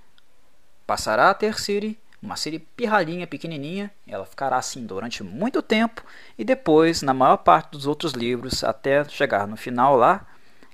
passará 0.86 1.30
a 1.30 1.34
ter 1.34 1.60
Siri, 1.60 2.00
uma 2.22 2.36
Siri 2.36 2.60
pirralhinha, 2.60 3.28
pequenininha, 3.28 3.92
ela 4.08 4.26
ficará 4.26 4.58
assim 4.58 4.86
durante 4.86 5.24
muito 5.24 5.62
tempo 5.62 6.04
e 6.38 6.44
depois, 6.44 7.02
na 7.02 7.14
maior 7.14 7.38
parte 7.38 7.72
dos 7.72 7.86
outros 7.86 8.14
livros, 8.14 8.64
até 8.64 9.04
chegar 9.06 9.48
no 9.48 9.56
final 9.56 9.96
lá, 9.96 10.26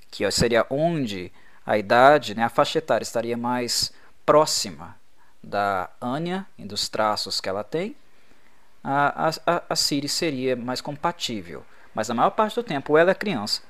que 0.09 0.29
seria 0.31 0.65
onde 0.69 1.31
a 1.65 1.77
idade, 1.77 2.35
né, 2.35 2.43
a 2.43 2.49
faixa 2.49 2.79
etária 2.79 3.03
estaria 3.03 3.37
mais 3.37 3.91
próxima 4.25 4.95
da 5.43 5.89
Anya 6.01 6.45
e 6.57 6.65
dos 6.65 6.87
traços 6.87 7.41
que 7.41 7.49
ela 7.49 7.63
tem, 7.63 7.95
a, 8.83 9.29
a, 9.45 9.63
a 9.69 9.75
Siri 9.75 10.09
seria 10.09 10.55
mais 10.55 10.81
compatível. 10.81 11.65
Mas 11.93 12.07
na 12.07 12.15
maior 12.15 12.31
parte 12.31 12.55
do 12.55 12.63
tempo, 12.63 12.93
ou 12.93 12.97
ela 12.97 13.11
é 13.11 13.15
criança, 13.15 13.61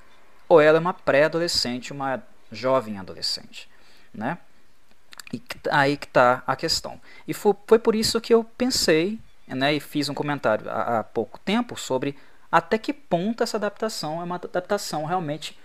ou 0.48 0.62
ela 0.62 0.78
é 0.78 0.82
uma 0.82 0.94
pré-adolescente, 0.94 1.92
uma 1.92 2.22
jovem 2.52 2.98
adolescente. 2.98 3.70
Né? 4.14 4.38
E 5.34 5.42
aí 5.70 5.98
que 5.98 6.08
está 6.08 6.44
a 6.46 6.56
questão. 6.56 7.00
E 7.28 7.34
foi, 7.34 7.54
foi 7.66 7.80
por 7.80 7.96
isso 7.96 8.20
que 8.20 8.34
eu 8.34 8.44
pensei 8.44 9.20
né, 9.48 9.74
e 9.74 9.80
fiz 9.80 10.10
um 10.10 10.14
comentário 10.14 10.70
há, 10.70 11.00
há 11.00 11.04
pouco 11.04 11.40
tempo 11.40 11.78
sobre 11.78 12.18
até 12.52 12.78
que 12.78 12.92
ponto 12.94 13.44
essa 13.44 13.58
adaptação 13.58 14.20
é 14.20 14.24
uma 14.24 14.36
adaptação 14.36 15.06
realmente 15.06 15.58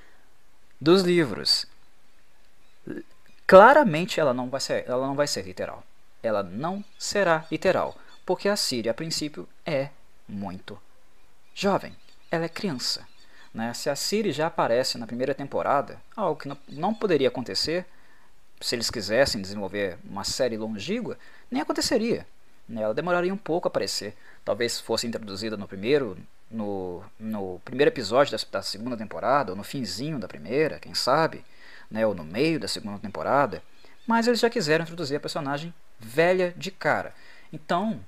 dos 0.81 1.03
livros. 1.03 1.67
Claramente 3.47 4.21
ela 4.21 4.33
não 4.33 4.49
vai 4.49 4.61
ser, 4.61 4.85
ela 4.87 5.07
não 5.07 5.15
vai 5.15 5.27
ser 5.27 5.43
literal. 5.43 5.83
Ela 6.23 6.43
não 6.43 6.85
será 6.99 7.45
literal, 7.51 7.97
porque 8.25 8.49
a 8.49 8.57
Síria 8.57 8.93
a 8.93 8.95
princípio 8.95 9.49
é 9.65 9.91
muito 10.29 10.81
jovem. 11.55 11.97
Ela 12.31 12.45
é 12.45 12.49
criança. 12.49 13.07
Né? 13.53 13.73
Se 13.73 13.89
a 13.89 13.97
Siri 13.97 14.33
já 14.33 14.49
aparece 14.49 14.99
na 14.99 15.07
primeira 15.07 15.35
temporada, 15.35 16.01
algo 16.15 16.39
que 16.39 16.49
não, 16.49 16.59
não 16.69 16.95
poderia 16.95 17.29
acontecer, 17.29 17.87
se 18.61 18.75
eles 18.75 18.91
quisessem 18.91 19.41
desenvolver 19.41 19.99
uma 20.05 20.25
série 20.25 20.57
longínqua, 20.57 21.19
nem 21.51 21.63
aconteceria. 21.63 22.27
Né? 22.69 22.83
Ela 22.83 22.95
demoraria 22.95 23.33
um 23.33 23.39
pouco 23.39 23.69
a 23.69 23.71
aparecer. 23.71 24.17
Talvez 24.45 24.81
fosse 24.81 25.07
introduzida 25.07 25.57
no 25.57 25.69
primeiro, 25.69 26.17
no, 26.51 27.03
no 27.19 27.61
primeiro 27.65 27.91
episódio 27.91 28.37
da, 28.37 28.45
da 28.51 28.63
segunda 28.63 28.97
temporada, 28.97 29.53
ou 29.53 29.57
no 29.57 29.65
finzinho 29.65 30.19
da 30.19 30.29
primeira, 30.29 30.79
quem 30.79 30.95
sabe 30.95 31.45
né, 31.91 32.07
ou 32.07 32.15
no 32.15 32.25
meio 32.25 32.59
da 32.59 32.69
segunda 32.69 32.99
temporada, 32.99 33.63
mas 34.07 34.27
eles 34.27 34.41
já 34.41 34.51
quiseram 34.51 34.85
introduzir 34.85 35.17
a 35.17 35.21
personagem 35.21 35.73
velha 35.99 36.55
de 36.57 36.71
cara. 36.71 37.15
Então, 37.53 38.01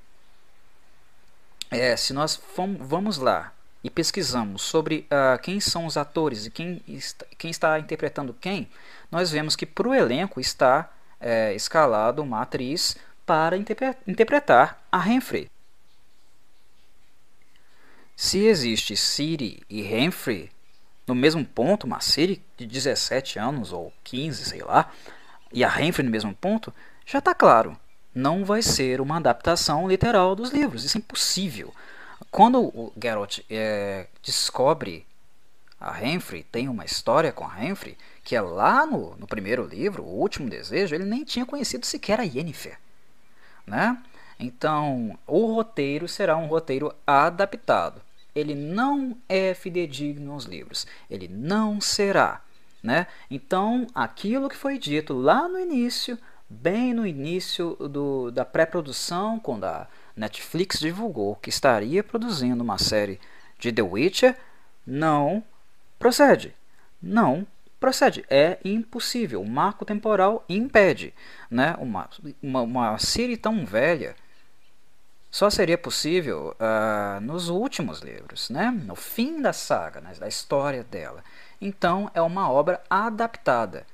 é, 1.71 1.97
se 1.97 2.13
nós 2.13 2.41
vamos 2.81 3.19
lá 3.19 3.53
e 3.83 3.91
pesquisamos 3.91 4.63
sobre 4.63 5.07
uh, 5.11 5.41
quem 5.41 5.61
são 5.61 5.87
os 5.87 5.97
atores 5.97 6.47
e 6.47 6.51
quem 6.51 6.83
está, 6.87 7.27
quem 7.37 7.51
está 7.51 7.79
interpretando 7.79 8.35
quem, 8.35 8.69
nós 9.11 9.31
vemos 9.31 9.57
que 9.57 9.67
para 9.67 9.89
o 9.89 9.95
elenco 9.95 10.41
está 10.41 10.91
é, 11.21 11.55
escalado 11.55 12.23
uma 12.23 12.43
atriz 12.43 12.97
para 13.25 13.57
interpretar 13.57 14.83
a 14.91 14.99
Renfrey. 14.99 15.51
Se 18.17 18.47
existe 18.47 18.97
Siri 18.97 19.63
e 19.69 19.83
Renfrey 19.83 20.51
no 21.07 21.15
mesmo 21.15 21.45
ponto, 21.45 21.87
uma 21.87 22.01
Siri 22.01 22.43
de 22.57 22.67
17 22.67 23.39
anos 23.39 23.73
ou 23.73 23.93
15, 24.05 24.45
sei 24.45 24.63
lá, 24.63 24.93
e 25.53 25.65
a 25.65 25.69
Renfrew 25.69 26.05
no 26.05 26.11
mesmo 26.11 26.35
ponto, 26.35 26.73
já 27.07 27.19
está 27.19 27.35
claro. 27.35 27.77
Não 28.15 28.45
vai 28.45 28.61
ser 28.61 29.01
uma 29.01 29.17
adaptação 29.17 29.89
literal 29.89 30.37
dos 30.37 30.51
livros. 30.51 30.85
Isso 30.85 30.99
é 30.99 31.01
impossível. 31.01 31.75
Quando 32.31 32.61
o 32.61 32.93
Geralt 33.01 33.39
é, 33.49 34.07
descobre 34.23 35.07
a 35.81 35.93
Renfrey, 35.93 36.43
tem 36.43 36.69
uma 36.69 36.85
história 36.85 37.33
com 37.33 37.45
a 37.45 37.53
Renfrey, 37.53 37.97
que 38.29 38.37
é 38.37 38.41
lá 38.43 38.85
no, 38.85 39.17
no 39.17 39.27
primeiro 39.27 39.65
livro, 39.65 40.03
O 40.03 40.21
Último 40.21 40.51
Desejo, 40.51 40.95
ele 40.95 41.07
nem 41.07 41.25
tinha 41.25 41.47
conhecido 41.47 41.87
sequer 41.87 42.21
a 42.21 42.25
Yennefer. 42.25 42.79
Né? 43.67 43.97
Então, 44.39 45.19
o 45.27 45.47
roteiro 45.47 46.07
será 46.07 46.37
um 46.37 46.47
roteiro 46.47 46.95
adaptado 47.07 48.03
ele 48.39 48.55
não 48.55 49.17
é 49.29 49.53
fidedigno 49.55 50.33
aos 50.33 50.45
livros. 50.45 50.87
Ele 51.11 51.29
não 51.29 51.81
será. 51.81 52.43
Né? 52.83 53.07
Então, 53.31 53.87
aquilo 53.95 54.49
que 54.49 54.57
foi 54.57 54.79
dito 54.79 55.13
lá 55.13 55.49
no 55.49 55.59
início, 55.59 56.17
bem 56.49 56.95
no 56.95 57.07
início 57.07 57.75
do, 57.75 58.31
da 58.31 58.45
pré-produção, 58.45 59.39
quando 59.41 59.65
a 59.65 59.89
Netflix 60.17 60.79
divulgou 60.79 61.35
que 61.37 61.51
estaria 61.51 62.03
produzindo 62.05 62.63
uma 62.63 62.79
série 62.79 63.21
de 63.59 63.73
The 63.73 63.83
Witcher, 63.83 64.37
não 64.87 65.43
procede. 65.99 66.55
Não 67.03 67.47
procede. 67.79 68.25
É 68.29 68.59
impossível. 68.65 69.41
O 69.41 69.49
marco 69.49 69.85
temporal 69.85 70.45
impede. 70.49 71.15
Né? 71.51 71.75
Uma, 71.79 72.09
uma, 72.43 72.63
uma 72.63 72.99
série 72.99 73.37
tão 73.37 73.65
velha 73.65 74.15
só 75.31 75.51
seria 75.51 75.77
possível 75.77 76.57
uh, 76.59 77.21
nos 77.21 77.49
últimos 77.49 78.01
livros, 78.01 78.49
né? 78.49 78.71
no 78.71 78.97
fim 78.97 79.43
da 79.43 79.53
saga, 79.53 80.01
né? 80.01 80.13
da 80.19 80.27
história 80.27 80.83
dela. 80.83 81.23
Então 81.61 82.11
é 82.15 82.23
uma 82.23 82.51
obra 82.51 82.83
adaptada, 82.89 83.87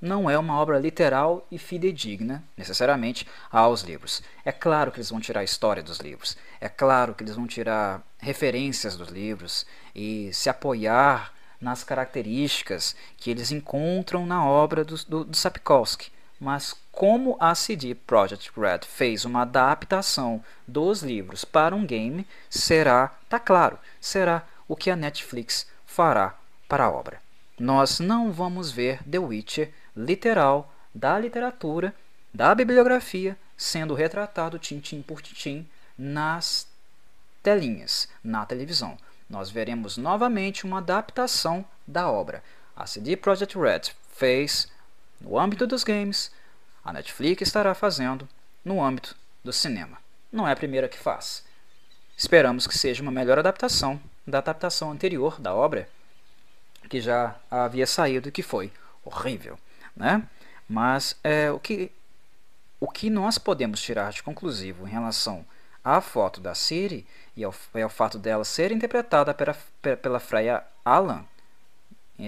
não 0.00 0.30
é 0.30 0.38
uma 0.38 0.58
obra 0.58 0.78
literal 0.78 1.46
e 1.50 1.58
fidedigna, 1.58 2.42
necessariamente, 2.56 3.26
aos 3.50 3.82
livros. 3.82 4.22
É 4.44 4.52
claro 4.52 4.92
que 4.92 4.98
eles 4.98 5.10
vão 5.10 5.20
tirar 5.20 5.40
a 5.40 5.44
história 5.44 5.82
dos 5.82 5.98
livros, 5.98 6.36
é 6.60 6.68
claro 6.68 7.14
que 7.14 7.24
eles 7.24 7.34
vão 7.34 7.46
tirar 7.46 8.00
referências 8.18 8.96
dos 8.96 9.08
livros 9.08 9.66
e 9.94 10.32
se 10.32 10.48
apoiar 10.48 11.32
nas 11.60 11.84
características 11.84 12.96
que 13.16 13.30
eles 13.30 13.50
encontram 13.50 14.24
na 14.24 14.44
obra 14.44 14.84
do, 14.84 14.96
do, 15.04 15.24
do 15.24 15.36
Sapkowski 15.36 16.10
mas 16.40 16.74
como 16.90 17.36
a 17.38 17.54
CD 17.54 17.94
Projekt 17.94 18.50
Red 18.58 18.80
fez 18.86 19.26
uma 19.26 19.42
adaptação 19.42 20.42
dos 20.66 21.02
livros 21.02 21.44
para 21.44 21.76
um 21.76 21.84
game, 21.84 22.26
será, 22.48 23.08
tá 23.28 23.38
claro, 23.38 23.78
será 24.00 24.46
o 24.66 24.74
que 24.74 24.90
a 24.90 24.96
Netflix 24.96 25.66
fará 25.84 26.34
para 26.66 26.84
a 26.84 26.90
obra. 26.90 27.20
Nós 27.58 28.00
não 28.00 28.32
vamos 28.32 28.70
ver 28.70 29.02
The 29.04 29.18
Witcher 29.18 29.70
literal 29.94 30.72
da 30.94 31.18
literatura, 31.18 31.94
da 32.32 32.54
bibliografia, 32.54 33.36
sendo 33.56 33.94
retratado 33.94 34.58
tintim 34.58 35.02
por 35.02 35.20
tintim 35.20 35.68
nas 35.98 36.66
telinhas, 37.42 38.08
na 38.24 38.46
televisão. 38.46 38.96
Nós 39.30 39.48
veremos 39.48 39.96
novamente 39.96 40.66
uma 40.66 40.78
adaptação 40.78 41.64
da 41.86 42.10
obra. 42.10 42.42
A 42.74 42.84
CD 42.84 43.16
Projekt 43.16 43.56
Red 43.56 43.92
fez 44.10 44.68
no 45.20 45.38
âmbito 45.38 45.68
dos 45.68 45.84
games, 45.84 46.32
a 46.84 46.92
Netflix 46.92 47.42
estará 47.42 47.72
fazendo 47.72 48.28
no 48.64 48.82
âmbito 48.82 49.16
do 49.44 49.52
cinema. 49.52 49.98
Não 50.32 50.48
é 50.48 50.52
a 50.52 50.56
primeira 50.56 50.88
que 50.88 50.98
faz. 50.98 51.44
Esperamos 52.16 52.66
que 52.66 52.76
seja 52.76 53.02
uma 53.02 53.12
melhor 53.12 53.38
adaptação 53.38 54.00
da 54.26 54.38
adaptação 54.38 54.90
anterior 54.90 55.40
da 55.40 55.54
obra, 55.54 55.88
que 56.88 57.00
já 57.00 57.36
havia 57.48 57.86
saído 57.86 58.28
e 58.28 58.32
que 58.32 58.42
foi 58.42 58.72
horrível, 59.04 59.58
né? 59.94 60.26
Mas 60.68 61.16
é, 61.22 61.50
o, 61.52 61.58
que, 61.58 61.92
o 62.80 62.88
que 62.88 63.08
nós 63.08 63.38
podemos 63.38 63.80
tirar 63.80 64.10
de 64.12 64.22
conclusivo 64.22 64.86
em 64.86 64.90
relação 64.90 65.44
à 65.84 66.00
foto 66.00 66.40
da 66.40 66.54
Siri 66.54 67.06
e 67.36 67.44
ao, 67.44 67.54
é 67.74 67.84
o 67.84 67.88
fato 67.88 68.18
dela 68.18 68.44
ser 68.44 68.72
interpretada 68.72 69.32
pela, 69.32 69.56
pela 70.02 70.20
Freya 70.20 70.64
Alan 70.84 71.24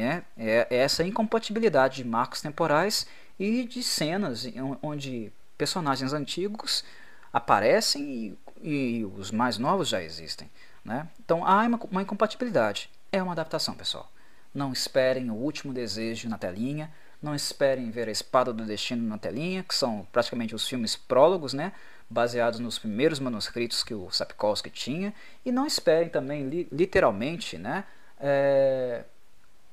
é, 0.01 0.23
é 0.37 0.67
essa 0.71 1.05
incompatibilidade 1.05 1.97
de 1.97 2.05
marcos 2.05 2.41
temporais 2.41 3.07
e 3.39 3.65
de 3.65 3.83
cenas 3.83 4.47
onde 4.83 5.33
personagens 5.59 6.13
antigos 6.13 6.85
aparecem 7.33 8.37
e, 8.63 8.99
e 9.01 9.05
os 9.05 9.31
mais 9.31 9.59
novos 9.59 9.89
já 9.89 10.03
existem. 10.03 10.51
Né? 10.85 11.09
Então 11.25 11.45
há 11.47 11.63
uma, 11.67 11.81
uma 11.91 12.03
incompatibilidade. 12.03 12.91
É 13.11 13.23
uma 13.23 13.33
adaptação, 13.33 13.75
pessoal. 13.75 14.11
Não 14.55 14.73
esperem 14.73 15.31
o 15.31 15.35
último 15.35 15.73
desejo 15.73 16.29
na 16.29 16.39
telinha. 16.39 16.91
Não 17.23 17.35
esperem 17.35 17.91
ver 17.91 18.09
a 18.09 18.13
Espada 18.13 18.53
do 18.53 18.65
Destino 18.65 19.07
na 19.09 19.17
telinha, 19.17 19.63
que 19.63 19.75
são 19.75 20.07
praticamente 20.11 20.55
os 20.55 20.67
filmes 20.67 20.97
prólogos, 20.97 21.53
né? 21.53 21.73
Baseados 22.13 22.61
nos 22.61 22.79
primeiros 22.79 23.19
manuscritos 23.19 23.83
que 23.83 23.95
o 23.95 24.11
Sapkowski 24.11 24.71
tinha. 24.71 25.15
E 25.45 25.51
não 25.51 25.67
esperem 25.67 26.09
também, 26.09 26.49
li 26.49 26.69
literalmente, 26.71 27.59
né? 27.59 27.85
É, 28.21 29.05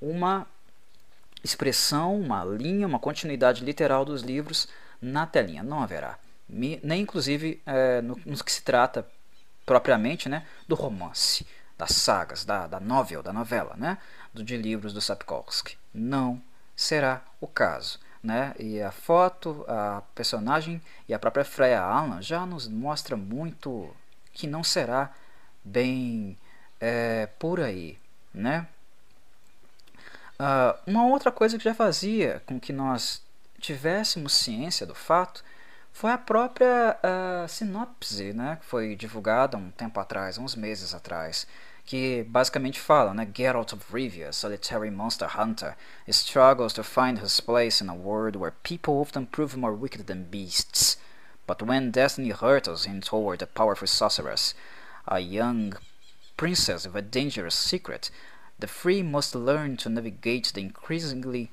uma 0.01 0.47
expressão, 1.43 2.19
uma 2.19 2.43
linha, 2.43 2.87
uma 2.87 2.99
continuidade 2.99 3.63
literal 3.63 4.05
dos 4.05 4.21
livros 4.21 4.67
na 5.01 5.27
telinha. 5.27 5.61
Não 5.61 5.81
haverá. 5.81 6.17
Nem 6.47 7.01
inclusive 7.01 7.61
é, 7.65 8.01
no, 8.01 8.15
que 8.15 8.51
se 8.51 8.63
trata 8.63 9.05
propriamente 9.65 10.27
né, 10.27 10.47
do 10.67 10.73
romance, 10.73 11.45
das 11.77 11.91
sagas, 11.91 12.43
da, 12.43 12.65
da 12.65 12.79
novel, 12.79 13.21
da 13.21 13.31
novela, 13.31 13.75
né, 13.77 13.99
de 14.33 14.57
livros 14.57 14.91
do 14.91 14.99
Sapkowski. 14.99 15.77
Não 15.93 16.41
será 16.75 17.21
o 17.39 17.45
caso. 17.47 17.99
Né? 18.21 18.53
E 18.59 18.81
a 18.81 18.91
foto, 18.91 19.63
a 19.67 20.03
personagem 20.13 20.81
e 21.07 21.13
a 21.13 21.19
própria 21.19 21.45
Freya 21.45 21.81
Allan 21.81 22.21
já 22.21 22.45
nos 22.45 22.67
mostra 22.67 23.15
muito 23.15 23.89
que 24.33 24.45
não 24.45 24.63
será 24.63 25.11
bem 25.63 26.37
é, 26.79 27.27
por 27.39 27.61
aí. 27.61 27.97
Né? 28.33 28.67
Uh, 30.39 30.77
uma 30.87 31.05
outra 31.05 31.31
coisa 31.31 31.57
que 31.57 31.63
já 31.63 31.73
fazia 31.73 32.41
com 32.45 32.59
que 32.59 32.71
nós 32.71 33.21
tivéssemos 33.59 34.33
ciência 34.33 34.85
do 34.85 34.95
fato 34.95 35.43
foi 35.91 36.11
a 36.11 36.17
própria 36.17 36.97
uh, 37.03 37.47
sinopse, 37.47 38.31
né, 38.31 38.57
que 38.61 38.65
foi 38.65 38.95
divulgada 38.95 39.57
um 39.57 39.69
tempo 39.71 39.99
atrás, 39.99 40.37
uns 40.37 40.55
meses 40.55 40.93
atrás, 40.93 41.45
que 41.89 42.23
basicamente 42.23 42.79
fala, 42.79 43.15
né, 43.15 43.27
Geralt 43.33 43.73
of 43.73 43.91
Rivia, 43.91 44.31
solitary 44.31 44.91
monster 44.91 45.25
hunter, 45.25 45.75
struggles 46.07 46.71
to 46.71 46.83
find 46.83 47.17
his 47.17 47.39
place 47.39 47.81
in 47.81 47.89
a 47.89 47.95
world 47.95 48.35
where 48.35 48.53
people 48.61 49.01
often 49.01 49.25
prove 49.25 49.57
more 49.57 49.73
wicked 49.73 50.05
than 50.05 50.25
beasts. 50.29 50.97
But 51.47 51.63
when 51.63 51.89
destiny 51.89 52.29
hurtles 52.29 52.85
him 52.85 53.01
toward 53.01 53.41
a 53.41 53.47
powerful 53.47 53.87
sorceress, 53.87 54.53
a 55.07 55.19
young 55.19 55.73
princess 56.37 56.85
with 56.85 56.95
a 56.95 57.01
dangerous 57.01 57.55
secret, 57.55 58.11
the 58.59 58.67
three 58.67 59.01
must 59.01 59.33
learn 59.33 59.75
to 59.77 59.89
navigate 59.89 60.51
the 60.53 60.61
increasingly 60.61 61.49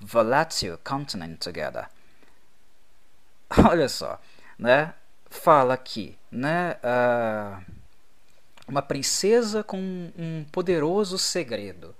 volatile 0.00 0.76
continent 0.76 1.40
together. 1.40 1.88
Olha 3.50 3.88
só, 3.88 4.20
né? 4.60 4.94
Fala 5.28 5.74
aqui, 5.74 6.16
né? 6.30 6.76
Uh, 6.84 7.81
uma 8.66 8.82
princesa 8.82 9.62
com 9.62 9.78
um 10.16 10.44
poderoso 10.50 11.18
segredo. 11.18 11.94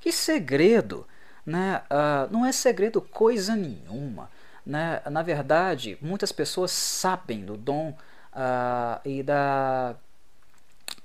Que 0.00 0.12
segredo? 0.12 1.06
Né? 1.44 1.82
Uh, 1.90 2.32
não 2.32 2.46
é 2.46 2.52
segredo 2.52 3.00
coisa 3.00 3.56
nenhuma. 3.56 4.30
Né? 4.64 5.00
Na 5.10 5.22
verdade, 5.22 5.98
muitas 6.00 6.32
pessoas 6.32 6.70
sabem 6.70 7.44
do 7.44 7.56
dom 7.56 7.90
uh, 7.90 9.00
e 9.04 9.22
da, 9.22 9.94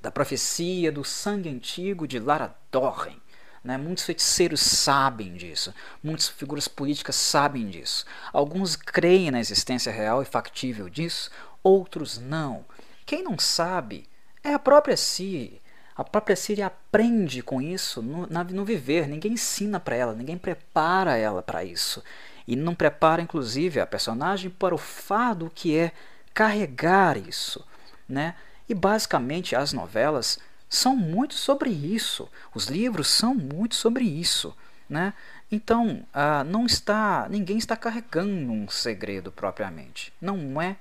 da 0.01 0.11
profecia 0.11 0.91
do 0.91 1.03
sangue 1.03 1.49
antigo 1.49 2.07
de 2.07 2.19
Lara 2.19 2.55
Dorren. 2.71 3.19
Né? 3.63 3.77
Muitos 3.77 4.05
feiticeiros 4.05 4.61
sabem 4.61 5.33
disso, 5.35 5.73
muitas 6.01 6.29
figuras 6.29 6.67
políticas 6.67 7.15
sabem 7.15 7.67
disso. 7.69 8.05
Alguns 8.31 8.75
creem 8.75 9.31
na 9.31 9.39
existência 9.39 9.91
real 9.91 10.21
e 10.21 10.25
factível 10.25 10.89
disso, 10.89 11.29
outros 11.61 12.17
não. 12.17 12.63
Quem 13.05 13.23
não 13.23 13.37
sabe 13.37 14.08
é 14.49 14.53
a 14.53 14.59
própria 14.59 14.97
Siri. 14.97 15.61
A 15.95 16.03
própria 16.03 16.35
Siri 16.35 16.61
aprende 16.61 17.41
com 17.41 17.61
isso 17.61 18.01
no, 18.01 18.27
na, 18.27 18.43
no 18.43 18.63
viver. 18.63 19.07
Ninguém 19.07 19.33
ensina 19.33 19.79
para 19.79 19.95
ela, 19.95 20.13
ninguém 20.13 20.37
prepara 20.37 21.17
ela 21.17 21.41
para 21.41 21.63
isso. 21.63 22.03
E 22.47 22.55
não 22.55 22.73
prepara, 22.73 23.21
inclusive, 23.21 23.79
a 23.79 23.85
personagem 23.85 24.49
para 24.49 24.73
o 24.73 24.77
fardo 24.77 25.51
que 25.53 25.77
é 25.77 25.91
carregar 26.33 27.17
isso. 27.17 27.65
Né? 28.07 28.35
E 28.67 28.73
basicamente 28.73 29.55
as 29.55 29.73
novelas 29.73 30.39
são 30.69 30.95
muito 30.95 31.33
sobre 31.33 31.69
isso. 31.69 32.29
Os 32.53 32.67
livros 32.67 33.07
são 33.07 33.33
muito 33.33 33.75
sobre 33.75 34.03
isso, 34.03 34.55
né? 34.87 35.13
Então, 35.51 36.05
ah, 36.13 36.43
não 36.43 36.67
está, 36.67 37.27
ninguém 37.27 37.57
está 37.57 37.75
carregando 37.75 38.51
um 38.51 38.69
segredo 38.69 39.31
propriamente. 39.31 40.13
Não 40.21 40.61
é 40.61 40.77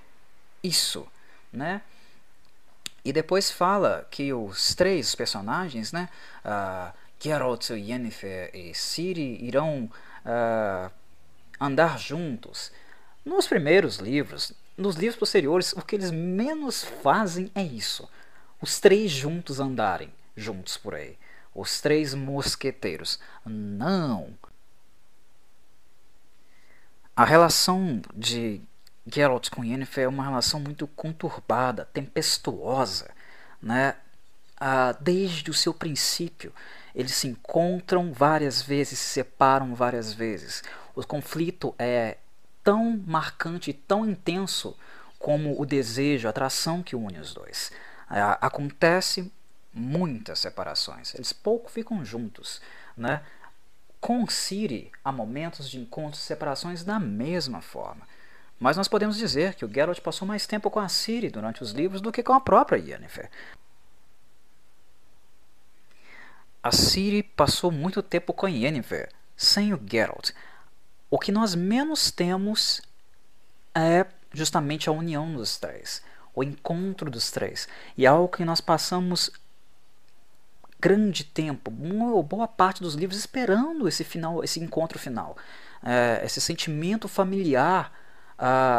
isso, 0.62 1.07
né? 1.51 1.81
E 3.09 3.13
depois 3.13 3.51
fala 3.51 4.07
que 4.11 4.33
os 4.33 4.75
três 4.75 5.15
personagens, 5.15 5.93
né, 5.93 6.09
uh, 6.45 6.93
Geralt, 7.19 7.71
Yennefer 7.71 8.51
e 8.55 8.75
Ciri, 8.75 9.43
irão 9.43 9.91
uh, 10.25 10.91
andar 11.61 11.99
juntos. 11.99 12.71
Nos 13.25 13.47
primeiros 13.47 13.97
livros, 13.97 14.53
nos 14.77 14.97
livros 14.97 15.19
posteriores, 15.19 15.73
o 15.73 15.83
que 15.83 15.97
eles 15.97 16.11
menos 16.11 16.85
fazem 16.85 17.51
é 17.55 17.63
isso 17.63 18.09
os 18.61 18.81
três 18.81 19.11
juntos 19.11 19.61
andarem 19.61 20.13
juntos 20.37 20.77
por 20.77 20.95
aí. 20.95 21.17
Os 21.55 21.81
três 21.81 22.15
mosqueteiros. 22.15 23.19
Não. 23.45 24.37
A 27.15 27.25
relação 27.25 28.01
de 28.15 28.61
Geralt 29.13 29.51
com 29.51 29.65
Yennefer 29.65 30.05
é 30.05 30.09
uma 30.09 30.25
relação 30.25 30.61
muito 30.61 30.87
conturbada, 30.87 31.87
tempestuosa, 31.93 33.11
né? 33.63 33.97
Ah, 34.61 34.93
desde 35.01 35.51
o 35.51 35.55
seu 35.55 35.73
princípio. 35.73 36.53
Eles 36.95 37.15
se 37.15 37.29
encontram 37.29 38.13
várias 38.13 38.61
vezes, 38.61 38.99
se 38.99 39.07
separam 39.15 39.75
várias 39.75 40.13
vezes. 40.13 40.63
O 40.95 41.07
conflito 41.07 41.75
é 41.79 42.19
tão 42.63 43.03
marcante, 43.07 43.73
tão 43.73 44.05
intenso 44.05 44.77
como 45.19 45.61
o 45.61 45.65
desejo, 45.65 46.27
a 46.27 46.31
atração 46.31 46.83
que 46.83 46.97
une 46.97 47.19
os 47.19 47.33
dois. 47.33 47.73
É, 48.11 48.21
acontece 48.41 49.33
muitas 49.73 50.41
separações. 50.41 51.15
Eles 51.15 51.33
pouco 51.33 51.71
ficam 51.71 52.05
juntos, 52.05 52.61
né? 52.97 53.23
Com 54.01 54.27
Ciri 54.29 54.91
há 55.05 55.11
momentos 55.11 55.69
de 55.69 55.79
encontros 55.79 56.23
e 56.23 56.27
separações 56.27 56.85
da 56.85 56.99
mesma 56.99 57.61
forma. 57.61 58.07
Mas 58.59 58.77
nós 58.77 58.89
podemos 58.89 59.17
dizer 59.17 59.55
que 59.55 59.65
o 59.65 59.73
Geralt 59.73 60.01
passou 60.01 60.27
mais 60.27 60.47
tempo 60.47 60.71
com 60.71 60.81
a 60.81 60.89
Ciri 60.89 61.31
durante 61.31 61.63
os 61.63 61.73
livros 61.73 62.01
do 62.01 62.11
que 62.11 62.23
com 62.23 62.33
a 62.33 62.41
própria 62.41 62.79
Yennefer. 62.79 63.31
A 66.63 66.73
Ciri 66.73 67.23
passou 67.23 67.71
muito 67.71 68.03
tempo 68.03 68.33
com 68.33 68.49
Yennefer, 68.49 69.11
sem 69.37 69.73
o 69.73 69.81
Geralt. 69.89 70.31
O 71.09 71.19
que 71.19 71.31
nós 71.31 71.55
menos 71.55 72.11
temos 72.11 72.83
é 73.75 74.05
justamente 74.33 74.89
a 74.89 74.93
união 74.93 75.33
dos 75.33 75.57
três 75.57 76.03
o 76.39 76.43
encontro 76.45 77.11
dos 77.11 77.33
três. 77.33 77.69
E 77.97 78.07
é 78.07 78.09
algo 78.09 78.29
que 78.29 78.45
nós 78.45 78.61
passamos 78.61 79.31
grande 80.81 81.25
tempo, 81.25 81.69
boa 82.23 82.47
parte 82.47 82.81
dos 82.81 82.95
livros 82.95 83.19
esperando 83.19 83.89
esse 83.89 84.05
final, 84.05 84.45
esse 84.45 84.61
encontro 84.61 84.97
final, 84.97 85.37
é, 85.83 86.23
esse 86.25 86.41
sentimento 86.41 87.09
familiar 87.09 87.93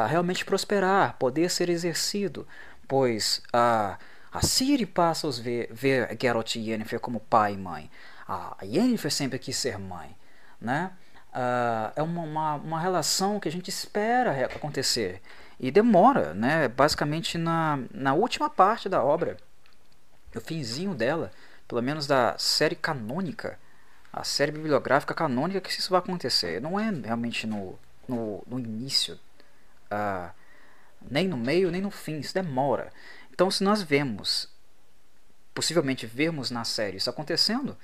realmente 0.08 0.46
prosperar, 0.46 1.16
poder 1.18 1.50
ser 1.50 1.70
exercido, 1.70 2.48
pois 2.88 3.42
a 3.52 3.98
Ciri 4.42 4.86
passa 4.86 5.28
a 5.28 5.32
ver, 5.32 5.70
ver 5.72 6.18
Geralt 6.20 6.56
e 6.56 6.70
Yennefer 6.70 7.00
como 7.00 7.20
pai 7.20 7.54
e 7.54 7.58
mãe. 7.58 7.90
A 8.28 8.58
Yennefer 8.64 9.12
sempre 9.12 9.40
quis 9.40 9.58
ser 9.58 9.78
mãe, 9.78 10.16
né? 10.62 10.92
É 11.96 12.02
uma, 12.02 12.22
uma, 12.22 12.56
uma 12.56 12.80
relação 12.80 13.40
que 13.40 13.48
a 13.48 13.52
gente 13.52 13.70
espera 13.70 14.46
acontecer 14.46 15.22
e 15.60 15.70
demora, 15.72 16.34
né? 16.34 16.68
Basicamente 16.68 17.38
na, 17.38 17.80
na 17.92 18.14
última 18.14 18.50
parte 18.50 18.88
da 18.88 19.04
obra, 19.04 19.38
o 20.34 20.40
finzinho 20.40 20.96
dela, 20.96 21.32
pelo 21.68 21.82
menos 21.82 22.08
da 22.08 22.36
série 22.38 22.76
canônica, 22.76 23.60
a 24.12 24.24
série 24.24 24.52
bibliográfica 24.52 25.14
canônica, 25.14 25.62
que 25.62 25.70
isso 25.70 25.90
vai 25.90 26.00
acontecer. 26.00 26.62
Não 26.62 26.80
é 26.80 26.90
realmente 26.90 27.46
no, 27.46 27.78
no, 28.08 28.44
no 28.48 28.60
início, 28.60 29.20
uh, 29.92 30.32
nem 31.10 31.28
no 31.28 31.38
meio, 31.38 31.72
nem 31.72 31.82
no 31.82 31.92
fim, 31.92 32.20
isso 32.20 32.34
demora. 32.34 32.92
Então, 33.32 33.50
se 33.50 33.64
nós 33.64 33.82
vemos, 33.82 34.50
possivelmente 35.54 36.06
vermos 36.06 36.52
na 36.52 36.64
série 36.64 36.98
isso 36.98 37.10
acontecendo, 37.10 37.78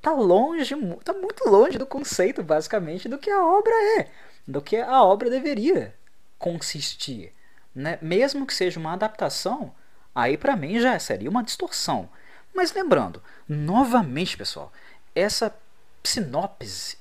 tá 0.00 0.12
longe, 0.12 0.74
tá 1.04 1.12
muito 1.12 1.48
longe 1.48 1.78
do 1.78 1.86
conceito, 1.86 2.42
basicamente, 2.42 3.08
do 3.08 3.18
que 3.18 3.30
a 3.30 3.44
obra 3.44 3.72
é, 3.98 4.10
do 4.46 4.60
que 4.60 4.76
a 4.76 5.02
obra 5.02 5.28
deveria 5.28 5.94
consistir. 6.38 7.32
Né? 7.74 7.98
Mesmo 8.00 8.46
que 8.46 8.54
seja 8.54 8.78
uma 8.78 8.92
adaptação, 8.92 9.74
aí 10.14 10.36
para 10.36 10.56
mim 10.56 10.80
já 10.80 10.98
seria 10.98 11.30
uma 11.30 11.42
distorção. 11.42 12.08
Mas 12.54 12.72
lembrando, 12.72 13.22
novamente, 13.48 14.36
pessoal, 14.36 14.72
essa 15.14 15.54
sinopse, 16.04 16.96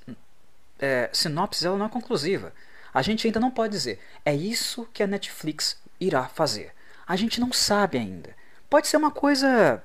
é, 0.80 1.10
sinopse 1.14 1.66
ela 1.66 1.78
não 1.78 1.86
é 1.86 1.90
conclusiva. 1.90 2.52
A 2.96 3.02
gente 3.02 3.28
ainda 3.28 3.42
não 3.42 3.52
pode 3.52 3.74
dizer, 3.74 4.00
é 4.24 4.34
isso 4.34 4.88
que 4.94 5.04
a 5.04 5.08
Netflix 5.08 5.78
irá 6.00 6.30
fazer. 6.30 6.72
A 7.06 7.18
gente 7.18 7.42
não 7.42 7.52
sabe 7.52 7.98
ainda. 7.98 8.34
Pode 8.70 8.88
ser 8.88 8.96
uma 8.96 9.12
coisa 9.12 9.84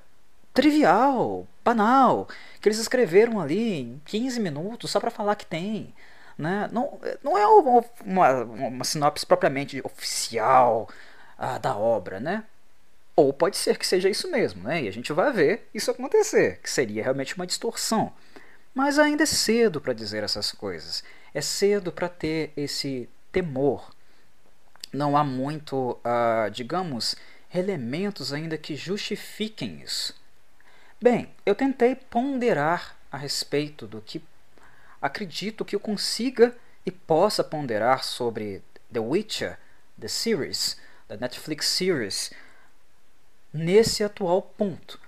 trivial, 0.54 1.44
banal, 1.64 2.28
que 2.60 2.68
eles 2.68 2.78
escreveram 2.78 3.40
ali 3.40 3.80
em 3.80 4.02
15 4.04 4.38
minutos 4.38 4.92
só 4.92 5.00
para 5.00 5.10
falar 5.10 5.34
que 5.34 5.44
tem. 5.44 5.92
Né? 6.38 6.68
Não, 6.70 7.00
não 7.20 7.36
é 7.36 7.44
uma, 7.48 7.84
uma 8.44 8.84
sinopse 8.84 9.26
propriamente 9.26 9.80
oficial 9.84 10.88
ah, 11.36 11.58
da 11.58 11.76
obra, 11.76 12.20
né? 12.20 12.44
Ou 13.16 13.32
pode 13.32 13.56
ser 13.56 13.76
que 13.76 13.86
seja 13.88 14.08
isso 14.08 14.30
mesmo, 14.30 14.62
né? 14.62 14.84
E 14.84 14.88
a 14.88 14.92
gente 14.92 15.12
vai 15.12 15.32
ver 15.32 15.68
isso 15.74 15.90
acontecer, 15.90 16.60
que 16.62 16.70
seria 16.70 17.02
realmente 17.02 17.34
uma 17.34 17.46
distorção. 17.46 18.12
Mas 18.72 19.00
ainda 19.00 19.24
é 19.24 19.26
cedo 19.26 19.80
para 19.80 19.92
dizer 19.92 20.22
essas 20.22 20.52
coisas. 20.52 21.02
É 21.32 21.40
cedo 21.40 21.92
para 21.92 22.08
ter 22.08 22.52
esse 22.56 23.08
temor. 23.30 23.94
Não 24.92 25.16
há 25.16 25.22
muito, 25.22 25.92
uh, 26.04 26.50
digamos, 26.50 27.14
elementos 27.54 28.32
ainda 28.32 28.58
que 28.58 28.74
justifiquem 28.74 29.80
isso. 29.80 30.14
Bem, 31.00 31.30
eu 31.46 31.54
tentei 31.54 31.94
ponderar 31.94 32.96
a 33.10 33.16
respeito 33.16 33.86
do 33.86 34.00
que 34.00 34.22
acredito 35.00 35.64
que 35.64 35.74
eu 35.74 35.80
consiga 35.80 36.54
e 36.84 36.90
possa 36.90 37.42
ponderar 37.42 38.04
sobre 38.04 38.62
The 38.92 39.00
Witcher, 39.00 39.58
The 39.98 40.08
Series, 40.08 40.76
da 41.08 41.16
Netflix 41.16 41.66
Series, 41.66 42.32
nesse 43.52 44.04
atual 44.04 44.42
ponto. 44.42 45.00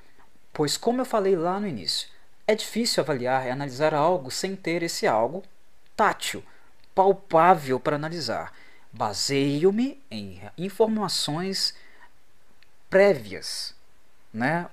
Pois, 0.53 0.77
como 0.77 1.01
eu 1.01 1.05
falei 1.05 1.37
lá 1.37 1.59
no 1.61 1.67
início, 1.67 2.09
é 2.47 2.55
difícil 2.55 3.03
avaliar 3.03 3.47
e 3.47 3.51
analisar 3.51 3.95
algo 3.95 4.31
sem 4.31 4.57
ter 4.57 4.83
esse 4.83 5.07
algo 5.07 5.43
tátil, 5.97 6.43
palpável 6.95 7.79
para 7.81 7.97
analisar. 7.97 8.53
Baseio-me 8.93 10.03
em 10.11 10.41
informações 10.59 11.75
prévias, 12.91 13.75
né? 14.33 14.69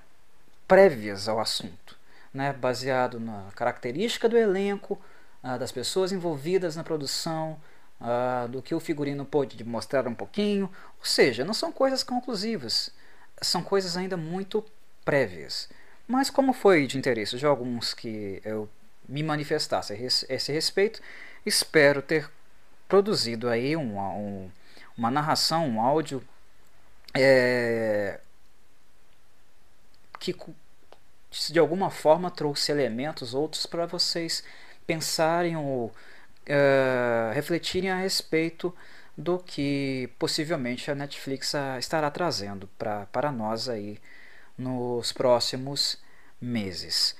prévias 0.68 1.28
ao 1.28 1.40
assunto, 1.40 1.96
né? 2.32 2.52
baseado 2.52 3.18
na 3.18 3.48
característica 3.56 4.28
do 4.28 4.36
elenco, 4.36 5.00
ah, 5.42 5.56
das 5.56 5.72
pessoas 5.72 6.12
envolvidas 6.12 6.76
na 6.76 6.84
produção, 6.84 7.58
ah, 8.00 8.46
do 8.48 8.60
que 8.62 8.74
o 8.74 8.80
figurino 8.80 9.24
pôde 9.24 9.62
mostrar 9.64 10.06
um 10.06 10.14
pouquinho. 10.14 10.70
Ou 10.98 11.04
seja, 11.04 11.44
não 11.44 11.54
são 11.54 11.72
coisas 11.72 12.02
conclusivas, 12.02 12.92
são 13.40 13.62
coisas 13.62 13.96
ainda 13.96 14.16
muito 14.16 14.64
prévias. 15.04 15.68
Mas 16.06 16.28
como 16.28 16.52
foi 16.52 16.86
de 16.86 16.98
interesse 16.98 17.36
de 17.36 17.46
alguns 17.46 17.94
que 17.94 18.42
eu 18.44 18.68
me 19.10 19.22
manifestasse 19.22 19.92
a 19.92 19.96
esse 19.96 20.52
respeito, 20.52 21.02
espero 21.44 22.00
ter 22.00 22.30
produzido 22.88 23.48
aí 23.48 23.76
uma, 23.76 24.10
um, 24.10 24.50
uma 24.96 25.10
narração, 25.10 25.68
um 25.68 25.80
áudio 25.80 26.22
é, 27.14 28.20
que 30.18 30.36
de 31.50 31.58
alguma 31.58 31.90
forma 31.90 32.30
trouxe 32.30 32.70
elementos 32.70 33.34
outros 33.34 33.66
para 33.66 33.86
vocês 33.86 34.44
pensarem 34.86 35.56
ou 35.56 35.86
uh, 35.86 37.32
refletirem 37.32 37.90
a 37.90 37.96
respeito 37.96 38.74
do 39.16 39.38
que 39.38 40.08
possivelmente 40.18 40.90
a 40.90 40.94
Netflix 40.94 41.52
estará 41.78 42.10
trazendo 42.10 42.68
para 42.78 43.30
nós 43.30 43.68
aí 43.68 43.98
nos 44.56 45.12
próximos 45.12 45.98
meses. 46.40 47.14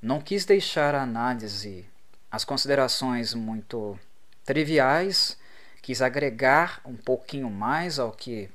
Não 0.00 0.20
quis 0.20 0.44
deixar 0.44 0.94
a 0.94 1.02
análise, 1.02 1.86
as 2.30 2.44
considerações 2.44 3.34
muito 3.34 3.98
triviais, 4.44 5.38
quis 5.82 6.02
agregar 6.02 6.80
um 6.84 6.96
pouquinho 6.96 7.50
mais 7.50 7.98
ao 7.98 8.12
que 8.12 8.50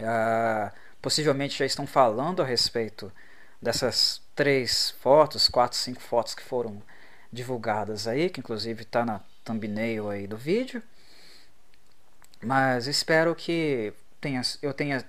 uh, 0.00 0.72
possivelmente 1.00 1.58
já 1.58 1.66
estão 1.66 1.86
falando 1.86 2.42
a 2.42 2.46
respeito 2.46 3.12
dessas 3.60 4.20
três 4.34 4.90
fotos, 5.00 5.48
quatro, 5.48 5.78
cinco 5.78 6.00
fotos 6.00 6.34
que 6.34 6.42
foram 6.42 6.82
divulgadas 7.32 8.06
aí, 8.06 8.28
que 8.30 8.40
inclusive 8.40 8.82
está 8.82 9.04
na 9.04 9.20
thumbnail 9.44 10.10
aí 10.10 10.26
do 10.26 10.36
vídeo. 10.36 10.82
Mas 12.42 12.86
espero 12.86 13.34
que 13.34 13.92
tenha, 14.20 14.42
eu 14.62 14.72
tenha 14.74 15.04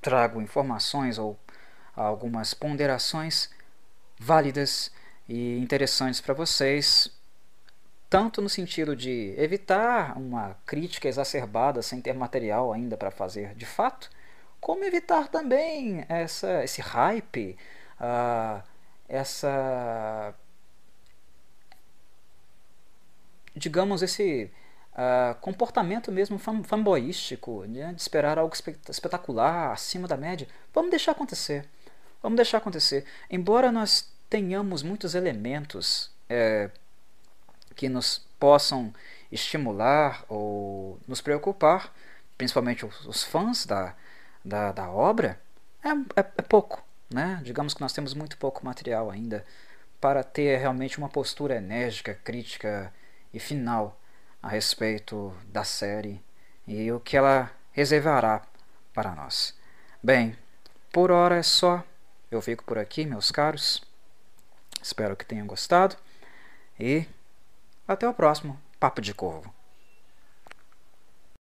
trago 0.00 0.40
informações 0.40 1.18
ou 1.18 1.38
algumas 1.94 2.54
ponderações 2.54 3.50
válidas 4.20 4.92
e 5.26 5.58
interessantes 5.58 6.20
para 6.20 6.34
vocês, 6.34 7.10
tanto 8.10 8.42
no 8.42 8.48
sentido 8.48 8.94
de 8.94 9.34
evitar 9.38 10.16
uma 10.18 10.56
crítica 10.66 11.08
exacerbada 11.08 11.80
sem 11.80 12.00
ter 12.02 12.12
material 12.12 12.72
ainda 12.72 12.96
para 12.96 13.10
fazer 13.10 13.54
de 13.54 13.64
fato, 13.64 14.10
como 14.60 14.84
evitar 14.84 15.28
também 15.28 16.04
essa, 16.08 16.62
esse 16.62 16.82
hype, 16.82 17.56
uh, 17.98 18.62
essa. 19.08 20.34
digamos, 23.56 24.02
esse 24.02 24.50
uh, 24.92 25.34
comportamento 25.40 26.12
mesmo 26.12 26.38
fanboístico, 26.38 27.64
né, 27.64 27.92
de 27.94 28.00
esperar 28.00 28.38
algo 28.38 28.54
espetacular, 28.88 29.72
acima 29.72 30.06
da 30.06 30.16
média. 30.16 30.46
Vamos 30.74 30.90
deixar 30.90 31.12
acontecer. 31.12 31.66
Vamos 32.22 32.36
deixar 32.36 32.58
acontecer. 32.58 33.04
Embora 33.30 33.72
nós 33.72 34.10
tenhamos 34.28 34.82
muitos 34.82 35.14
elementos 35.14 36.10
é, 36.28 36.70
que 37.74 37.88
nos 37.88 38.24
possam 38.38 38.92
estimular 39.30 40.24
ou 40.28 40.98
nos 41.06 41.20
preocupar, 41.20 41.92
principalmente 42.36 42.84
os, 42.84 43.24
fãs 43.24 43.66
da, 43.66 43.94
da, 44.44 44.72
da 44.72 44.90
obra, 44.90 45.40
é, 45.82 45.88
é, 45.88 46.26
é, 46.38 46.42
pouco. 46.42 46.82
Né? 47.12 47.40
Digamos 47.42 47.74
que 47.74 47.80
nós 47.80 47.92
temos 47.92 48.14
muito 48.14 48.36
pouco 48.38 48.64
material 48.64 49.10
ainda 49.10 49.44
para 50.00 50.22
ter 50.22 50.58
realmente 50.58 50.98
uma 50.98 51.08
postura 51.08 51.56
enérgica, 51.56 52.14
crítica 52.14 52.92
e 53.32 53.38
final 53.38 54.00
a 54.42 54.48
respeito 54.48 55.34
da 55.48 55.64
série 55.64 56.22
e 56.66 56.90
o 56.90 57.00
que 57.00 57.16
ela 57.16 57.50
reservará 57.72 58.42
para 58.94 59.14
nós. 59.14 59.54
Bem, 60.02 60.36
por 60.92 61.10
hora 61.10 61.36
é 61.36 61.42
só. 61.42 61.84
Eu 62.30 62.40
fico 62.40 62.62
por 62.64 62.78
aqui, 62.78 63.04
meus 63.04 63.32
caros. 63.32 63.82
Espero 64.80 65.16
que 65.16 65.24
tenham 65.24 65.46
gostado 65.46 65.96
e 66.78 67.04
até 67.86 68.08
o 68.08 68.14
próximo 68.14 68.60
Papo 68.78 69.00
de 69.00 69.12
Corvo. 69.12 69.52